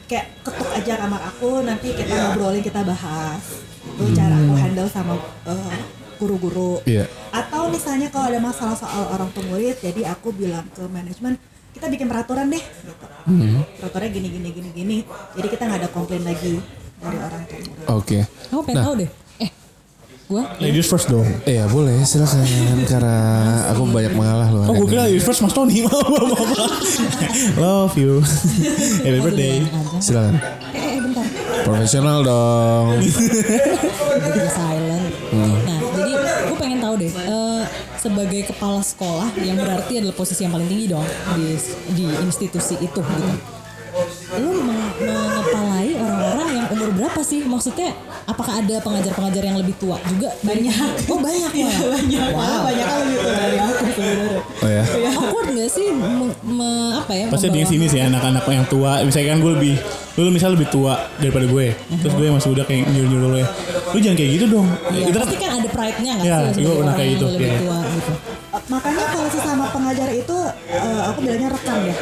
kayak 0.06 0.32
ketuk 0.42 0.70
aja 0.72 0.94
kamar 0.98 1.22
aku 1.26 1.60
nanti 1.62 1.92
kita 1.92 2.08
ngobrolin 2.14 2.64
kita 2.64 2.82
bahas 2.82 3.44
itu 3.84 4.04
cara 4.12 4.32
aku 4.34 4.54
handle 4.56 4.88
sama 4.88 5.14
eh, 5.44 5.76
guru-guru 6.16 6.80
Iya. 6.86 7.04
atau 7.30 7.68
misalnya 7.68 8.08
kalau 8.08 8.32
ada 8.32 8.40
masalah 8.40 8.74
soal 8.74 9.04
orang 9.10 9.28
tua 9.30 9.44
murid 9.46 9.76
jadi 9.78 10.08
aku 10.10 10.32
bilang 10.32 10.64
ke 10.70 10.88
manajemen 10.88 11.36
kita 11.74 11.90
bikin 11.90 12.08
peraturan 12.08 12.48
deh 12.48 12.64
gitu 12.64 13.06
peraturannya 13.78 14.12
gini 14.14 14.28
gini 14.32 14.50
gini 14.52 14.70
gini 14.72 14.98
jadi 15.36 15.48
kita 15.50 15.64
nggak 15.66 15.80
ada 15.82 15.90
komplain 15.90 16.24
lagi 16.24 16.64
dari 16.96 17.18
orang 17.20 17.44
tua 17.44 17.60
murid 17.60 17.88
Oke. 17.92 18.18
Aku 18.48 18.62
pengen 18.64 18.78
Nah. 18.78 18.86
tahu 18.88 18.96
deh. 18.98 19.10
Eh, 20.24 20.32
gue 20.32 20.44
Ladies 20.62 20.88
first 20.88 21.08
dong. 21.08 21.28
Iya 21.44 21.68
boleh 21.68 22.00
silakan 22.02 22.48
karena 22.90 23.18
aku 23.70 23.84
banyak 23.86 24.14
mengalah 24.14 24.48
loh. 24.48 24.64
Oh 24.66 24.74
gue 24.78 24.88
kira 24.90 25.06
ladies 25.06 25.22
first 25.22 25.40
Mas 25.40 25.52
Tony. 25.52 25.84
Love 27.58 27.94
you. 27.96 28.24
Happy 29.06 29.20
birthday. 29.20 29.62
Silakan. 30.00 30.40
Eh, 30.72 30.80
eh, 30.80 30.98
bentar. 30.98 31.26
Profesional 31.64 32.18
dong. 32.22 33.04
Tiba-tiba 33.04 34.50
silent. 34.50 35.06
Hmm. 35.30 35.56
Nah, 35.62 35.80
jadi 35.92 36.12
gue 36.46 36.58
pengen 36.58 36.80
tahu 36.80 36.94
deh. 36.98 37.12
eh, 37.12 37.64
sebagai 37.98 38.42
kepala 38.46 38.80
sekolah 38.82 39.30
yang 39.38 39.56
berarti 39.56 39.94
adalah 39.98 40.12
posisi 40.14 40.42
yang 40.42 40.52
paling 40.52 40.68
tinggi 40.68 40.88
dong 40.88 41.06
di 41.34 41.56
di 41.94 42.06
institusi 42.22 42.76
itu 42.78 43.00
gitu. 43.00 43.28
Lu 44.34 44.50
meng- 44.62 44.98
mengepalai 44.98 45.83
umur 46.84 46.92
berapa 46.98 47.22
sih? 47.22 47.40
Maksudnya 47.42 47.96
apakah 48.24 48.60
ada 48.60 48.76
pengajar-pengajar 48.78 49.40
yang 49.42 49.56
lebih 49.56 49.76
tua 49.78 49.96
juga? 50.06 50.30
Banyak. 50.40 51.08
Oh 51.08 51.18
banyak 51.18 51.52
ya. 51.54 51.72
banyak 51.72 52.28
Wow. 52.30 52.60
banyak 52.62 52.86
kan 52.86 52.98
lebih 53.02 53.18
tua 53.18 53.34
dari 53.34 53.58
aku 53.58 53.84
sebenarnya 53.90 54.40
Oh 54.60 54.70
ya. 54.70 54.84
Awkward 55.14 55.48
gak 55.54 55.70
sih 55.70 55.88
me- 55.90 56.38
me- 56.44 56.94
apa 56.96 57.12
ya? 57.14 57.26
Pasti 57.28 57.46
ada 57.46 57.56
yang 57.56 57.66
membawa- 57.66 57.74
sini 57.74 57.86
sih 57.90 58.00
anak-anak 58.02 58.44
yang 58.46 58.68
tua. 58.68 58.92
Misalnya 59.02 59.28
kan 59.30 59.40
gue 59.40 59.52
lebih, 59.54 59.74
lu 60.16 60.30
misal 60.30 60.50
lebih 60.52 60.68
tua 60.70 60.94
daripada 61.18 61.46
gue. 61.46 61.66
Terus 61.72 62.14
gue 62.14 62.28
masih 62.30 62.50
udah 62.52 62.66
kayak 62.66 62.84
nyuruh-nyuruh 62.90 63.30
lo 63.30 63.38
ya. 63.38 63.48
Lu 63.90 63.98
jangan 63.98 64.18
kayak 64.18 64.32
gitu 64.34 64.46
dong. 64.50 64.68
Iya, 64.90 65.06
Kita 65.06 65.18
kan 65.18 65.24
pasti 65.24 65.38
kan 65.38 65.52
ada 65.54 65.70
pride-nya 65.70 66.12
gak 66.14 66.24
Iya, 66.24 66.36
sih? 66.36 66.44
gue 66.44 66.52
sebagai 66.54 66.68
pernah 66.70 66.84
orang 66.84 66.94
kayak 66.94 67.06
yang 67.06 67.16
gitu, 67.16 67.26
Lebih 67.30 67.46
iya. 67.46 67.58
tua 67.58 67.80
gitu. 67.90 68.14
Uh, 68.54 68.62
makanya 68.70 69.06
kalau 69.10 69.30
sesama 69.34 69.66
pengajar 69.74 70.14
itu 70.14 70.38
uh, 70.78 71.02
aku 71.10 71.26
bilangnya 71.26 71.50
rekan 71.50 71.90
deh 71.90 71.98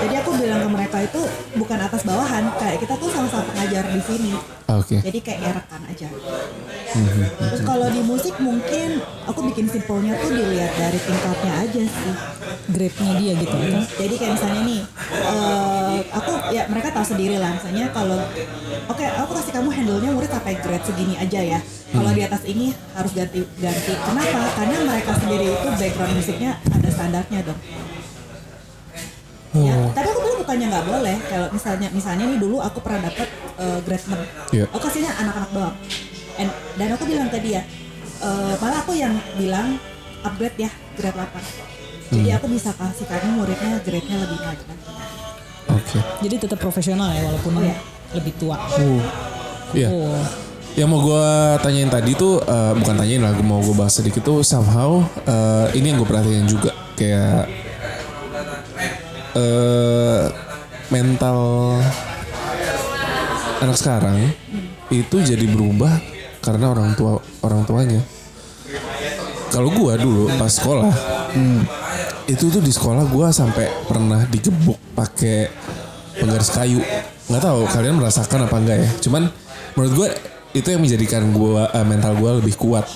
jadi 0.00 0.14
aku 0.22 0.30
bilang 0.38 0.60
ke 0.62 0.68
mereka 0.70 0.98
itu 1.02 1.20
bukan 1.58 1.78
atas 1.82 2.02
bawahan 2.06 2.46
kayak 2.56 2.78
kita 2.80 2.94
tuh 2.96 3.10
sama-sama 3.10 3.44
pengajar 3.52 3.84
di 3.90 4.00
sini. 4.06 4.32
Oke. 4.70 5.02
jadi 5.02 5.18
kayak 5.18 5.40
ya 5.42 5.52
rekan 5.58 5.82
aja. 5.90 6.08
Terus 7.50 7.62
kalau 7.66 7.90
di 7.90 8.02
musik 8.06 8.38
mungkin 8.38 9.02
aku 9.26 9.50
bikin 9.50 9.66
simpelnya 9.66 10.14
tuh 10.22 10.30
dilihat 10.30 10.70
dari 10.78 10.98
tingkatnya 11.02 11.52
aja 11.58 11.82
sih. 11.90 12.14
Grade-nya 12.70 13.12
dia 13.18 13.32
gitu. 13.34 13.56
jadi 13.98 14.14
kayak 14.14 14.32
misalnya 14.38 14.62
nih 14.62 14.82
eh, 15.10 15.98
aku 16.14 16.32
ya 16.54 16.62
mereka 16.70 16.88
tahu 16.94 17.06
sendiri 17.06 17.36
lah. 17.42 17.50
Misalnya 17.58 17.90
kalau 17.90 18.18
oke 18.86 19.04
aku 19.04 19.30
kasih 19.42 19.52
kamu 19.58 19.68
handle-nya 19.74 20.10
murid 20.14 20.30
sampai 20.30 20.54
grade 20.62 20.86
segini 20.86 21.18
aja 21.18 21.40
ya. 21.42 21.58
Kalau 21.90 22.10
di 22.14 22.22
atas 22.22 22.46
ini 22.46 22.70
harus 22.94 23.10
ganti 23.10 23.42
ganti. 23.58 23.92
Kenapa? 23.98 24.40
Karena 24.54 24.76
mereka 24.86 25.12
sendiri 25.18 25.46
itu 25.50 25.69
background 25.76 26.12
musiknya 26.14 26.50
ada 26.66 26.88
standarnya 26.88 27.40
dong 27.44 27.60
Ya, 29.50 29.74
tapi 29.90 30.06
aku 30.06 30.22
bilang 30.22 30.38
bukannya 30.46 30.66
nggak 30.70 30.86
boleh. 30.86 31.16
Kalau 31.26 31.50
misalnya 31.50 31.90
misalnya 31.90 32.22
nih 32.22 32.38
dulu 32.38 32.62
aku 32.62 32.78
pernah 32.78 33.10
dapet 33.10 33.26
eh, 33.58 33.78
grade 33.82 34.06
6. 34.06 34.54
Iya. 34.54 34.64
Aku 34.70 34.78
kasihnya 34.78 35.10
anak-anak 35.10 35.50
doang. 35.50 35.74
And- 36.38 36.54
dan 36.78 36.88
aku 36.94 37.02
bilang 37.02 37.26
ke 37.34 37.42
dia, 37.42 37.66
eh, 38.22 38.54
malah 38.62 38.78
aku 38.78 38.94
yang 38.94 39.10
bilang 39.34 39.74
upgrade 40.22 40.54
ya 40.54 40.70
grade 40.94 41.18
8. 41.18 41.42
Jadi 42.14 42.30
aku 42.30 42.46
bisa 42.46 42.70
kasih 42.78 43.06
kamu 43.10 43.42
muridnya 43.42 43.82
grade-nya 43.82 44.16
lebih 44.22 44.38
maju. 44.38 44.64
Oke. 45.74 45.98
Jadi 45.98 46.34
tetap 46.38 46.58
profesional 46.62 47.10
ya 47.10 47.22
walaupun 47.26 47.50
Oh, 47.58 47.62
iya. 47.66 47.74
lebih 48.14 48.32
tua. 48.38 48.54
Iya. 49.74 49.88
Oh. 49.90 50.22
Yang 50.78 50.88
mau 50.88 51.00
gue 51.02 51.26
tanyain 51.60 51.90
tadi 51.90 52.14
tuh 52.14 52.40
eh, 52.40 52.72
bukan 52.78 52.94
tanyain 52.94 53.20
lah, 53.20 53.34
mau 53.42 53.60
gue 53.60 53.74
bahas 53.74 53.94
sedikit 53.96 54.22
tuh 54.22 54.40
somehow 54.46 55.02
eh, 55.26 55.76
ini 55.76 55.92
yang 55.92 55.98
gue 56.00 56.08
perhatiin 56.08 56.46
juga 56.46 56.72
kayak 56.96 57.44
eh 59.30 60.24
mental 60.90 61.38
anak 63.62 63.76
sekarang 63.78 64.18
itu 64.90 65.16
jadi 65.22 65.46
berubah 65.46 66.02
karena 66.42 66.74
orang 66.74 66.98
tua 66.98 67.22
orang 67.46 67.62
tuanya. 67.68 68.00
Kalau 69.50 69.70
gue 69.70 69.92
dulu 69.98 70.30
pas 70.38 70.50
sekolah 70.50 70.94
itu 72.30 72.46
tuh 72.50 72.62
di 72.62 72.70
sekolah 72.70 73.06
gue 73.10 73.26
sampai 73.34 73.66
pernah 73.86 74.22
digebuk 74.26 74.78
pakai 74.94 75.50
penggaris 76.18 76.50
kayu. 76.54 76.78
Nggak 77.30 77.42
tahu 77.42 77.60
kalian 77.70 77.98
merasakan 77.98 78.46
apa 78.46 78.56
enggak 78.58 78.78
ya. 78.82 78.90
Cuman 79.02 79.30
menurut 79.78 79.92
gue 79.94 80.08
itu 80.50 80.66
yang 80.66 80.82
menjadikan 80.82 81.30
gue 81.30 81.62
eh, 81.62 81.86
mental 81.86 82.18
gue 82.18 82.30
lebih 82.42 82.54
kuat 82.58 82.86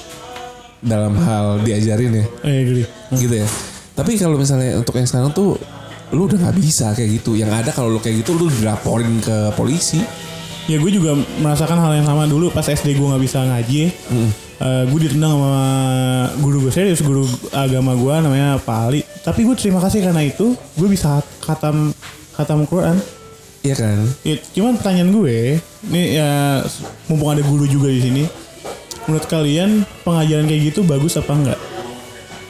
dalam 0.84 1.16
hal 1.16 1.64
diajarin 1.64 2.12
ya 2.12 2.24
eh 2.44 2.84
gitu 3.16 3.34
ya. 3.40 3.48
Tapi 3.94 4.18
kalau 4.18 4.34
misalnya 4.34 4.74
untuk 4.74 4.98
yang 4.98 5.06
sekarang 5.06 5.30
tuh 5.30 5.54
lu 6.10 6.26
udah 6.26 6.38
nggak 6.38 6.56
bisa 6.58 6.90
kayak 6.92 7.22
gitu. 7.22 7.38
Yang 7.38 7.50
ada 7.64 7.70
kalau 7.70 7.88
lu 7.94 8.02
kayak 8.02 8.26
gitu 8.26 8.34
lu 8.34 8.50
dilaporin 8.50 9.22
ke 9.22 9.54
polisi. 9.54 10.02
Ya 10.66 10.80
gue 10.80 10.90
juga 10.90 11.14
merasakan 11.14 11.76
hal 11.76 11.92
yang 12.02 12.06
sama 12.08 12.24
dulu 12.26 12.50
pas 12.50 12.66
SD 12.66 12.98
gue 12.98 13.06
nggak 13.06 13.22
bisa 13.22 13.38
ngaji. 13.46 13.80
Eh, 14.54 14.82
gue 14.86 14.98
ditendang 15.06 15.34
sama 15.38 15.54
guru 16.38 16.66
gue 16.66 16.72
serius 16.74 17.02
guru 17.02 17.26
agama 17.54 17.94
gue 17.94 18.14
namanya 18.18 18.58
Pak 18.58 18.78
Ali. 18.90 19.00
Tapi 19.22 19.46
gue 19.46 19.54
terima 19.54 19.78
kasih 19.78 20.02
karena 20.02 20.22
itu 20.26 20.54
gue 20.56 20.88
bisa 20.90 21.22
khatam 21.42 21.94
khatam 22.34 22.66
Quran. 22.66 22.98
Iya 23.64 23.74
kan? 23.80 24.04
Ya, 24.20 24.36
cuman 24.52 24.76
pertanyaan 24.76 25.08
gue, 25.08 25.56
ini 25.88 26.20
ya 26.20 26.60
mumpung 27.08 27.32
ada 27.32 27.40
guru 27.40 27.64
juga 27.64 27.88
di 27.88 27.96
sini, 27.96 28.22
menurut 29.08 29.24
kalian 29.24 29.88
pengajaran 30.04 30.44
kayak 30.44 30.62
gitu 30.68 30.84
bagus 30.84 31.16
apa 31.16 31.32
enggak? 31.32 31.60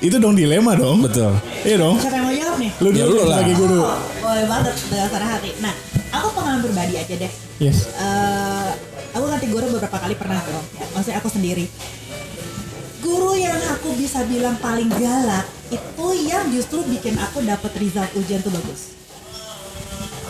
Itu 0.03 0.19
dong 0.19 0.35
dilema 0.35 0.75
dong. 0.75 1.07
Betul. 1.07 1.39
Iya 1.63 1.79
dong. 1.79 2.03
Siapa 2.03 2.19
yang 2.19 2.27
mau 2.27 2.35
jawab 2.35 2.57
nih? 2.59 2.71
Lu 2.83 2.89
Ya, 2.91 3.07
dulu 3.07 3.15
lu 3.15 3.23
lah. 3.25 3.39
sebagai 3.39 3.57
guru. 3.57 3.81
Boleh 4.21 4.47
banget 4.51 4.75
dengan 4.91 5.07
suara 5.07 5.27
hati. 5.31 5.51
Nah, 5.63 5.75
aku 6.11 6.27
pengalaman 6.35 6.61
pribadi 6.67 6.95
aja 6.99 7.15
deh. 7.15 7.33
Yes. 7.63 7.79
eh 7.95 8.71
aku 9.15 9.25
ganti 9.31 9.47
guru 9.47 9.65
beberapa 9.71 9.95
kali 9.97 10.15
pernah 10.19 10.43
dong. 10.43 10.67
Ya, 10.75 10.87
maksudnya 10.93 11.23
aku 11.23 11.31
sendiri. 11.31 11.71
Guru 13.01 13.39
yang 13.39 13.63
aku 13.71 13.95
bisa 13.95 14.27
bilang 14.27 14.59
paling 14.59 14.91
galak 14.99 15.47
itu 15.71 16.07
yang 16.27 16.51
justru 16.51 16.83
bikin 16.85 17.15
aku 17.23 17.39
dapat 17.47 17.71
result 17.79 18.11
ujian 18.19 18.43
tuh 18.43 18.51
bagus. 18.51 18.99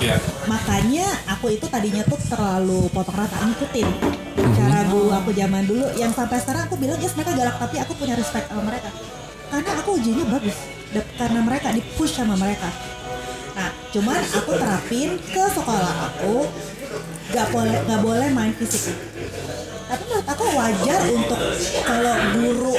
Iya. 0.03 0.17
Makanya 0.51 1.07
aku 1.31 1.55
itu 1.55 1.67
tadinya 1.71 2.03
tuh 2.07 2.19
terlalu 2.27 2.91
potong 2.91 3.15
rata 3.15 3.37
ngikutin 3.45 3.89
cara 4.55 4.87
guru 4.91 5.11
aku 5.15 5.31
zaman 5.35 5.65
dulu 5.67 5.87
yang 5.99 6.11
sampai 6.11 6.39
sekarang 6.43 6.67
aku 6.67 6.75
bilang 6.79 6.99
yes 6.99 7.15
mereka 7.15 7.35
galak 7.35 7.57
tapi 7.59 7.77
aku 7.79 7.93
punya 7.95 8.15
respect 8.19 8.51
sama 8.51 8.63
mereka. 8.67 8.91
Karena 9.51 9.71
aku 9.79 9.91
ujiannya 10.01 10.27
bagus 10.31 10.57
karena 11.19 11.41
mereka 11.43 11.69
di 11.75 11.83
push 11.95 12.15
sama 12.19 12.35
mereka. 12.35 12.71
Nah 13.55 13.71
cuman 13.95 14.19
aku 14.19 14.51
terapin 14.59 15.19
ke 15.19 15.45
sekolah 15.55 15.95
aku 16.11 16.47
gak 17.31 17.49
boleh 17.55 17.77
gak 17.87 18.01
boleh 18.03 18.29
main 18.35 18.53
fisik 18.55 18.95
tapi 19.85 20.03
menurut 20.05 20.27
aku 20.27 20.45
wajar 20.51 21.01
untuk 21.07 21.39
kalau 21.83 22.15
guru 22.33 22.75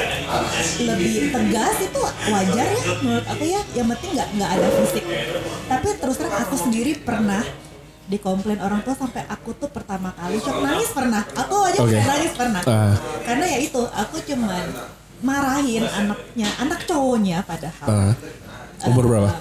lebih 0.82 1.12
tegas 1.30 1.78
itu 1.80 2.00
wajar 2.28 2.68
ya 2.68 2.84
menurut 3.00 3.26
aku 3.28 3.44
ya 3.46 3.62
yang 3.74 3.88
penting 3.90 4.12
nggak 4.14 4.30
nggak 4.34 4.50
ada 4.52 4.68
fisik 4.76 5.04
tapi 5.66 5.88
terus 5.96 6.16
terang 6.18 6.36
aku 6.40 6.56
sendiri 6.56 6.92
pernah 6.98 7.44
dikomplain 8.06 8.58
orang 8.60 8.82
tua 8.82 8.94
sampai 8.94 9.26
aku 9.26 9.54
tuh 9.56 9.66
pertama 9.68 10.14
kali 10.14 10.38
shock 10.38 10.62
nangis 10.62 10.90
pernah 10.90 11.26
aku 11.26 11.56
aja 11.64 11.80
Oke. 11.82 11.98
nangis 11.98 12.34
pernah 12.34 12.62
Ah. 12.64 12.94
karena 13.22 13.46
ya 13.48 13.58
itu 13.60 13.82
aku 13.82 14.16
cuman 14.22 14.66
marahin 15.22 15.86
anaknya 15.86 16.50
anak 16.60 16.86
cowoknya 16.86 17.42
padahal 17.42 17.88
Ah. 17.90 18.14
umur 18.86 19.10
berapa? 19.10 19.32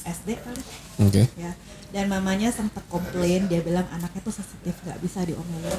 SD 0.00 0.32
kali 0.32 0.62
Oke. 1.00 1.22
ya 1.36 1.52
dan 1.90 2.06
mamanya 2.06 2.54
sempat 2.54 2.86
komplain 2.86 3.50
dia 3.50 3.60
bilang 3.62 3.86
anaknya 3.90 4.22
tuh 4.22 4.34
sensitif 4.34 4.74
nggak 4.86 4.98
bisa 5.02 5.26
diomelin 5.26 5.74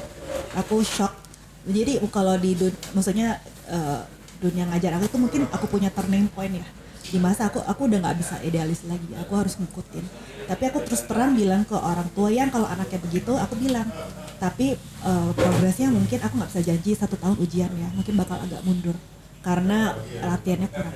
aku 0.56 0.84
shock. 0.84 1.16
Jadi 1.62 2.02
kalau 2.10 2.36
di 2.42 2.58
dun- 2.58 2.80
maksudnya 2.92 3.40
eh, 3.70 4.02
dunia 4.42 4.66
ngajar 4.74 4.98
aku 4.98 5.06
itu 5.08 5.18
mungkin 5.22 5.42
aku 5.54 5.66
punya 5.70 5.90
turning 5.94 6.28
point 6.34 6.52
ya. 6.52 6.68
Di 7.02 7.20
masa 7.20 7.52
aku 7.52 7.60
aku 7.64 7.92
udah 7.92 8.00
nggak 8.02 8.18
bisa 8.18 8.36
idealis 8.42 8.84
lagi 8.88 9.14
aku 9.16 9.34
harus 9.38 9.56
ngikutin. 9.62 10.06
Tapi 10.50 10.64
aku 10.68 10.80
terus 10.84 11.06
terang 11.06 11.38
bilang 11.38 11.64
ke 11.64 11.78
orang 11.78 12.08
tua 12.12 12.28
yang 12.34 12.50
kalau 12.50 12.66
anaknya 12.68 13.00
begitu 13.00 13.32
aku 13.38 13.54
bilang. 13.56 13.88
Tapi 14.42 14.76
eh, 14.80 15.32
progresnya 15.38 15.94
mungkin 15.94 16.20
aku 16.20 16.34
nggak 16.42 16.50
bisa 16.50 16.62
janji 16.66 16.92
satu 16.98 17.16
tahun 17.16 17.38
ujian 17.40 17.72
ya 17.72 17.88
mungkin 17.94 18.18
bakal 18.18 18.42
agak 18.42 18.62
mundur 18.66 18.98
karena 19.42 19.98
latihannya 20.22 20.70
kurang. 20.70 20.96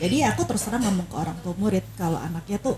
Jadi 0.00 0.16
aku 0.24 0.42
terus 0.48 0.64
terang 0.64 0.84
ngomong 0.84 1.08
ke 1.08 1.16
orang 1.16 1.36
tua 1.44 1.54
murid 1.56 1.84
kalau 1.96 2.16
anaknya 2.20 2.60
tuh 2.60 2.76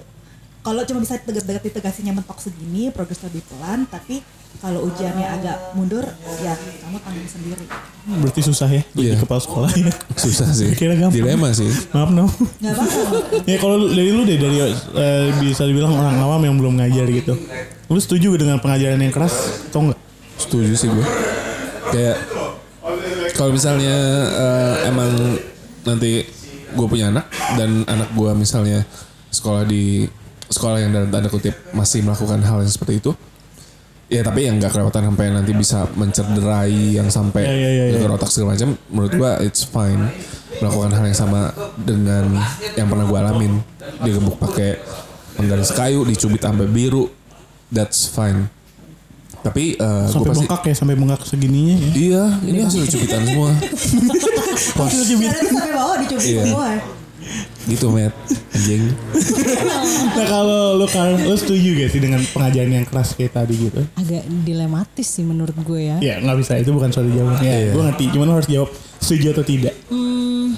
kalau 0.62 0.86
cuma 0.86 1.02
bisa 1.02 1.18
tegas-tegas 1.18 1.62
ditegasinya 1.66 2.12
mentok 2.14 2.38
segini 2.38 2.94
progres 2.94 3.18
lebih 3.26 3.42
pelan 3.50 3.82
tapi 3.90 4.22
kalau 4.62 4.86
ujiannya 4.86 5.26
agak 5.26 5.74
mundur 5.74 6.06
ya 6.38 6.54
kamu 6.54 7.02
tanggung 7.02 7.26
sendiri 7.26 7.66
Berarti 8.02 8.40
susah 8.46 8.68
ya 8.70 8.82
jadi 8.94 9.14
Iya. 9.14 9.22
kepala 9.22 9.40
sekolah 9.42 9.70
ya. 9.74 9.90
Susah 10.22 10.50
sih. 10.50 10.74
Kira 10.78 10.94
gampang. 10.98 11.14
Dilema 11.14 11.50
sih. 11.54 11.70
Maaf 11.94 12.10
no. 12.10 12.26
nggak 12.58 12.72
apa-apa 12.74 13.16
ya 13.50 13.56
kalau 13.58 13.76
dari 13.90 14.10
lu 14.10 14.22
deh 14.26 14.38
dari 14.38 14.58
eh, 14.58 15.26
bisa 15.38 15.62
dibilang 15.66 15.94
orang 15.94 16.18
awam 16.18 16.42
yang 16.46 16.58
belum 16.58 16.78
ngajar 16.78 17.06
gitu. 17.10 17.34
Lu 17.90 17.98
setuju 17.98 18.34
dengan 18.38 18.58
pengajaran 18.58 18.98
yang 19.02 19.14
keras 19.14 19.66
atau 19.70 19.86
enggak? 19.90 20.00
Setuju 20.38 20.74
sih 20.74 20.88
gue. 20.90 21.06
Kayak 21.94 22.16
kalau 23.34 23.50
misalnya 23.54 23.96
eh, 24.30 24.74
emang 24.90 25.10
nanti 25.86 26.22
gue 26.72 26.86
punya 26.86 27.10
anak 27.10 27.26
dan 27.58 27.86
anak 27.86 28.10
gue 28.14 28.30
misalnya 28.34 28.82
sekolah 29.30 29.62
di 29.66 30.06
sekolah 30.52 30.78
yang 30.78 30.92
dalam 30.92 31.08
tanda 31.08 31.26
kutip 31.26 31.56
masih 31.72 32.04
melakukan 32.04 32.38
hal 32.38 32.60
yang 32.60 32.70
seperti 32.70 33.00
itu. 33.00 33.12
Ya 34.06 34.20
tapi 34.20 34.44
yang 34.44 34.60
nggak 34.60 34.76
kelewatan 34.76 35.08
sampai 35.08 35.32
nanti 35.32 35.56
bisa 35.56 35.88
mencederai 35.96 37.00
yang 37.00 37.08
sampai 37.08 37.48
Ya, 37.48 37.56
ya, 37.56 37.70
ya, 37.72 37.84
ya. 37.88 37.92
geger 37.96 38.12
otak 38.12 38.28
segala 38.28 38.52
macam. 38.52 38.76
Menurut 38.92 39.12
gue 39.16 39.30
it's 39.42 39.64
fine 39.64 40.12
melakukan 40.60 40.92
hal 40.92 41.04
yang 41.08 41.16
sama 41.16 41.40
dengan 41.80 42.28
yang 42.76 42.92
pernah 42.92 43.08
gue 43.08 43.18
alamin. 43.18 43.52
Digebuk 44.04 44.36
pakai 44.36 44.76
penggaris 45.32 45.72
kayu, 45.72 46.04
dicubit 46.04 46.44
sampai 46.44 46.68
biru. 46.68 47.08
That's 47.72 48.04
fine. 48.04 48.52
Tapi 49.42 49.74
gue 49.74 50.12
Sampai 50.12 50.28
pasti 50.28 50.44
bengkak 50.44 50.62
ya, 50.68 50.74
sampai 50.76 50.94
bengkak 50.94 51.22
segininya 51.24 51.74
ya. 51.74 51.88
Iya, 51.96 52.24
ini 52.44 52.58
hasil 52.62 52.84
cubitan 52.86 53.22
semua. 53.24 53.50
Karena 54.76 55.00
itu 55.34 55.50
sampai 55.50 55.72
bawah 55.72 55.96
dicubit 55.98 56.26
Iya. 56.28 56.42
semua 56.46 56.68
gitu, 57.64 57.88
Matt. 57.88 58.12
Anjing. 58.52 58.82
Nah 60.12 60.26
kalau 60.28 60.76
lu 60.76 60.84
kan 60.86 61.16
lu 61.16 61.32
setuju 61.32 61.72
gak 61.74 61.88
sih 61.88 61.98
dengan 61.98 62.20
pengajaran 62.26 62.68
yang 62.70 62.84
keras 62.84 63.12
kayak 63.12 63.32
tadi 63.32 63.54
gitu? 63.58 63.80
Agak 63.94 64.22
dilematis 64.44 65.08
sih 65.08 65.22
menurut 65.22 65.56
gue 65.56 65.80
ya. 65.82 65.96
Ya 65.98 66.14
nggak 66.18 66.36
bisa 66.36 66.52
itu 66.54 66.68
bukan 66.68 66.90
suatu 66.90 67.08
jawaban. 67.08 67.40
Ya, 67.40 67.48
Iya. 67.50 67.72
gue 67.72 67.82
ngerti. 67.82 68.04
Cuman 68.12 68.26
lu 68.26 68.34
harus 68.34 68.46
jawab 68.46 68.68
setuju 68.98 69.32
atau 69.32 69.42
tidak. 69.42 69.74
Hmm, 69.88 70.52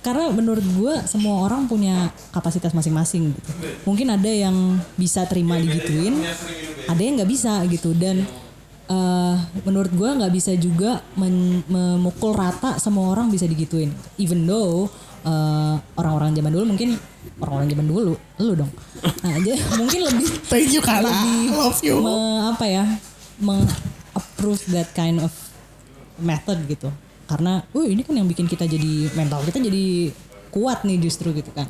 karena 0.00 0.30
menurut 0.30 0.62
gue 0.62 0.94
semua 1.04 1.42
orang 1.42 1.66
punya 1.66 2.10
kapasitas 2.30 2.70
masing-masing 2.70 3.32
gitu. 3.32 3.50
Mungkin 3.84 4.06
ada 4.08 4.28
yang 4.28 4.54
bisa 4.94 5.24
terima 5.24 5.56
digituin, 5.56 6.14
ada 6.84 7.00
yang 7.00 7.18
nggak 7.18 7.26
bisa 7.28 7.58
gitu. 7.66 7.90
Dan 7.90 8.22
eh, 8.86 9.34
menurut 9.62 9.90
gue 9.90 10.10
nggak 10.12 10.32
bisa 10.32 10.54
juga 10.54 11.02
men- 11.14 11.66
memukul 11.66 12.30
rata 12.32 12.78
semua 12.78 13.10
orang 13.10 13.26
bisa 13.28 13.42
digituin. 13.44 13.90
Even 14.14 14.42
though 14.42 14.86
eh, 15.26 15.74
orang-orang 15.98 16.30
zaman 16.32 16.50
dulu 16.54 16.64
mungkin 16.70 16.94
orang-orang 17.36 17.68
zaman 17.68 17.86
dulu, 17.86 18.12
lu 18.40 18.52
dong. 18.54 18.70
Nah, 19.02 19.36
jadi 19.42 19.58
mungkin 19.80 20.00
lebih 20.06 20.28
Thank 20.46 20.70
you 20.72 20.80
Kala. 20.80 21.10
lebih 21.10 21.52
Love 21.52 21.80
you. 21.82 21.96
me- 22.00 22.42
apa 22.46 22.64
ya 22.64 22.84
meng-approve 23.36 24.62
that 24.72 24.88
kind 24.94 25.20
of 25.20 25.32
method 26.16 26.56
gitu 26.64 26.88
karena 27.26 27.60
oh 27.74 27.84
ini 27.84 28.00
kan 28.06 28.14
yang 28.16 28.24
bikin 28.24 28.46
kita 28.46 28.64
jadi 28.64 29.12
mental 29.12 29.42
kita 29.44 29.58
jadi 29.58 30.14
kuat 30.48 30.86
nih 30.86 30.96
justru 31.02 31.34
gitu 31.34 31.50
kan 31.52 31.66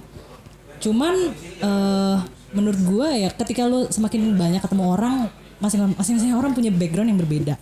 cuman 0.79 1.15
eh, 1.59 2.17
menurut 2.53 2.79
gue 2.79 3.09
ya 3.27 3.29
ketika 3.33 3.67
lu 3.67 3.89
semakin 3.89 4.37
banyak 4.37 4.61
ketemu 4.63 4.85
orang 4.95 5.17
masing-masing 5.59 6.37
orang 6.37 6.53
punya 6.53 6.69
background 6.69 7.09
yang 7.09 7.19
berbeda 7.19 7.55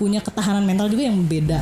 punya 0.00 0.24
ketahanan 0.24 0.64
mental 0.64 0.88
juga 0.88 1.04
yang 1.06 1.20
berbeda 1.22 1.60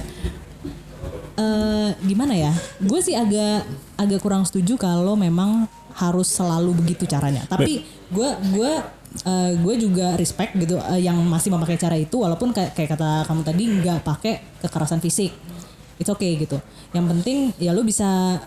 eh 1.40 1.90
gimana 2.04 2.36
ya? 2.36 2.52
Gue 2.84 3.00
sih 3.00 3.16
agak 3.16 3.64
agak 3.96 4.20
kurang 4.20 4.44
setuju 4.44 4.76
kalau 4.76 5.16
memang 5.16 5.64
harus 5.96 6.28
selalu 6.28 6.76
begitu 6.76 7.08
caranya. 7.08 7.48
Tapi 7.48 7.80
gue 8.12 8.28
gue 8.52 8.72
eh, 9.24 9.52
gue 9.56 9.74
juga 9.80 10.14
respect 10.20 10.54
gitu 10.60 10.76
eh, 10.76 11.00
yang 11.00 11.16
masih 11.24 11.48
memakai 11.48 11.80
cara 11.80 11.96
itu 11.96 12.20
walaupun 12.20 12.52
kayak, 12.52 12.76
kayak 12.76 12.94
kata 12.94 13.24
kamu 13.24 13.42
tadi 13.42 13.62
nggak 13.80 13.98
pakai 14.04 14.60
kekerasan 14.60 15.00
fisik. 15.00 15.32
It's 15.96 16.12
okay 16.12 16.36
gitu. 16.36 16.60
Yang 16.92 17.06
penting 17.16 17.38
ya 17.56 17.72
lu 17.72 17.82
bisa 17.84 18.40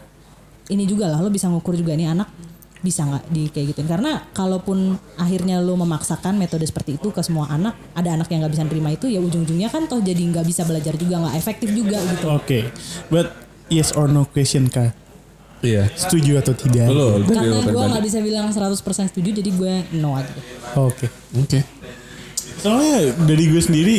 ini 0.71 0.87
juga 0.87 1.11
lah, 1.11 1.19
lu 1.19 1.27
bisa 1.33 1.51
ngukur 1.51 1.75
juga 1.75 1.97
nih 1.97 2.13
anak 2.13 2.52
bisa 2.83 3.07
nggak 3.07 3.23
di 3.31 3.47
kayak 3.47 3.71
gituin 3.71 3.87
karena 3.87 4.27
kalaupun 4.35 4.99
akhirnya 5.15 5.63
lu 5.63 5.79
memaksakan 5.79 6.35
metode 6.35 6.67
seperti 6.67 6.99
itu 6.99 7.15
ke 7.15 7.23
semua 7.23 7.47
anak 7.47 7.79
ada 7.95 8.11
anak 8.11 8.27
yang 8.27 8.43
nggak 8.43 8.53
bisa 8.59 8.63
nerima 8.67 8.91
itu 8.91 9.07
ya 9.07 9.23
ujung-ujungnya 9.23 9.71
kan 9.71 9.87
toh 9.87 10.03
jadi 10.03 10.19
nggak 10.19 10.43
bisa 10.43 10.67
belajar 10.67 10.99
juga 10.99 11.23
nggak 11.23 11.35
efektif 11.39 11.71
juga 11.71 12.03
gitu 12.03 12.27
Oke. 12.27 12.59
But 13.07 13.31
yes 13.71 13.95
or 13.95 14.11
no 14.11 14.27
question 14.27 14.67
Kak. 14.67 14.91
Iya. 15.63 15.87
Setuju 15.95 16.43
atau 16.43 16.51
tidak? 16.51 16.91
Lo 16.91 17.23
karena 17.23 17.55
lo 17.55 17.63
gue 17.63 17.85
nggak 17.87 18.03
bisa 18.03 18.19
bilang 18.19 18.51
100% 18.51 18.75
setuju 18.83 19.29
jadi 19.31 19.49
gue 19.55 19.73
no 19.95 20.19
aja 20.19 20.35
Oke. 20.75 21.07
Oke. 21.39 21.63
Soalnya 22.59 23.15
dari 23.23 23.47
gue 23.47 23.63
sendiri 23.63 23.97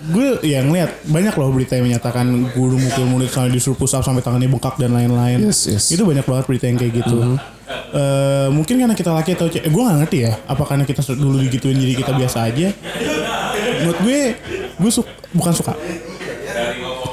gue 0.00 0.40
ya 0.48 0.64
ngeliat 0.64 1.04
banyak 1.08 1.34
loh 1.36 1.52
berita 1.52 1.76
yang 1.76 1.92
menyatakan 1.92 2.24
guru 2.56 2.80
mukul 2.80 3.04
murid 3.04 3.28
sampai 3.28 3.52
disuruh 3.52 3.76
push 3.76 3.92
up 3.92 4.04
sampai 4.04 4.24
tangannya 4.24 4.48
bengkak 4.48 4.76
dan 4.80 4.92
lain-lain. 4.96 5.44
Yes, 5.44 5.68
yes. 5.68 5.92
Itu 5.92 6.08
banyak 6.08 6.24
banget 6.24 6.44
berita 6.48 6.64
yang 6.68 6.76
kayak 6.80 7.04
gitu. 7.04 7.36
Eh, 7.70 8.48
mungkin 8.50 8.74
karena 8.76 8.94
kita 8.94 9.10
laki 9.10 9.34
atau 9.34 9.46
cewek, 9.46 9.66
gue 9.66 9.82
gak 9.82 9.98
ngerti 10.00 10.18
ya. 10.22 10.32
Apa 10.44 10.62
karena 10.64 10.82
kita 10.82 11.02
dulu 11.10 11.38
digituin 11.38 11.74
jadi 11.74 11.94
kita 11.96 12.12
biasa 12.12 12.38
aja. 12.44 12.68
Menurut 13.80 13.98
gue, 14.00 14.18
gue 14.76 14.90
su- 14.90 15.06
bukan 15.30 15.52
suka. 15.52 15.74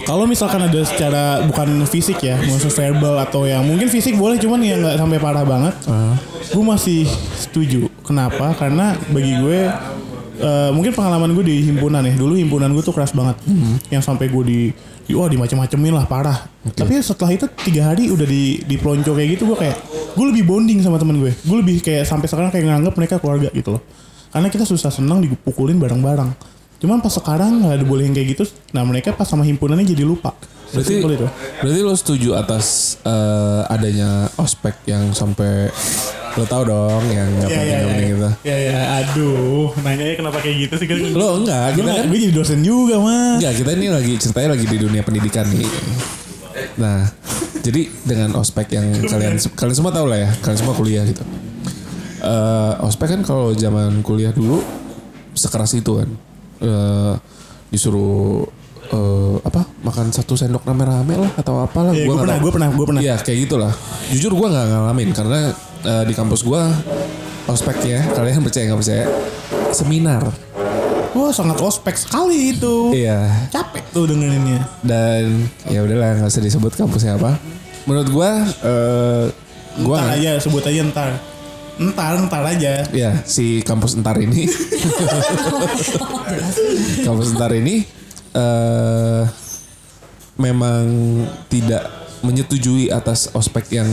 Kalau 0.04 0.24
misalkan 0.24 0.64
ada 0.64 0.82
secara 0.82 1.44
bukan 1.44 1.84
fisik 1.84 2.24
ya, 2.24 2.40
maksud 2.40 2.72
verbal 2.72 3.20
atau 3.20 3.44
yang 3.44 3.60
mungkin 3.62 3.86
fisik 3.86 4.16
boleh 4.16 4.40
cuman 4.40 4.60
ya 4.62 4.76
nggak 4.78 4.96
sampai 4.96 5.20
parah 5.20 5.44
banget. 5.44 5.76
Gue 6.48 6.64
masih 6.64 7.04
setuju. 7.36 7.92
Kenapa? 8.02 8.56
Karena 8.56 8.96
bagi 9.12 9.36
gue 9.36 9.60
eh, 10.40 10.70
mungkin 10.72 10.96
pengalaman 10.96 11.36
gue 11.36 11.44
di 11.44 11.58
himpunan 11.62 12.02
ya. 12.02 12.16
Dulu 12.16 12.34
himpunan 12.34 12.72
gue 12.72 12.82
tuh 12.82 12.96
keras 12.96 13.12
banget. 13.12 13.36
Yang 13.92 14.04
sampai 14.06 14.32
gue 14.32 14.44
di, 14.44 14.60
di 15.04 15.12
wah 15.12 15.28
dimacem-macemin 15.28 15.92
lah 15.92 16.08
parah. 16.08 16.48
Tapi 16.72 17.04
setelah 17.04 17.36
itu 17.36 17.46
tiga 17.62 17.92
hari 17.92 18.08
udah 18.08 18.24
di 18.24 18.64
di 18.64 18.76
pelonco 18.80 19.12
kayak 19.12 19.30
gitu 19.36 19.44
gue 19.46 19.58
kayak 19.60 19.76
gue 20.14 20.26
lebih 20.28 20.44
bonding 20.44 20.80
sama 20.80 20.96
temen 20.96 21.18
gue. 21.18 21.34
Gue 21.44 21.58
lebih 21.60 21.82
kayak 21.82 22.06
sampai 22.06 22.28
sekarang 22.28 22.50
kayak 22.50 22.66
nganggap 22.66 22.94
mereka 22.94 23.16
keluarga 23.18 23.50
gitu 23.52 23.76
loh. 23.76 23.82
Karena 24.28 24.48
kita 24.48 24.64
susah 24.64 24.88
senang 24.88 25.20
dipukulin 25.20 25.76
bareng-bareng. 25.76 26.32
Cuman 26.78 27.02
pas 27.02 27.10
sekarang 27.10 27.66
nggak 27.66 27.82
ada 27.82 27.86
bolehin 27.86 28.14
kayak 28.14 28.38
gitu. 28.38 28.44
Nah 28.72 28.86
mereka 28.86 29.10
pas 29.12 29.26
sama 29.26 29.42
himpunannya 29.42 29.84
jadi 29.84 30.06
lupa. 30.06 30.32
Berarti 30.68 31.00
itu. 31.00 31.28
berarti 31.64 31.80
lo 31.80 31.96
setuju 31.96 32.30
atas 32.36 33.00
eh, 33.02 33.62
adanya 33.66 34.28
ospek 34.36 34.84
yang 34.84 35.16
sampai 35.16 35.72
lo 36.36 36.44
tau 36.46 36.62
dong 36.62 37.02
yang 37.08 37.24
nggak 37.40 37.50
Ya, 37.50 37.56
penting 37.56 37.66
ya, 37.66 37.78
nggak 37.80 37.88
penting 37.88 38.06
ya, 38.06 38.14
gitu. 38.14 38.30
ya, 38.44 38.58
ya, 38.60 38.80
aduh, 39.00 39.68
nanyanya 39.82 40.16
kenapa 40.20 40.38
kayak 40.38 40.68
gitu 40.68 40.74
sih? 40.78 40.86
Kan, 40.86 40.98
Lo 41.16 41.40
enggak, 41.42 41.72
kita 41.74 41.90
kan 41.90 42.06
gue 42.06 42.20
jadi 42.20 42.36
dosen 42.36 42.60
juga 42.62 43.00
mah. 43.00 43.42
enggak 43.42 43.54
kita 43.58 43.70
ini 43.74 43.88
lagi 43.90 44.14
ceritanya 44.20 44.50
lagi 44.54 44.66
di 44.68 44.78
dunia 44.78 45.02
pendidikan 45.02 45.46
nih. 45.50 45.66
Nah, 46.78 47.10
jadi 47.62 47.90
dengan 48.04 48.38
ospek 48.38 48.74
yang 48.74 48.88
kalian 49.06 49.38
kalian 49.54 49.76
semua 49.76 49.94
tahu 49.94 50.06
lah 50.10 50.20
ya, 50.26 50.30
kalian 50.42 50.60
semua 50.60 50.76
kuliah 50.76 51.04
gitu. 51.06 51.24
eh, 52.18 52.74
ospek 52.82 53.14
kan 53.14 53.22
kalau 53.22 53.54
zaman 53.54 54.02
kuliah 54.02 54.34
dulu 54.34 54.62
sekeras 55.34 55.78
itu 55.78 56.02
kan. 56.02 56.10
Eh, 56.58 57.14
disuruh 57.68 58.48
eh, 58.88 59.36
apa 59.44 59.68
makan 59.84 60.10
satu 60.10 60.34
sendok 60.34 60.64
rame-rame 60.64 61.20
lah 61.20 61.32
atau 61.36 61.62
apalah 61.62 61.92
Gua 61.92 62.04
gue 62.04 62.16
pernah, 62.24 62.38
gue 62.40 62.52
pernah, 62.52 62.70
gue 62.72 62.86
pernah. 62.88 63.02
Iya 63.04 63.16
kayak 63.22 63.40
gitulah. 63.46 63.74
Jujur 64.10 64.34
gue 64.34 64.48
nggak 64.48 64.66
ngalamin 64.72 65.10
karena 65.14 65.40
eh, 65.84 66.04
di 66.08 66.14
kampus 66.16 66.42
gue 66.42 66.62
ospeknya 67.48 68.12
kalian 68.12 68.42
percaya 68.42 68.64
nggak 68.72 68.80
percaya 68.82 69.06
seminar. 69.72 70.24
Wah 71.18 71.34
sangat 71.34 71.58
ospek 71.58 71.98
sekali 71.98 72.54
itu. 72.54 72.94
Iya. 72.94 73.50
Capek 73.50 73.90
tuh 73.90 74.06
dengerinnya. 74.06 74.62
Dan 74.86 75.50
ya 75.66 75.82
udahlah 75.82 76.22
nggak 76.22 76.30
usah 76.30 76.46
disebut 76.46 76.78
kampusnya 76.78 77.18
apa. 77.18 77.42
Menurut 77.90 78.10
gue 78.14 78.32
eh 78.70 79.26
gue 79.78 79.98
Ntar 79.98 80.14
aja, 80.14 80.32
sebut 80.38 80.62
aja 80.62 80.82
ntar. 80.86 81.12
Ntar, 81.78 82.26
ntar 82.26 82.42
aja. 82.42 82.90
ya 82.90 83.22
si 83.22 83.62
kampus 83.62 83.94
entar 83.94 84.18
ini 84.18 84.50
kampus 87.06 87.38
entar 87.38 87.54
ini 87.54 87.86
eh 88.34 89.24
memang 90.42 90.86
tidak 91.54 91.86
menyetujui 92.26 92.90
atas 92.90 93.30
ospek 93.34 93.78
yang 93.78 93.90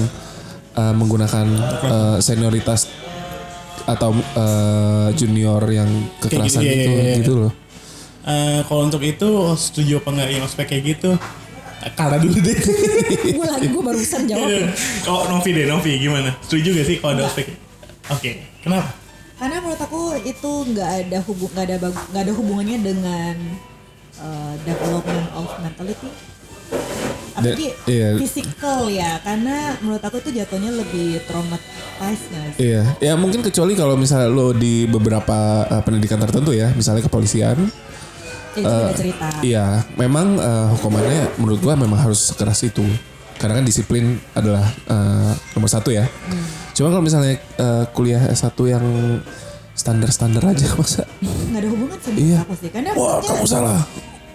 eh, 0.76 0.94
menggunakan 0.96 1.46
eh, 1.84 2.16
senioritas 2.24 2.88
atau 3.84 4.10
eh, 4.16 5.08
junior 5.18 5.62
yang 5.68 5.90
kekerasan 6.22 6.62
Kayak 6.62 6.74
gitu, 6.74 6.80
itu 6.80 6.90
iya, 6.90 7.02
iya, 7.02 7.04
iya. 7.04 7.18
gitu 7.20 7.32
loh. 7.46 7.52
Eh, 8.24 8.60
kalau 8.64 8.82
untuk 8.88 9.02
itu 9.04 9.30
setuju 9.58 10.00
apa 10.00 10.08
enggak 10.16 10.28
yang 10.32 10.44
ospek 10.48 10.66
kayak 10.70 10.84
gitu? 10.96 11.10
Karena 11.92 12.16
dulu 12.16 12.38
deh. 12.40 12.56
gue 13.36 13.46
lagi 13.46 13.66
gue 13.68 13.82
barusan 13.84 14.24
jawab 14.24 14.48
ya. 14.48 14.72
oh 15.04 15.28
Novi 15.28 15.50
deh 15.52 15.68
Novi 15.68 15.92
gimana? 16.00 16.32
Setuju 16.40 16.80
gak 16.80 16.86
sih 16.88 16.96
kalau 16.96 17.12
ada 17.20 17.28
ospek? 17.28 17.52
Oke, 18.08 18.40
kenapa? 18.64 18.88
Karena 19.36 19.60
menurut 19.60 19.80
aku 19.82 20.16
itu 20.24 20.52
nggak 20.72 20.90
ada 21.04 21.18
hubung 21.28 21.50
nggak 21.52 21.66
ada 21.68 21.76
nggak 21.90 22.22
ada 22.24 22.32
hubungannya 22.32 22.78
dengan 22.80 23.34
uh, 24.22 24.54
development 24.64 25.26
of 25.36 25.48
mentality. 25.60 26.10
Apalagi 27.34 27.68
iya. 27.90 28.14
physical 28.14 28.86
ya, 28.86 29.18
karena 29.26 29.74
menurut 29.82 30.02
aku 30.02 30.22
itu 30.22 30.30
jatuhnya 30.38 30.70
lebih 30.70 31.18
traumatized 31.26 32.24
nggak 32.30 32.50
sih? 32.54 32.62
Iya, 32.62 32.82
ya 33.02 33.12
mungkin 33.18 33.42
kecuali 33.42 33.74
kalau 33.74 33.98
misalnya 33.98 34.30
lo 34.30 34.54
di 34.54 34.86
beberapa 34.86 35.66
eh, 35.66 35.82
pendidikan 35.82 36.22
tertentu 36.22 36.54
ya, 36.54 36.70
misalnya 36.72 37.02
kepolisian, 37.02 37.58
Ya, 38.54 38.62
beda 38.62 38.94
cerita. 38.94 39.26
Iya, 39.42 39.66
memang 39.98 40.38
eh, 40.38 40.66
hukumannya 40.78 41.42
menurut 41.42 41.58
gua 41.58 41.74
memang 41.74 41.98
harus 41.98 42.30
sekeras 42.30 42.62
itu. 42.62 42.86
Karena 43.34 43.58
kan 43.58 43.66
disiplin 43.66 44.14
adalah 44.30 44.62
eh, 44.86 45.32
nomor 45.58 45.66
satu 45.66 45.90
ya. 45.90 46.06
Cuma 46.70 46.94
kalau 46.94 47.02
misalnya 47.02 47.34
eh, 47.58 47.84
kuliah 47.90 48.22
S1 48.30 48.54
yang 48.70 48.84
standar-standar 49.74 50.54
aja 50.54 50.70
masa. 50.78 51.02
Nggak 51.18 51.60
ada 51.66 51.68
hubungan 51.74 51.98
sih 51.98 52.12
Iya. 52.14 52.46
aku 52.46 52.54
sih. 52.54 52.70
Karena 52.70 52.94
Wah, 52.94 53.18
kamu 53.18 53.46
salah. 53.46 53.82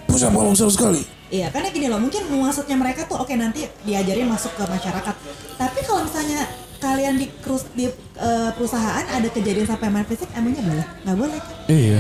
Pusat 0.04 0.30
kamu 0.36 0.56
salah 0.58 0.74
sekali. 0.76 1.02
Iya, 1.30 1.54
karena 1.54 1.70
gini 1.70 1.88
loh, 1.94 2.02
mungkin 2.02 2.26
maksudnya 2.42 2.74
mereka 2.74 3.06
tuh 3.06 3.22
oke 3.22 3.34
nanti 3.38 3.70
diajarin 3.86 4.26
masuk 4.26 4.50
ke 4.58 4.64
masyarakat. 4.66 5.16
Tapi 5.62 5.80
kalau 5.86 6.02
misalnya 6.10 6.50
kalian 6.82 7.22
di 7.22 7.30
krus 7.44 7.70
di 7.78 7.86
eh, 8.18 8.50
perusahaan 8.58 9.06
ada 9.06 9.28
kejadian 9.30 9.70
sampai 9.70 9.94
main 9.94 10.08
fisik, 10.10 10.26
emangnya 10.34 10.66
boleh? 10.66 10.86
Nggak 11.06 11.18
boleh 11.22 11.38
kan? 11.38 11.56
Iya. 11.70 11.98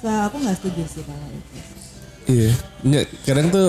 So, 0.00 0.08
aku 0.08 0.36
nggak 0.40 0.56
setuju 0.56 0.82
sih 0.88 1.02
kalau 1.04 1.28
itu. 1.28 1.58
Iya. 2.26 2.50
Enggak, 2.80 3.04
kadang 3.28 3.46
tuh 3.52 3.68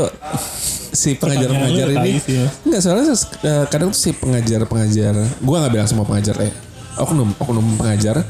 si 0.97 1.13
pengajar-pengajar 1.19 1.87
ini 1.93 2.11
ya. 2.25 2.47
enggak 2.65 2.81
soalnya 2.81 3.13
eh, 3.43 3.65
kadang 3.69 3.89
tuh 3.91 3.99
si 3.99 4.11
pengajar-pengajar, 4.15 5.13
gua 5.43 5.55
nggak 5.61 5.73
bilang 5.77 5.89
semua 5.89 6.07
pengajar 6.07 6.35
eh 6.41 6.53
oknum 6.97 7.29
oknum 7.37 7.77
pengajar 7.77 8.25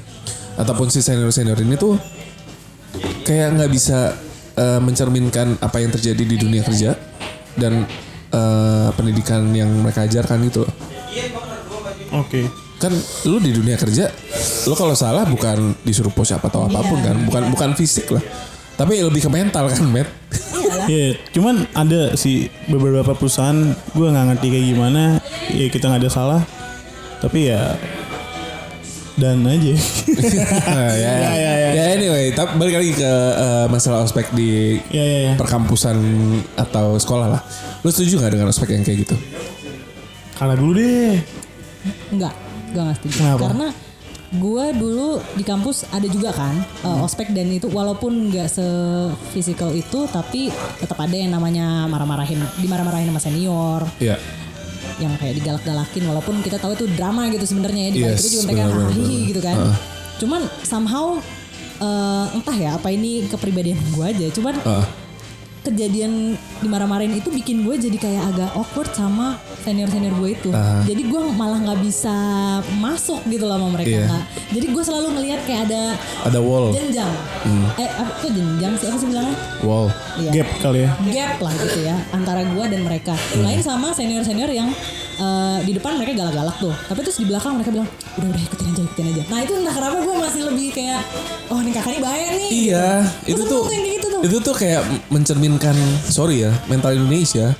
ataupun 0.60 0.92
si 0.92 1.00
senior-senior 1.00 1.56
ini 1.64 1.80
tuh 1.80 1.96
kayak 3.24 3.56
nggak 3.56 3.72
bisa 3.72 4.18
eh, 4.58 4.80
mencerminkan 4.82 5.62
apa 5.62 5.78
yang 5.80 5.94
terjadi 5.94 6.24
di 6.26 6.36
dunia 6.36 6.66
kerja 6.66 6.98
dan 7.56 7.86
eh, 8.34 8.90
pendidikan 8.98 9.54
yang 9.54 9.70
mereka 9.86 10.04
ajarkan 10.04 10.42
gitu 10.50 10.66
loh. 10.66 10.74
Oke. 12.18 12.50
Kan 12.78 12.94
lu 13.26 13.42
di 13.42 13.50
dunia 13.50 13.74
kerja, 13.74 14.06
lu 14.70 14.78
kalau 14.78 14.94
salah 14.94 15.26
bukan 15.26 15.74
disuruh 15.82 16.14
push 16.14 16.30
up 16.30 16.46
atau 16.46 16.70
apa 16.70 16.86
pun 16.86 17.02
kan, 17.02 17.18
bukan 17.26 17.44
bukan 17.50 17.70
fisik 17.74 18.14
lah. 18.14 18.22
Tapi 18.78 19.02
lebih 19.02 19.26
ke 19.26 19.30
mental 19.34 19.66
kan, 19.74 19.82
Matt. 19.90 20.06
Iya, 20.86 21.18
cuman 21.34 21.66
ada 21.74 22.14
sih 22.14 22.54
beberapa 22.70 23.18
perusahaan 23.18 23.74
gue 23.74 24.08
nggak 24.08 24.26
ngerti 24.30 24.48
kayak 24.54 24.66
gimana. 24.78 25.04
Ya 25.50 25.66
kita 25.74 25.90
nggak 25.90 26.06
ada 26.06 26.12
salah, 26.14 26.42
tapi 27.18 27.50
ya 27.50 27.74
dan 29.18 29.42
aja. 29.44 29.74
Nah, 30.70 30.92
ya, 30.94 31.12
Ya, 31.26 31.34
ya, 31.34 31.52
ya. 31.58 31.70
ya 31.74 31.84
anyway, 31.98 32.30
tapi 32.32 32.54
balik 32.56 32.78
lagi 32.78 32.92
ke 32.94 33.12
eh, 33.34 33.66
masalah 33.68 34.06
ospek 34.06 34.30
di 34.32 34.78
ya 34.94 35.02
ya 35.02 35.20
ya. 35.20 35.34
perkampusan 35.36 35.98
atau 36.54 36.96
sekolah 36.96 37.28
lah. 37.28 37.42
Lu 37.82 37.90
setuju 37.90 38.22
nggak 38.22 38.34
dengan 38.38 38.48
ospek 38.48 38.78
yang 38.78 38.86
kayak 38.86 39.10
gitu? 39.10 39.16
Kalah 40.38 40.54
dulu 40.54 40.78
deh. 40.78 41.18
Enggak, 42.14 42.34
gue 42.72 42.82
gak 42.84 42.98
setuju. 43.02 43.16
Kenapa? 43.18 43.42
Karena 43.50 43.68
gue 44.28 44.66
dulu 44.76 45.10
di 45.34 45.42
kampus 45.42 45.88
ada 45.88 46.04
juga 46.04 46.36
kan 46.36 46.52
uh, 46.84 47.00
ospek 47.00 47.32
dan 47.32 47.48
itu 47.48 47.72
walaupun 47.72 48.28
nggak 48.28 48.52
se-physical 48.52 49.72
itu 49.72 50.04
tapi 50.12 50.52
tetap 50.78 51.00
ada 51.00 51.16
yang 51.16 51.32
namanya 51.32 51.88
marah-marahin, 51.88 52.36
dimarah-marahin 52.60 53.08
sama 53.08 53.22
senior 53.24 53.82
Iya. 54.04 54.20
Yang 54.98 55.14
kayak 55.18 55.38
digalak-galakin 55.38 56.04
walaupun 56.10 56.36
kita 56.42 56.58
tahu 56.58 56.74
itu 56.74 56.86
drama 56.98 57.30
gitu 57.30 57.46
sebenarnya 57.46 57.82
ya 57.88 57.92
di 57.94 58.00
Yes, 58.02 58.20
itu 58.22 58.28
juga 58.38 58.44
mereka 58.50 58.64
benar. 58.74 58.92
gitu 59.30 59.42
kan. 59.42 59.58
Cuman 60.18 60.42
somehow 60.66 61.22
uh, 61.82 62.26
entah 62.34 62.58
ya 62.58 62.70
apa 62.78 62.90
ini 62.90 63.26
kepribadian 63.30 63.78
gue 63.94 64.06
aja 64.06 64.28
cuman 64.34 64.56
Heeh. 64.58 64.86
Kejadian 65.66 66.38
dimarah-marahin 66.64 67.18
itu 67.18 67.30
bikin 67.30 67.62
gue 67.68 67.76
jadi 67.78 67.98
kayak 68.00 68.24
agak 68.34 68.50
awkward 68.56 68.90
sama 68.96 69.38
senior-senior 69.62 70.14
gue 70.16 70.30
itu. 70.34 70.50
Ah. 70.56 70.82
Jadi 70.88 71.06
gue 71.06 71.22
malah 71.36 71.60
nggak 71.60 71.80
bisa 71.84 72.16
masuk 72.80 73.20
gitu 73.28 73.46
loh 73.46 73.60
sama 73.60 73.68
mereka. 73.76 74.08
Nggak. 74.08 74.24
Jadi 74.56 74.66
gue 74.72 74.84
selalu 74.84 75.08
ngelihat 75.20 75.42
kayak 75.44 75.62
ada 75.68 75.82
Ada 76.28 76.40
wall, 76.40 76.72
jenjang. 76.72 77.12
Eh 77.76 77.90
apa 77.90 78.12
kok 78.24 78.32
jenjang 78.32 78.74
sih 78.80 78.86
apa 78.88 78.98
sih 78.98 79.08
bilangnya? 79.12 79.36
wall. 79.66 79.88
Iya. 80.18 80.32
Gap 80.42 80.50
kali 80.64 80.80
ya. 80.86 80.92
Gap 81.12 81.36
lah 81.44 81.54
gitu 81.60 81.80
ya 81.84 81.96
antara 82.16 82.42
gue 82.48 82.64
dan 82.70 82.82
mereka. 82.88 83.14
Lain 83.44 83.60
sama 83.60 83.92
senior-senior 83.92 84.50
yang 84.50 84.72
eh, 85.18 85.58
di 85.66 85.72
depan 85.76 85.98
mereka 85.98 86.14
galak-galak 86.26 86.56
tuh. 86.62 86.74
Tapi 86.88 87.00
terus 87.04 87.18
di 87.18 87.26
belakang 87.28 87.58
mereka 87.58 87.70
bilang 87.74 87.90
udah 88.18 88.28
udah 88.30 88.42
ikutin 88.48 88.66
aja 88.74 88.82
ikutin 88.86 89.06
aja. 89.14 89.24
Nah 89.30 89.40
itu 89.44 89.54
entah 89.58 89.74
kenapa 89.74 89.98
gue 90.02 90.16
masih 90.16 90.42
lebih 90.48 90.68
kayak 90.74 91.02
oh 91.50 91.60
nih 91.62 91.74
kakak 91.74 91.92
ini 91.92 92.00
bahaya 92.02 92.28
nih. 92.34 92.50
Iya, 92.50 92.90
gitu. 93.26 93.34
itu 93.34 93.44
tuh 93.50 93.62
gitu 93.70 94.08
tuh. 94.08 94.22
itu 94.24 94.38
tuh 94.42 94.56
kayak 94.56 94.82
mencerminkan 95.10 95.76
sorry 96.08 96.46
ya 96.48 96.52
mental 96.70 96.94
Indonesia 96.94 97.58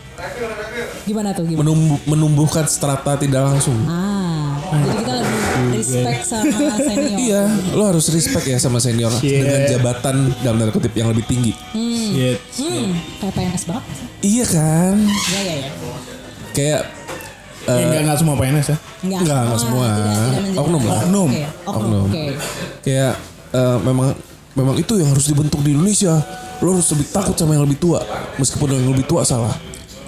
Gimana 1.08 1.32
tuh 1.32 1.48
gimana? 1.48 1.64
menumbuh, 1.64 2.00
menumbuhkan 2.04 2.66
strata 2.68 3.16
tidak 3.16 3.48
langsung. 3.48 3.80
Ah, 3.88 4.60
jadi 4.84 4.96
kita 5.00 5.14
lebih 5.16 5.40
respect 5.80 6.22
sama 6.28 6.76
senior. 6.76 7.18
Iya, 7.28 7.44
lo 7.72 7.84
harus 7.88 8.06
respect 8.12 8.46
ya 8.48 8.58
sama 8.60 8.80
senior 8.84 9.12
Shit. 9.16 9.40
dengan 9.40 9.62
jabatan 9.72 10.16
dalam 10.44 10.58
tanda 10.60 10.74
kutip 10.76 10.92
yang 10.92 11.08
lebih 11.08 11.24
tinggi. 11.24 11.56
Shit. 11.72 12.40
Hmm, 12.60 12.92
kayak 13.24 13.34
PNS 13.40 13.64
banget. 13.72 13.84
Iya 14.20 14.46
kan? 14.52 14.96
Iya, 15.08 15.40
iya, 15.40 15.56
iya. 15.64 15.72
Kayak 16.52 16.82
Eh, 17.68 17.84
enggak 17.84 18.02
enggak 18.08 18.18
semua 18.24 18.36
PNS 18.40 18.68
ya. 18.72 18.78
Enggak, 19.04 19.20
Enggak, 19.22 19.40
enggak 19.44 19.60
ah, 19.60 19.62
semua. 19.62 19.88
Oknum 20.56 20.84
lah. 20.88 21.00
Oknum. 21.04 21.30
Oke, 21.30 21.44
oknum. 21.68 22.06
Oknum. 22.08 22.36
Kayak 22.80 23.14
eh, 23.52 23.78
memang 23.84 24.08
memang 24.56 24.76
itu 24.80 24.94
yang 24.96 25.10
harus 25.12 25.26
dibentuk 25.28 25.60
di 25.62 25.76
Indonesia. 25.76 26.16
Lo 26.64 26.74
harus 26.74 26.90
lebih 26.90 27.08
takut 27.14 27.36
sama 27.38 27.54
yang 27.54 27.70
lebih 27.70 27.78
tua, 27.78 28.02
meskipun 28.42 28.74
yang 28.74 28.90
lebih 28.90 29.06
tua 29.06 29.22
salah. 29.22 29.54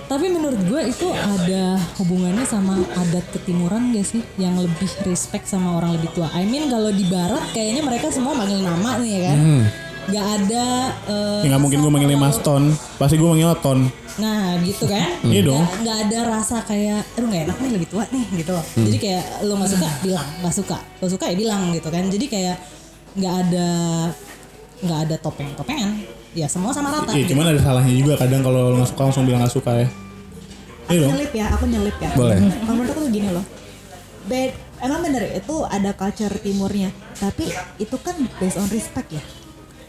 Tapi 0.09 0.25
menurut 0.25 0.57
gue 0.65 0.81
itu 0.89 1.05
ada 1.13 1.77
hubungannya 2.01 2.41
sama 2.41 2.81
adat 2.97 3.21
ketimuran 3.29 3.93
gak 3.93 4.09
sih? 4.09 4.25
Yang 4.41 4.65
lebih 4.65 4.89
respect 5.05 5.45
sama 5.45 5.77
orang 5.77 6.01
lebih 6.01 6.09
tua. 6.17 6.33
I 6.33 6.49
mean 6.49 6.65
kalau 6.65 6.89
di 6.89 7.05
barat 7.05 7.45
kayaknya 7.53 7.85
mereka 7.85 8.09
semua 8.09 8.33
manggil 8.33 8.57
nama 8.57 8.97
nih 8.97 9.11
ya 9.13 9.19
kan. 9.29 9.37
Hmm. 9.37 9.63
Gak 10.09 10.27
ada. 10.37 10.65
eh, 11.05 11.41
Ya 11.41 11.47
nggak 11.49 11.61
mungkin 11.61 11.77
gue 11.79 11.91
manggilnya 11.91 12.17
Mas 12.17 12.37
Ton. 12.39 12.63
Pasti 12.97 13.15
gue 13.15 13.25
manggil 13.25 13.49
Ton. 13.59 13.79
Nah 14.17 14.59
gitu 14.59 14.83
kan. 14.83 15.07
Iya 15.21 15.41
dong. 15.43 15.59
Nggak- 15.59 15.79
nggak 15.79 15.97
ada 16.03 16.19
rasa 16.29 16.57
kayak, 16.61 17.01
aduh 17.13 17.27
gak 17.27 17.43
enak 17.45 17.57
nih 17.57 17.71
lebih 17.71 17.87
tua 17.87 18.03
nih 18.05 18.25
gitu 18.35 18.51
loh. 18.51 18.65
Jadi 18.75 18.97
kayak 18.97 19.25
lo 19.41 19.53
gak 19.55 19.71
suka 19.71 19.87
bilang, 20.01 20.27
gak 20.39 20.53
suka. 20.53 20.77
Lo 20.97 21.07
suka 21.07 21.25
ya 21.25 21.35
bilang 21.35 21.61
gitu 21.71 21.87
kan. 21.87 22.03
Jadi 22.05 22.25
kayak 22.25 22.55
nggak 23.09 23.35
ada 23.41 23.67
nggak 24.79 24.99
ada 25.05 25.15
topeng-topengan. 25.17 25.91
Ya 26.31 26.45
semua 26.45 26.69
sama 26.69 26.93
rata. 26.93 27.11
Iya, 27.11 27.25
cuman 27.27 27.45
ada 27.47 27.59
salahnya 27.59 27.93
juga 27.95 28.13
kadang 28.15 28.39
kalau 28.39 28.69
lo 28.69 28.75
nggak 28.77 28.89
suka 28.89 29.01
langsung 29.03 29.25
bilang 29.25 29.41
nggak 29.41 29.51
suka 29.51 29.71
ya. 29.75 29.87
Aku 30.85 30.93
Iya 30.95 31.05
nyelip 31.07 31.31
ya, 31.31 31.45
aku 31.53 31.63
nyelip 31.65 31.97
ya. 31.97 32.09
Boleh. 32.13 32.37
Kalau 32.39 32.73
menurut 32.73 32.91
aku 32.91 33.01
tuh 33.01 33.11
gini 33.11 33.29
loh. 33.29 33.45
Bed, 34.25 34.51
emang 34.79 34.99
bener 35.01 35.23
itu 35.31 35.55
ada 35.63 35.91
culture 35.91 36.33
timurnya. 36.37 36.89
Tapi 37.15 37.49
itu 37.77 37.95
kan 37.97 38.13
based 38.35 38.57
on 38.57 38.67
respect 38.67 39.09
ya. 39.09 39.23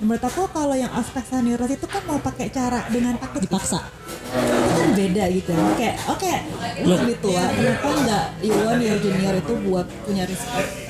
Menurut 0.01 0.25
aku 0.25 0.49
kalau 0.49 0.73
yang 0.73 0.89
aspek 0.97 1.21
senioritas 1.29 1.77
itu 1.77 1.85
kan 1.85 2.01
mau 2.09 2.17
pakai 2.17 2.49
cara 2.49 2.89
dengan 2.89 3.21
takut. 3.21 3.45
Dipaksa. 3.45 3.85
Itu 4.33 4.73
kan 4.81 4.91
beda 4.97 5.25
gitu. 5.29 5.53
Kayak 5.77 5.97
oke, 6.09 6.33
lu 6.89 6.95
lebih 6.97 7.17
tua, 7.21 7.45
kenapa 7.53 7.89
nggak 8.01 8.25
you 8.41 8.57
want 8.65 8.81
your 8.81 8.97
junior 8.97 9.37
itu 9.37 9.53
buat 9.69 9.85
punya 10.09 10.25
respect? 10.25 10.89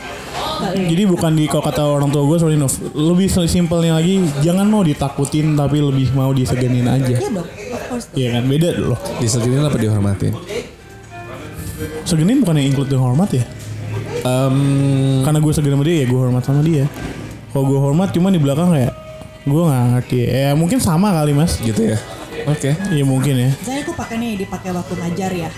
Jadi 0.61 1.03
bukan 1.09 1.33
di 1.35 1.45
kalau 1.51 1.65
kata 1.65 1.83
orang 1.83 2.13
tua 2.13 2.23
gue 2.23 2.37
sorry 2.39 2.55
Nov, 2.55 2.71
lebih 2.93 3.27
simpelnya 3.49 3.97
lagi 3.97 4.21
jangan 4.45 4.69
mau 4.69 4.85
ditakutin 4.85 5.57
tapi 5.59 5.83
lebih 5.83 6.15
mau 6.15 6.31
disegenin 6.31 6.87
aja. 6.87 7.17
Iya 7.17 7.31
dong, 7.33 7.49
of 7.49 7.83
course. 7.91 8.07
Iya 8.15 8.29
kan 8.39 8.45
beda 8.47 8.69
loh. 8.79 9.01
Diseginin 9.19 9.65
apa 9.65 9.75
dihormatin? 9.81 10.33
Segenin 12.05 12.45
bukan 12.45 12.61
yang 12.61 12.67
include 12.71 12.93
dengan 12.93 13.11
hormat 13.11 13.31
ya? 13.33 13.45
Em, 14.21 14.57
Karena 15.25 15.39
gue 15.41 15.53
segen 15.57 15.73
sama 15.73 15.85
dia 15.89 16.05
ya 16.05 16.07
gue 16.07 16.21
hormat 16.21 16.43
sama 16.45 16.61
dia. 16.61 16.85
Kalau 17.51 17.65
gue 17.67 17.79
hormat 17.83 18.15
cuma 18.15 18.31
di 18.31 18.39
belakang 18.39 18.71
kayak 18.71 18.95
gue 19.43 19.63
nggak 19.63 19.85
ngerti. 19.97 20.19
Ya 20.27 20.51
mungkin 20.55 20.79
sama 20.79 21.11
kali 21.11 21.35
mas. 21.35 21.59
gitu 21.59 21.95
ya. 21.95 21.99
Oke. 22.47 22.73
Iya 22.95 23.05
mungkin 23.05 23.35
ya. 23.37 23.51
Misalnya 23.51 23.83
aku 23.85 23.95
pakai 23.99 24.17
nih 24.23 24.33
dipakai 24.47 24.71
waktu 24.71 24.95
ngajar 24.97 25.33
ya. 25.35 25.51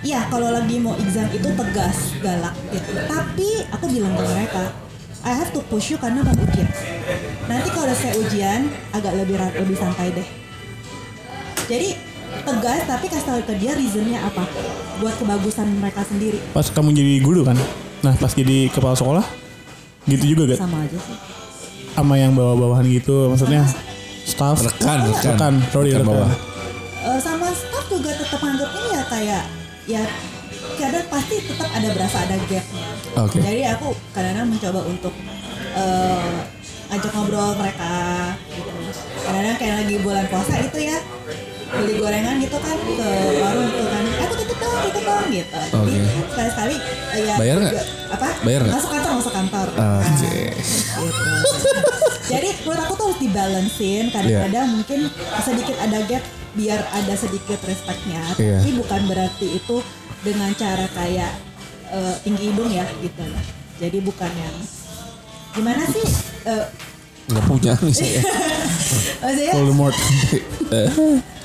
Iya, 0.00 0.24
kalau 0.32 0.48
lagi 0.48 0.80
mau 0.80 0.96
exam 0.96 1.28
itu 1.28 1.44
tegas, 1.44 2.16
galak 2.24 2.56
gitu. 2.72 2.90
Tapi 3.04 3.48
aku 3.68 3.84
bilang 3.84 4.16
ke 4.16 4.24
mereka, 4.32 4.72
I 5.20 5.36
have 5.36 5.52
to 5.52 5.60
push 5.68 5.92
you 5.92 6.00
karena 6.00 6.24
kan 6.24 6.32
ujian. 6.40 6.64
Nanti 7.44 7.68
kalau 7.68 7.84
udah 7.84 7.98
saya 8.00 8.16
ujian, 8.16 8.72
agak 8.96 9.12
lebih 9.12 9.36
lebih 9.36 9.76
santai 9.76 10.08
deh. 10.16 10.24
Jadi 11.68 11.92
tegas 12.48 12.80
tapi 12.88 13.06
kasih 13.12 13.26
tahu 13.28 13.40
ke 13.44 13.54
dia 13.60 13.76
reasonnya 13.76 14.18
apa 14.24 14.46
buat 15.02 15.14
kebagusan 15.18 15.66
mereka 15.82 16.06
sendiri 16.06 16.38
Pas 16.54 16.66
kamu 16.70 16.94
jadi 16.94 17.12
guru 17.20 17.42
kan. 17.44 17.58
Nah 18.00 18.14
pas 18.16 18.32
jadi 18.32 18.70
kepala 18.72 18.96
sekolah 18.96 19.24
gitu 20.06 20.24
juga 20.28 20.42
gak? 20.48 20.58
sama 20.60 20.78
aja 20.80 20.98
sih 20.98 21.16
Sama 21.90 22.14
yang 22.14 22.32
bawa-bawahan 22.32 22.86
gitu 22.86 23.28
maksudnya 23.28 23.66
staff. 24.22 24.62
Rekan, 24.62 24.98
rekan. 25.04 25.26
Rekan, 25.26 25.54
sorry 25.68 25.90
Rekan 25.90 26.00
rekan. 26.00 26.10
bawah. 26.14 26.30
Eh, 27.02 27.18
sama 27.18 27.46
staff 27.50 27.84
juga 27.86 28.10
tetap 28.12 28.40
anggapnya 28.40 28.82
ya 28.88 29.02
kayak 29.04 29.42
ya 29.86 30.02
kadang 30.76 31.06
pasti 31.08 31.36
tetap 31.42 31.68
ada 31.68 31.88
berasa 31.90 32.16
ada 32.20 32.36
gapnya 32.38 32.62
Oke. 33.18 33.38
jadi 33.38 33.74
aku 33.74 33.88
kadang-kadang 34.10 34.48
mencoba 34.48 34.80
untuk 34.86 35.14
eh, 35.74 36.32
ajak 36.90 37.10
ngobrol 37.10 37.52
mereka 37.54 37.92
gitu 38.48 38.70
kadang-kadang 39.20 39.56
kayak 39.56 39.74
lagi 39.80 39.96
bulan 39.98 40.24
puasa 40.26 40.54
itu 40.58 40.78
ya 40.84 40.98
beli 41.70 41.94
gorengan 41.96 42.36
gitu 42.38 42.56
kan 42.56 42.76
ke 42.76 43.08
warung 43.38 43.66
gitu 43.66 43.84
kan 43.84 44.02
tutup 44.04 44.29
dong 44.60 44.76
tutup 44.82 45.02
dong 45.02 45.24
gitu 45.28 45.58
Oke. 45.72 45.90
jadi 45.90 46.08
sekali-sekali 46.28 46.74
eh, 47.10 47.20
ya 47.22 47.34
Bayar 47.36 47.56
nggak? 47.58 47.86
apa 48.10 48.28
Bayar 48.40 48.60
nggak? 48.62 48.74
masuk 48.76 48.90
kantor 48.90 49.12
masuk 49.16 49.32
kantor 49.32 49.66
Oke. 49.70 49.80
Nah, 49.80 50.00
gitu. 51.00 51.32
Jadi 52.30 52.46
menurut 52.62 52.78
aku 52.80 52.94
tuh 52.94 53.06
harus 53.10 53.18
dibalancein. 53.18 54.06
Kadang-kadang 54.08 54.62
Iya. 54.62 54.70
mungkin 54.70 55.00
sedikit 55.42 55.74
ada 55.82 55.98
gap 56.06 56.22
biar 56.52 56.78
ada 56.92 57.14
sedikit 57.18 57.58
respectnya. 57.66 58.22
Iya. 58.38 58.62
Tapi 58.62 58.70
bukan 58.78 59.00
berarti 59.10 59.46
itu 59.52 59.76
dengan 60.22 60.54
cara 60.54 60.86
kayak 60.94 61.32
eh, 61.90 62.14
tinggi 62.22 62.54
hidung 62.54 62.70
ya 62.70 62.86
gitu 63.02 63.24
lah. 63.26 63.42
Jadi 63.82 63.98
bukan 63.98 64.30
yang 64.30 64.56
gimana 65.50 65.82
sih? 65.90 66.06
Eh, 66.46 66.66
Nggak 67.26 67.44
punya 67.46 67.72
nih 67.82 67.94
saya. 67.94 68.22
Voldemort. 69.58 69.96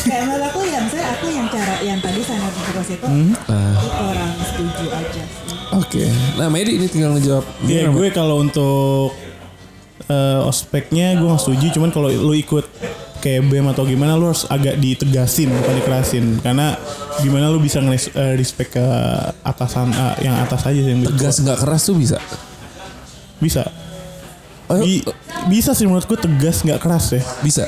kayak 0.00 0.22
menurut 0.24 0.44
aku 0.46 0.60
ya 0.62 0.78
misalnya 0.80 1.08
aku 1.10 1.26
yang 1.28 1.46
cara 1.46 1.74
yang 1.80 1.98
tadi 1.98 2.20
saya 2.20 2.38
notifikasi 2.40 2.92
itu 2.94 3.06
Hmm? 3.06 3.32
itu 3.32 3.88
kurang 3.90 4.32
setuju 4.40 4.84
aja 4.90 5.22
sih. 5.22 5.56
Oke. 5.72 6.04
Nah, 6.34 6.48
Medi 6.48 6.72
ini 6.74 6.86
tinggal 6.86 7.14
ngejawab. 7.14 7.44
Iya 7.62 7.84
Gimana, 7.84 7.94
gue 7.94 8.06
kalau 8.10 8.36
untuk 8.38 9.14
eh, 10.04 10.40
ospeknya 10.42 11.14
gue 11.14 11.26
gak 11.26 11.40
setuju 11.40 11.66
cuman 11.72 11.90
kalau 11.90 12.08
lu 12.08 12.34
ikut 12.34 12.66
kayak 13.20 13.46
BEM 13.46 13.68
atau 13.68 13.84
gimana 13.84 14.14
lu 14.14 14.26
harus 14.26 14.42
agak 14.46 14.74
ditegasin 14.76 15.52
bukan 15.52 15.74
dikerasin 15.76 16.24
karena 16.40 16.72
gimana 17.18 17.46
lu 17.46 17.60
bisa 17.60 17.78
nge-respect 17.78 18.72
ke 18.72 18.86
atasan 19.40 19.90
eh, 19.90 20.24
yang 20.24 20.34
atas 20.36 20.64
aja 20.64 20.78
sih 20.78 20.90
yang 20.90 21.04
Tegas 21.06 21.36
nggak 21.38 21.58
keras 21.58 21.82
tuh 21.84 21.94
bisa. 21.94 22.16
bisa 23.36 23.68
Bi- 24.70 25.02
bisa 25.46 25.70
sih 25.70 25.84
menurut 25.84 26.04
gue 26.04 26.16
tegas 26.16 26.62
nggak 26.62 26.78
keras 26.78 27.12
ya 27.12 27.22
bisa. 27.40 27.66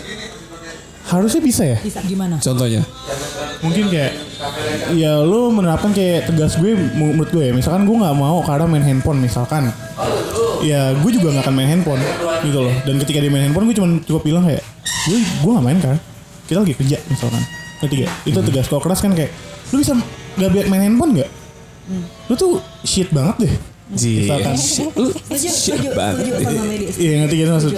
Harusnya 1.08 1.42
bisa 1.42 1.62
ya? 1.66 1.78
Bisa 1.82 2.00
gimana? 2.06 2.38
Contohnya. 2.38 2.82
mungkin 3.62 3.94
kayak 3.94 4.18
ya 4.98 5.22
lu 5.22 5.54
menerapkan 5.54 5.94
kayak 5.94 6.26
tegas 6.26 6.58
gue 6.58 6.74
menurut 6.74 7.30
gue 7.30 7.44
ya. 7.46 7.52
Misalkan 7.54 7.86
gue 7.86 7.94
nggak 7.94 8.16
mau 8.18 8.42
karena 8.42 8.66
main 8.66 8.82
handphone 8.82 9.22
misalkan. 9.22 9.70
Ya 10.62 10.94
gue 10.94 11.10
juga 11.14 11.30
nggak 11.34 11.46
akan 11.46 11.54
main 11.54 11.70
handphone 11.70 12.02
gitu 12.42 12.58
loh. 12.58 12.74
Dan 12.82 12.98
ketika 13.02 13.22
dia 13.22 13.30
main 13.30 13.46
handphone 13.46 13.70
gue 13.70 13.76
cuma 13.78 13.88
cukup 14.02 14.22
bilang 14.26 14.44
kayak 14.46 14.62
gue 15.06 15.18
gue 15.18 15.50
nggak 15.54 15.66
main 15.66 15.78
kan? 15.78 15.96
Kita 16.50 16.58
lagi 16.62 16.74
kerja 16.74 16.98
misalkan. 17.06 17.42
Ketiga 17.86 18.06
itu 18.26 18.38
tegas. 18.42 18.66
Kalau 18.66 18.82
keras 18.82 18.98
kan 18.98 19.14
kayak 19.14 19.30
lu 19.70 19.78
bisa 19.78 19.94
nggak 20.38 20.50
biar 20.50 20.66
main 20.66 20.82
handphone 20.90 21.14
nggak? 21.18 21.30
Lu 22.30 22.34
tuh 22.34 22.58
shit 22.82 23.10
banget 23.14 23.46
deh. 23.46 23.54
Misalkan. 23.92 24.54
Lu 25.02 25.08
shit 25.38 25.82
banget. 25.92 26.24
iya 26.98 27.12
ngerti 27.22 27.36
kan 27.44 27.48
maksud? 27.58 27.72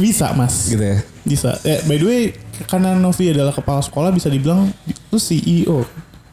Bisa 0.00 0.26
mas. 0.32 0.70
Gitu 0.70 0.84
ya. 0.84 0.98
bisa. 1.26 1.60
Eh, 1.68 1.82
by 1.84 2.00
the 2.00 2.06
way 2.08 2.22
karena 2.64 2.92
Novi 2.94 3.30
adalah 3.30 3.50
kepala 3.50 3.80
sekolah 3.80 4.10
bisa 4.10 4.26
dibilang 4.26 4.68
lu 5.06 5.18
CEO 5.18 5.84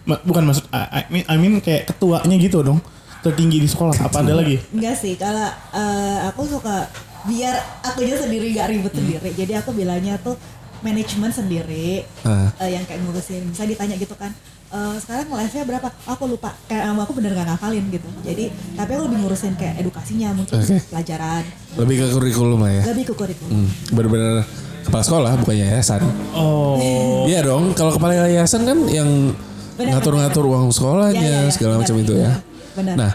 Ma- 0.04 0.20
bukan 0.20 0.44
maksud 0.46 0.66
I 0.70 1.04
I 1.04 1.12
mean, 1.12 1.24
I 1.26 1.36
mean 1.36 1.54
kayak 1.60 1.88
ketuanya 1.88 2.36
gitu 2.38 2.62
dong 2.62 2.80
tertinggi 3.20 3.60
di 3.60 3.68
sekolah 3.68 3.92
apa 3.98 4.24
ada 4.24 4.34
lagi 4.34 4.56
Enggak 4.72 4.96
sih, 4.96 5.14
kalau 5.14 5.48
eh, 5.74 6.18
aku 6.26 6.48
suka 6.48 6.88
biar 7.26 7.56
akunya 7.84 8.16
sendiri 8.16 8.56
gak 8.56 8.72
ribet 8.72 8.94
sendiri. 8.94 9.30
Jadi 9.36 9.52
aku 9.52 9.76
bilangnya 9.76 10.16
tuh 10.18 10.40
manajemen 10.80 11.28
sendiri 11.28 12.08
Ah. 12.24 12.48
eh, 12.58 12.72
yang 12.72 12.88
kayak 12.88 13.04
ngurusin. 13.04 13.52
Misalnya 13.52 13.76
ditanya 13.76 13.96
gitu 13.98 14.16
kan, 14.16 14.32
eh, 14.70 14.96
sekarang 15.02 15.28
live-nya 15.28 15.64
berapa? 15.66 15.88
Aku 16.08 16.24
lupa. 16.24 16.56
Kayak 16.66 16.94
aku 16.94 17.12
bener 17.12 17.36
gak 17.36 17.52
ngafalin 17.52 17.84
gitu. 17.92 18.08
Jadi 18.24 18.48
tapi 18.78 18.90
aku 18.96 19.04
lebih 19.12 19.20
ngurusin 19.20 19.54
kayak 19.56 19.76
edukasinya 19.78 20.32
mungkin 20.32 20.56
Oke. 20.56 20.78
pelajaran. 20.88 21.44
Lebih 21.76 21.96
ke 22.00 22.06
kurikulum 22.16 22.60
lah 22.64 22.72
ya. 22.72 22.84
Lebih 22.88 23.12
ke 23.12 23.14
kurikulum. 23.18 23.52
Hmm, 23.52 23.70
bener-bener 23.92 24.48
kepala 24.88 25.04
sekolah 25.04 25.32
bukan 25.38 25.56
yayasan. 25.58 26.02
oh 26.34 27.26
Iya 27.26 27.44
dong, 27.44 27.72
kalau 27.74 27.92
kepala 27.92 28.16
yayasan 28.24 28.64
kan 28.64 28.78
yang 28.88 29.36
ngatur-ngatur 29.78 30.42
uang 30.44 30.72
sekolahnya 30.72 31.20
Ya, 31.20 31.30
ya, 31.30 31.40
ya. 31.46 31.52
segala 31.52 31.78
macam 31.78 31.96
itu 31.96 32.16
ya. 32.16 32.40
benar. 32.74 32.96
Nah, 32.96 33.12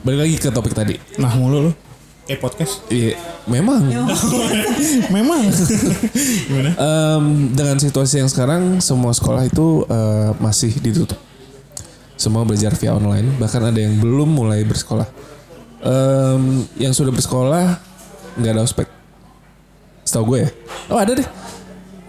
balik 0.00 0.18
lagi 0.20 0.34
ke 0.36 0.48
topik 0.48 0.72
tadi. 0.72 0.96
nah 1.16 1.30
mulu 1.32 1.68
lu 1.68 1.72
kayak 2.24 2.40
podcast 2.40 2.82
Iya, 2.86 3.18
memang 3.44 3.82
memang 5.16 5.40
gimana 6.46 6.70
em, 6.72 7.24
dengan 7.50 7.76
situasi 7.76 8.18
yang 8.18 8.30
sekarang 8.30 8.78
semua 8.78 9.10
sekolah 9.10 9.44
itu 9.44 9.82
eh, 9.84 10.30
masih 10.38 10.72
ditutup. 10.78 11.18
Semua 12.14 12.44
belajar 12.44 12.76
via 12.76 12.92
online, 12.92 13.32
bahkan 13.34 13.64
ada 13.64 13.76
yang 13.76 13.96
belum 13.96 14.28
mulai 14.30 14.60
bersekolah. 14.62 15.08
Em, 15.80 16.42
yang 16.76 16.92
sudah 16.92 17.10
bersekolah 17.10 17.80
nggak 18.36 18.52
ada 18.52 18.62
ospek. 18.62 18.86
Setahu 20.10 20.34
gue 20.34 20.38
ya. 20.42 20.50
Oh 20.90 20.98
ada 20.98 21.14
deh. 21.14 21.28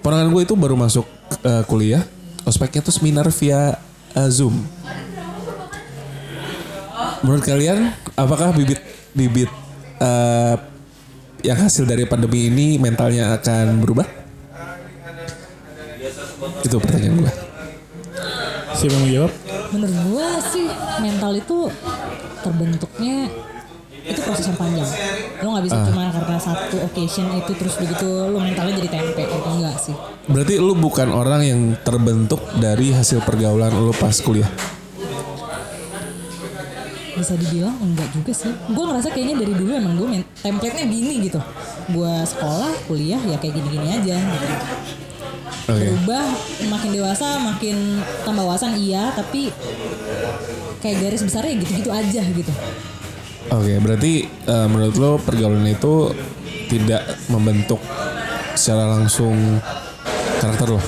Ponakan 0.02 0.34
gue 0.34 0.42
itu 0.42 0.58
baru 0.58 0.74
masuk 0.74 1.06
eh, 1.46 1.62
kuliah. 1.70 2.02
Ospeknya 2.50 2.82
tuh 2.82 2.90
seminar 2.90 3.30
via 3.30 3.78
eh, 4.18 4.30
Zoom. 4.34 4.58
Menurut 7.22 7.46
kalian, 7.46 7.94
apakah 8.18 8.58
bibit 8.58 8.82
bibit 9.14 9.54
eh, 10.02 10.56
yang 11.46 11.62
hasil 11.62 11.86
dari 11.86 12.10
pandemi 12.10 12.50
ini 12.50 12.82
mentalnya 12.82 13.38
akan 13.38 13.78
berubah? 13.86 14.10
Itu 16.66 16.82
pertanyaan 16.82 17.22
gue. 17.22 17.34
siapa 18.72 18.98
yang 18.98 19.04
mau 19.04 19.12
jawab 19.14 19.32
Menurut 19.76 19.98
gua 20.10 20.28
sih 20.50 20.66
mental 21.04 21.38
itu 21.38 21.70
terbentuknya 22.42 23.30
itu 24.02 24.20
proses 24.26 24.46
yang 24.50 24.58
panjang. 24.58 24.90
Lo 25.42 25.48
nggak 25.54 25.66
bisa 25.70 25.78
cuma 25.90 26.10
karena 26.10 26.38
satu 26.42 26.78
occasion 26.82 27.28
itu 27.38 27.52
terus 27.54 27.76
begitu 27.78 28.08
lo 28.08 28.38
mentalnya 28.42 28.74
jadi 28.82 28.90
tempe 28.90 29.24
itu 29.26 29.48
enggak 29.48 29.76
sih. 29.78 29.96
Berarti 30.26 30.56
lu 30.58 30.74
bukan 30.74 31.10
orang 31.14 31.42
yang 31.46 31.62
terbentuk 31.86 32.42
dari 32.58 32.94
hasil 32.94 33.22
pergaulan 33.22 33.74
lu 33.74 33.94
pas 33.94 34.14
kuliah. 34.22 34.50
Bisa 37.14 37.38
dibilang 37.38 37.78
enggak 37.78 38.10
juga 38.16 38.34
sih. 38.34 38.52
Gua 38.74 38.86
ngerasa 38.90 39.14
kayaknya 39.14 39.46
dari 39.46 39.54
dulu 39.54 39.72
emang 39.78 39.94
gue 39.94 40.08
template-nya 40.42 40.86
gini 40.90 41.14
gitu. 41.30 41.40
Gua 41.94 42.26
sekolah, 42.26 42.72
kuliah 42.90 43.22
ya 43.22 43.38
kayak 43.38 43.54
gini-gini 43.62 43.88
aja 44.02 44.18
gitu. 44.18 44.48
Oke. 45.70 45.88
berubah 45.88 46.26
makin 46.74 46.90
dewasa 46.92 47.38
makin 47.38 48.02
tambah 48.26 48.44
wawasan 48.44 48.76
iya 48.76 49.14
tapi 49.14 49.54
kayak 50.82 50.98
garis 51.06 51.22
besarnya 51.22 51.54
gitu-gitu 51.62 51.94
aja 51.94 52.22
gitu 52.26 52.54
Oke, 53.50 53.74
berarti 53.82 54.14
eh, 54.28 54.68
menurut 54.70 54.96
lo 55.02 55.12
pergaulan 55.18 55.66
itu 55.66 56.14
tidak 56.70 57.04
membentuk 57.28 57.82
secara 58.54 58.86
langsung 58.86 59.34
karakter 60.38 60.78
lo. 60.78 60.82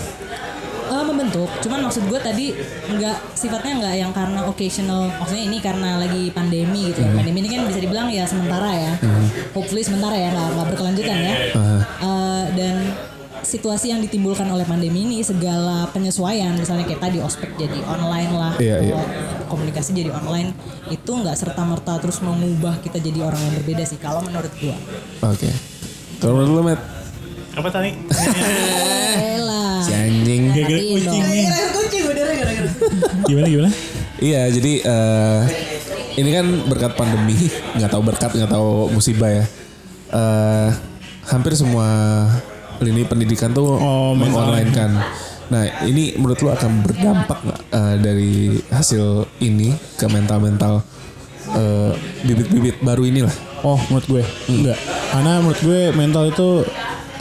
Eh, 0.93 1.03
membentuk. 1.03 1.49
Cuman 1.65 1.89
maksud 1.89 2.05
gue 2.05 2.19
tadi 2.21 2.53
nggak 2.93 3.33
sifatnya 3.33 3.73
nggak 3.81 3.95
yang 3.97 4.11
karena 4.13 4.45
occasional 4.45 5.09
maksudnya 5.17 5.49
ini 5.49 5.57
karena 5.57 5.97
lagi 5.97 6.29
pandemi 6.29 6.93
gitu 6.93 7.01
ya. 7.01 7.09
Pandemi 7.11 7.41
ini 7.41 7.49
kan 7.49 7.65
bisa 7.65 7.79
dibilang 7.81 8.07
ya 8.13 8.23
sementara 8.29 8.69
ya. 8.69 8.93
Hopefully 9.57 9.81
sementara 9.81 10.13
ya 10.13 10.29
nggak 10.29 10.49
nggak 10.53 10.67
berkelanjutan 10.77 11.17
ya. 11.17 11.35
Eh, 12.03 12.45
dan 12.53 12.75
situasi 13.43 13.91
yang 13.91 13.99
ditimbulkan 13.99 14.47
oleh 14.47 14.63
pandemi 14.63 15.03
ini 15.03 15.19
segala 15.19 15.85
penyesuaian 15.91 16.55
misalnya 16.55 16.87
kayak 16.87 17.03
tadi 17.03 17.19
ospek 17.19 17.51
jadi 17.59 17.75
online 17.85 18.31
lah 18.31 18.53
Iya, 18.55 18.77
iya. 18.79 18.95
Komunikasi 19.53 19.93
jadi 19.93 20.09
online 20.09 20.57
itu 20.89 21.11
nggak 21.13 21.37
serta 21.37 21.61
merta 21.61 22.01
terus 22.01 22.17
mengubah 22.25 22.81
kita 22.81 22.97
jadi 22.97 23.21
orang 23.21 23.37
yang 23.37 23.53
berbeda 23.61 23.85
sih 23.85 24.01
kalau 24.01 24.25
menurut 24.25 24.49
gua. 24.57 24.73
Oke. 25.29 25.53
Kalau 26.17 26.33
menurut 26.41 26.51
lu 26.57 26.63
Matt? 26.65 26.81
Apa 27.53 27.69
tadi? 27.69 27.93
Si 29.85 29.91
anjing. 29.93 30.49
Gara-gara 30.57 30.81
kucing 30.81 31.23
nih. 31.29 31.45
Kucing 31.69 32.03
beneran 32.09 32.35
gara-gara. 32.41 32.69
Gimana 33.29 33.47
gimana? 33.47 33.69
Iya, 34.23 34.41
jadi 34.49 34.73
eh 34.81 35.41
ini 36.17 36.29
kan 36.31 36.45
berkat 36.69 36.93
pandemi, 36.95 37.35
nggak 37.77 37.91
tahu 37.91 38.01
berkat, 38.05 38.31
nggak 38.33 38.49
tahu 38.49 38.89
musibah 38.89 39.29
ya. 39.29 39.45
Eh 40.13 40.69
hampir 41.29 41.53
semua 41.53 41.87
lini 42.81 43.07
pendidikan 43.07 43.51
tuh 43.53 43.79
Oh, 43.79 44.11
mengonline 44.17 44.71
kan. 44.73 44.91
Nah, 45.53 45.69
ini 45.85 46.17
menurut 46.17 46.41
lu 46.41 46.49
akan 46.49 46.81
berdampak 46.81 47.39
nggak 47.45 47.61
eh, 47.69 47.95
dari 48.01 48.33
hasil 48.73 49.29
ini 49.45 49.69
ke 50.01 50.09
mental-mental 50.09 50.81
eh, 51.53 51.93
bibit-bibit 52.25 52.81
baru 52.81 53.05
inilah? 53.05 53.35
Oh, 53.61 53.77
menurut 53.93 54.05
gue 54.09 54.23
enggak. 54.49 54.79
Karena 55.13 55.37
menurut 55.45 55.61
gue 55.61 55.81
mental 55.93 56.23
itu 56.33 56.65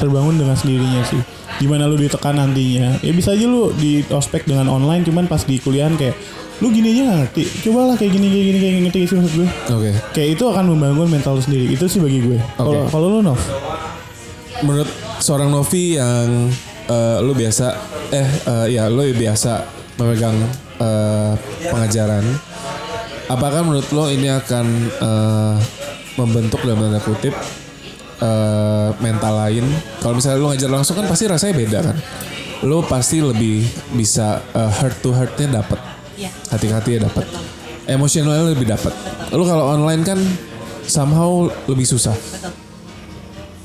terbangun 0.01 0.41
dengan 0.41 0.57
sendirinya 0.57 1.05
sih. 1.05 1.21
Gimana 1.61 1.85
lu 1.85 2.01
ditekan 2.01 2.41
nantinya? 2.41 2.97
Ya 3.05 3.13
bisa 3.13 3.37
aja 3.37 3.45
lu 3.45 3.71
di 3.77 4.01
ospek 4.09 4.49
dengan 4.49 4.73
online, 4.73 5.05
cuman 5.05 5.29
pas 5.29 5.45
di 5.45 5.61
kuliahan 5.61 5.95
kayak 6.01 6.17
lu 6.65 6.73
gini 6.73 6.97
aja 6.97 7.03
gak 7.13 7.19
ngerti. 7.29 7.45
Cobalah 7.69 7.95
kayak 8.01 8.13
gini 8.17 8.27
kayak 8.33 8.45
gini 8.49 8.59
kayak 8.59 8.73
gini 8.73 8.83
ngerti 8.89 8.99
gak 8.99 9.09
sih 9.13 9.17
maksud 9.21 9.35
gue? 9.37 9.49
Oke. 9.77 9.91
Kayak 10.17 10.29
itu 10.41 10.45
akan 10.49 10.65
membangun 10.73 11.09
mental 11.13 11.37
lu 11.37 11.43
sendiri. 11.45 11.69
Itu 11.69 11.85
sih 11.85 12.01
bagi 12.01 12.25
gue. 12.25 12.39
Kalau 12.57 12.73
Oke. 12.73 12.89
kalau 12.89 13.07
lu 13.13 13.19
Nov? 13.21 13.41
Menurut 14.65 14.91
seorang 15.21 15.53
Novi 15.53 16.01
yang 16.01 16.49
eh, 16.87 17.19
lu 17.21 17.33
biasa 17.33 17.67
eh 18.11 18.29
eh, 18.49 18.67
ya 18.75 18.87
lu 18.89 19.05
biasa 19.13 19.53
memegang 20.01 20.37
eh, 20.81 21.33
pengajaran, 21.69 22.25
apakah 23.29 23.61
menurut 23.63 23.89
lo 23.93 24.09
ini 24.09 24.29
akan 24.29 24.67
eh, 24.89 25.57
membentuk 26.17 26.61
dalam 26.65 26.81
tanda 26.89 27.01
kutip 27.01 27.35
eh, 28.19 28.89
mental 28.99 29.35
lain? 29.39 29.65
Kalau 30.01 30.15
misalnya 30.17 30.39
lu 30.41 30.47
ngajar 30.51 30.71
langsung 30.71 30.97
kan 30.97 31.07
pasti 31.07 31.25
rasanya 31.29 31.55
beda 31.57 31.79
kan. 31.83 31.97
Lu 32.63 32.79
pasti 32.87 33.19
lebih 33.19 33.67
bisa 33.93 34.39
eh, 34.55 34.71
heart 34.71 35.03
to 35.03 35.11
heartnya 35.11 35.61
dapat, 35.63 35.81
Iya. 36.15 36.31
hati-hatinya 36.51 37.11
dapat, 37.11 37.27
emosionalnya 37.91 38.55
lebih 38.55 38.71
dapat. 38.71 38.95
Lu 39.35 39.43
kalau 39.43 39.75
online 39.75 40.07
kan 40.07 40.19
somehow 40.87 41.47
lebih 41.67 41.87
susah. 41.87 42.15
Betul. 42.15 42.53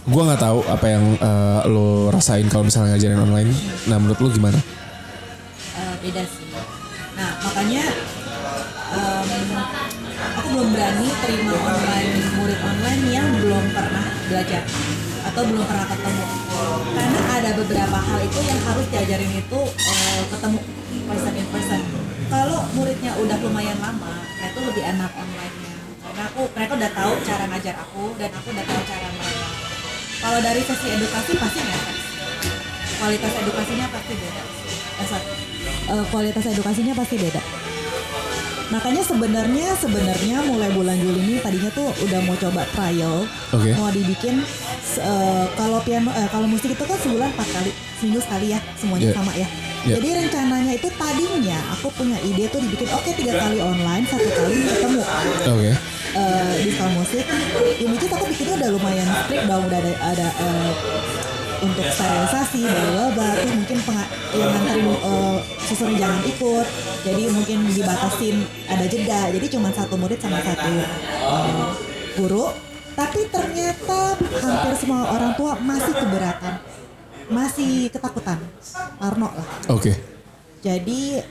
Gua 0.08 0.24
nggak 0.24 0.40
tahu 0.40 0.64
apa 0.72 0.86
yang 0.88 1.04
eh, 1.20 1.62
lo 1.68 2.08
rasain 2.08 2.48
kalau 2.48 2.64
misalnya 2.64 2.96
ngajarin 2.96 3.20
online. 3.28 3.52
Nah 3.92 4.00
menurut 4.00 4.20
lo 4.24 4.28
gimana? 4.32 4.56
Eh, 5.76 5.94
beda 6.00 6.24
sih. 6.24 6.48
Nah 7.20 7.32
makanya 7.44 7.84
em, 8.96 9.28
aku 10.40 10.48
belum 10.56 10.70
berani 10.72 11.08
terima 11.12 11.54
online 11.60 12.12
murid 12.40 12.60
online 12.64 13.04
yang 13.12 13.28
belum 13.36 13.64
pernah 13.76 14.06
belajar 14.32 14.64
atau 15.28 15.42
belum 15.44 15.66
pernah 15.68 15.88
ketemu. 15.92 16.26
Karena 16.96 17.20
ada 17.28 17.50
beberapa 17.60 17.98
hal 18.00 18.20
itu 18.24 18.40
yang 18.48 18.60
harus 18.64 18.86
diajarin 18.88 19.32
itu 19.36 19.60
eh, 19.76 20.22
ketemu 20.32 20.60
person 21.04 21.34
in 21.36 21.48
person. 21.52 21.82
Kalau 22.32 22.64
muridnya 22.80 23.12
udah 23.20 23.40
lumayan 23.44 23.76
lama, 23.84 24.24
itu 24.40 24.60
lebih 24.60 24.84
enak 24.88 25.12
online-nya. 25.16 25.74
Karena 26.00 26.24
aku 26.32 26.42
mereka 26.56 26.72
udah 26.80 26.92
tahu 26.96 27.12
cara 27.28 27.44
ngajar 27.52 27.76
aku 27.76 28.04
dan 28.16 28.32
aku 28.32 28.48
udah 28.56 28.66
tahu 28.68 28.82
cara 28.88 29.08
mereka. 29.12 29.47
Kalau 30.28 30.44
dari 30.44 30.60
sesi 30.60 30.88
edukasi 30.92 31.32
pasti 31.40 31.60
ngefek. 31.64 31.96
Kualitas 33.00 33.32
edukasinya 33.32 33.88
pasti 33.88 34.14
beda. 34.20 34.42
Eh. 35.00 35.24
Eh, 35.88 36.04
kualitas 36.12 36.44
edukasinya 36.52 36.94
pasti 37.00 37.16
beda. 37.16 37.42
Makanya 38.68 39.00
sebenarnya 39.08 39.68
sebenarnya 39.80 40.38
mulai 40.44 40.68
bulan 40.76 41.00
Juli 41.00 41.24
ini 41.24 41.36
tadinya 41.40 41.72
tuh 41.72 41.88
udah 42.04 42.20
mau 42.28 42.36
coba 42.36 42.68
trial, 42.76 43.24
Oke. 43.56 43.72
mau 43.80 43.88
dibikin 43.88 44.44
eh, 45.00 45.46
kalau 45.56 45.80
piano 45.88 46.12
eh, 46.12 46.28
kalau 46.28 46.52
musik 46.52 46.76
itu 46.76 46.84
kan 46.84 47.00
sebulan 47.00 47.32
empat 47.32 47.48
kali, 47.48 47.72
seminggu 47.96 48.20
sekali 48.20 48.52
ya, 48.52 48.60
semuanya 48.76 49.08
Yeah. 49.08 49.16
sama 49.16 49.32
ya. 49.32 49.48
Yeah. 49.88 49.96
Jadi 50.04 50.08
rencananya 50.20 50.72
itu 50.76 50.88
tadinya 51.00 51.60
aku 51.72 51.88
punya 51.96 52.20
ide 52.20 52.52
tuh 52.52 52.60
dibikin 52.60 52.92
oke 52.92 53.08
tiga 53.16 53.40
kali 53.40 53.64
online, 53.64 54.04
satu 54.04 54.28
kali 54.36 54.60
ketemu 54.68 55.00
Oke. 55.48 55.72
eh, 55.72 55.76
di 56.58 56.70
sekolah 56.72 56.94
musik. 56.96 57.26
Ya 57.78 57.88
mungkin 57.88 58.08
aku 58.10 58.26
bikinnya 58.32 58.56
udah 58.60 58.70
lumayan 58.74 59.08
strict 59.26 59.44
dong, 59.46 59.64
udah 59.68 59.80
ada, 59.80 59.94
ada 60.02 60.28
eh, 60.30 60.72
untuk 61.58 61.86
sterilisasi, 61.86 62.62
bla 62.64 62.84
bla 62.88 63.06
bla. 63.14 63.30
Terus 63.36 63.54
mungkin 63.56 63.78
penga- 63.84 64.12
yang 64.34 64.50
nganterin 64.54 64.88
eh, 64.88 65.38
susunan 65.68 65.96
jangan 65.98 66.22
ikut. 66.26 66.68
Jadi 67.06 67.22
mungkin 67.32 67.58
dibatasin 67.72 68.36
ada 68.68 68.86
jeda. 68.86 69.22
Jadi 69.32 69.46
cuma 69.52 69.70
satu 69.72 69.96
murid 69.96 70.20
sama 70.20 70.40
satu 70.42 70.72
eh, 70.72 71.66
guru. 72.16 72.46
Tapi 72.98 73.30
ternyata 73.30 74.18
hampir 74.42 74.74
semua 74.74 75.06
orang 75.14 75.38
tua 75.38 75.54
masih 75.62 75.94
keberatan, 75.94 76.58
masih 77.30 77.94
ketakutan, 77.94 78.42
Arno 78.98 79.30
lah. 79.30 79.46
Oke. 79.70 79.94
Jadi 80.66 81.22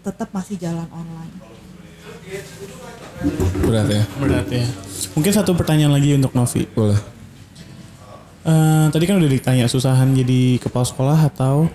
tetap 0.00 0.32
masih 0.32 0.56
jalan 0.56 0.88
online. 0.88 1.36
Berat 3.58 3.86
ya. 3.88 4.02
Berat 4.16 4.46
ya. 4.48 4.64
Mungkin 5.12 5.32
satu 5.32 5.52
pertanyaan 5.52 5.92
lagi 5.92 6.12
untuk 6.12 6.32
Novi. 6.32 6.68
Boleh. 6.68 6.98
Eh, 8.42 8.86
tadi 8.88 9.04
kan 9.04 9.18
udah 9.18 9.26
ditanya 9.26 9.66
susahan 9.66 10.12
jadi 10.12 10.58
kepala 10.58 10.84
sekolah 10.84 11.18
atau 11.26 11.66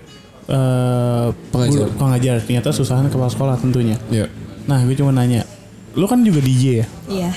eh, 0.45 1.27
Pengajar. 1.51 1.87
guru- 1.87 1.93
pengajar. 1.97 2.35
Ternyata 2.39 2.69
susahan 2.71 3.07
kepala 3.07 3.27
sekolah 3.27 3.55
tentunya. 3.55 3.99
Ya. 4.07 4.29
Nah, 4.63 4.79
gue 4.79 4.93
cuma 4.93 5.11
nanya, 5.11 5.43
lu 5.93 6.05
kan 6.05 6.21
juga 6.21 6.39
DJ 6.39 6.63
ya? 6.77 6.87
Iya. 7.09 7.31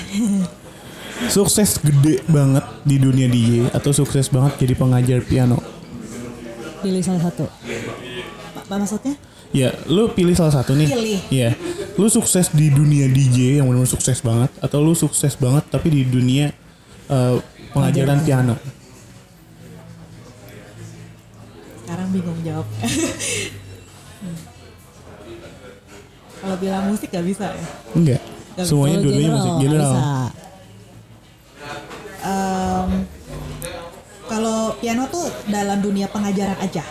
Sukses 1.27 1.79
gede 1.79 2.19
banget 2.25 2.63
di 2.83 2.99
dunia 2.99 3.25
DJ 3.25 3.71
atau 3.71 3.89
sukses 3.89 4.27
banget 4.27 4.59
jadi 4.59 4.75
pengajar 4.75 5.19
piano? 5.21 5.57
Pilih 6.81 6.99
salah 6.99 7.23
satu. 7.23 7.47
Apa 8.53 8.75
maksudnya? 8.75 9.15
Ya, 9.55 9.71
lu 9.87 10.11
pilih 10.11 10.35
salah 10.35 10.51
satu 10.51 10.75
nih. 10.75 10.87
Pilih. 10.91 11.19
Iya. 11.31 11.55
Lu 11.95 12.11
sukses 12.11 12.51
di 12.51 12.67
dunia 12.67 13.07
DJ 13.07 13.63
yang 13.63 13.71
benar-benar 13.71 13.87
sukses 13.87 14.19
banget 14.19 14.51
atau 14.59 14.83
lu 14.83 14.91
sukses 14.91 15.39
banget 15.39 15.63
tapi 15.71 15.87
di 15.95 16.03
dunia 16.03 16.51
eh, 17.07 17.35
pengajaran 17.71 18.19
piano? 18.27 18.59
Sekarang 21.87 22.11
bingung 22.11 22.39
jawab. 22.43 22.67
Hmm. 22.67 24.35
Kalau 26.43 26.55
bilang 26.59 26.91
musik 26.91 27.09
gak 27.09 27.23
bisa 27.23 27.47
ya? 27.55 27.67
Enggak. 27.95 28.21
Gak 28.59 28.65
Semuanya 28.67 28.99
general, 29.01 29.33
musik 29.39 29.53
general. 29.63 29.91
bisa. 29.95 30.03
Em, 32.25 32.89
kalau 34.25 34.73
piano 34.77 35.03
tuh 35.09 35.25
dalam 35.49 35.77
dunia 35.81 36.05
pengajaran 36.09 36.57
aja. 36.59 36.83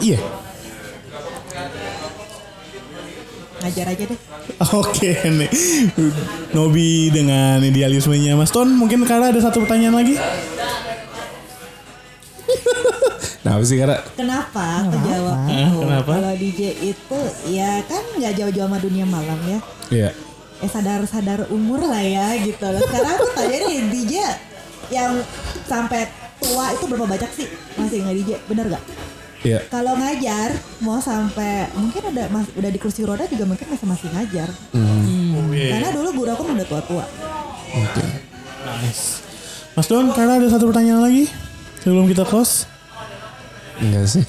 Iya. 0.00 0.18
Ngajar 3.64 3.96
aja 3.96 4.04
deh. 4.04 4.20
Oke 4.76 5.10
nih. 5.24 5.48
Nobi 6.52 7.08
dengan 7.08 7.64
idealismenya 7.64 8.36
Mas 8.36 8.52
Ton, 8.52 8.68
mungkin 8.68 9.00
Kara 9.08 9.32
ada 9.32 9.40
satu 9.40 9.64
pertanyaan 9.64 9.96
lagi? 9.96 10.20
Nah 13.44 13.60
apa 13.60 13.64
sih 13.64 13.76
karena 13.76 14.00
Kenapa? 14.16 14.88
Aku 14.88 14.96
jawab 15.04 15.36
Hah, 15.36 15.68
itu. 15.68 15.78
kenapa? 15.84 16.12
Kalau 16.16 16.32
DJ 16.36 16.60
itu 16.92 17.20
ya 17.52 17.80
kan 17.84 18.04
nggak 18.16 18.32
jauh-jauh 18.40 18.68
sama 18.68 18.78
dunia 18.80 19.04
malam 19.04 19.36
ya. 19.44 19.58
Iya. 19.92 20.10
Eh 20.64 20.68
sadar-sadar 20.68 21.48
umur 21.52 21.84
lah 21.84 22.00
ya 22.00 22.36
gitu 22.40 22.64
loh. 22.64 22.80
Sekarang 22.80 23.16
aku 23.20 23.28
tanya 23.36 23.58
nih 23.68 23.80
DJ 23.92 24.12
yang 24.92 25.12
sampai 25.68 26.08
tua 26.40 26.72
itu 26.72 26.84
berapa 26.88 27.04
banyak 27.04 27.30
sih 27.36 27.48
masih 27.76 28.04
nggak 28.04 28.16
DJ? 28.20 28.30
Bener 28.48 28.66
gak? 28.72 28.84
Iya. 29.44 29.60
Kalau 29.68 29.92
ngajar 30.00 30.56
mau 30.80 30.96
sampai 31.04 31.68
mungkin 31.76 32.00
udah 32.16 32.26
mas, 32.32 32.48
udah 32.56 32.70
di 32.72 32.80
kursi 32.80 33.04
roda 33.04 33.28
juga 33.28 33.44
mungkin 33.44 33.68
masih 33.68 33.84
masih 33.84 34.08
ngajar. 34.16 34.48
Karena 34.72 35.88
dulu 35.92 36.24
guru 36.24 36.30
aku 36.32 36.48
udah 36.48 36.64
tua-tua. 36.64 37.04
Oke. 37.76 38.04
Nice. 38.64 39.20
Mas 39.76 39.84
Don, 39.84 40.08
Kara 40.16 40.40
ada 40.40 40.48
satu 40.48 40.72
pertanyaan 40.72 41.04
lagi 41.04 41.28
sebelum 41.84 42.08
kita 42.08 42.24
close. 42.24 42.64
Enggak 43.84 44.08
sih. 44.08 44.24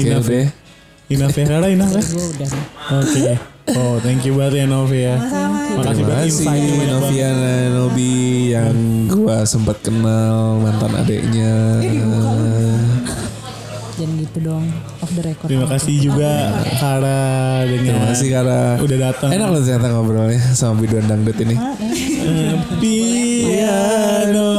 Enough 0.00 0.24
udah 0.24 0.48
ya. 0.48 0.48
Enough 1.12 1.36
ya, 1.36 1.44
Kara 1.44 1.66
enough 1.68 1.92
ya. 1.92 2.02
Oke. 2.96 3.36
Oh, 3.76 4.00
thank 4.00 4.24
you 4.24 4.32
banget 4.32 4.64
ya 4.64 4.66
Novi 4.70 5.04
ya. 5.04 5.20
Makasih 5.76 6.04
kasih 6.08 6.24
insight-nya 6.24 6.72
banyak 6.72 6.88
banget. 6.88 6.88
Noviana 6.88 7.56
Nobi 7.76 8.16
yang 8.56 8.76
gua 9.12 9.44
sempat 9.44 9.76
kenal 9.84 10.56
mantan 10.64 10.96
adeknya. 10.96 11.84
Jangan 13.98 14.14
gitu 14.22 14.38
dong. 14.46 14.62
Off 15.02 15.10
the 15.10 15.22
record. 15.26 15.50
Terima 15.50 15.66
kasih 15.66 15.94
juga 15.98 16.54
Kara 16.78 17.66
dengan 17.66 17.98
Terima 17.98 18.06
kasih 18.14 18.28
karena 18.30 18.60
udah 18.78 18.98
datang. 19.10 19.30
Enak 19.34 19.48
loh 19.50 19.58
ternyata 19.58 19.86
ngobrolnya 19.90 20.38
sama 20.54 20.78
biduan 20.78 21.10
dangdut 21.10 21.34
ini. 21.42 21.58
Eh, 21.58 22.54
Piano, 22.78 24.50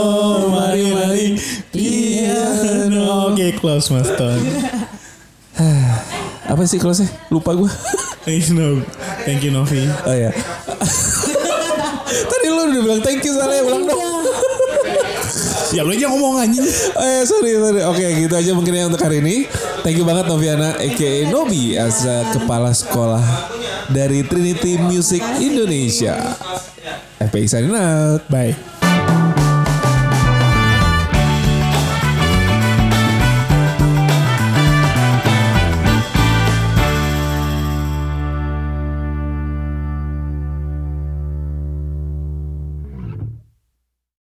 mari 0.52 0.84
mari 0.92 1.26
piano. 1.72 3.32
Oke, 3.32 3.56
close 3.56 3.96
Mas 3.96 4.12
Ton. 4.20 4.44
Apa 6.52 6.62
sih 6.68 6.76
close 6.76 7.08
Lupa 7.32 7.56
gua. 7.56 7.72
Thanks 8.28 8.52
no. 8.52 8.84
Thank 9.24 9.48
you 9.48 9.56
Novi. 9.56 9.88
Oh 10.04 10.12
ya. 10.12 10.36
Tadi 12.30 12.46
lu 12.52 12.62
udah 12.68 12.82
bilang 12.84 13.02
thank 13.06 13.24
you 13.24 13.32
soalnya 13.32 13.64
ulang 13.64 13.88
dong. 13.88 14.04
Ya 15.70 15.86
lu 15.86 15.94
aja 15.94 16.10
ngomong 16.10 16.42
anjing. 16.42 16.66
Oh 16.98 17.06
ya 17.06 17.22
sorry 17.28 17.54
sorry. 17.58 17.82
Oke 17.86 18.06
gitu 18.26 18.34
aja 18.34 18.52
mungkin 18.58 18.74
ya 18.74 18.90
untuk 18.90 19.02
hari 19.02 19.22
ini. 19.22 19.46
Thank 19.86 20.02
you 20.02 20.06
banget 20.08 20.26
Noviana 20.26 20.74
aka 20.78 21.12
Nobi 21.30 21.78
as 21.78 22.02
kepala 22.34 22.74
sekolah 22.74 23.24
dari 23.94 24.26
Trinity 24.26 24.82
Music 24.82 25.22
Indonesia. 25.38 26.34
FPI 27.20 27.46
signing 27.52 27.76
out. 27.76 28.24
Bye. 28.32 28.79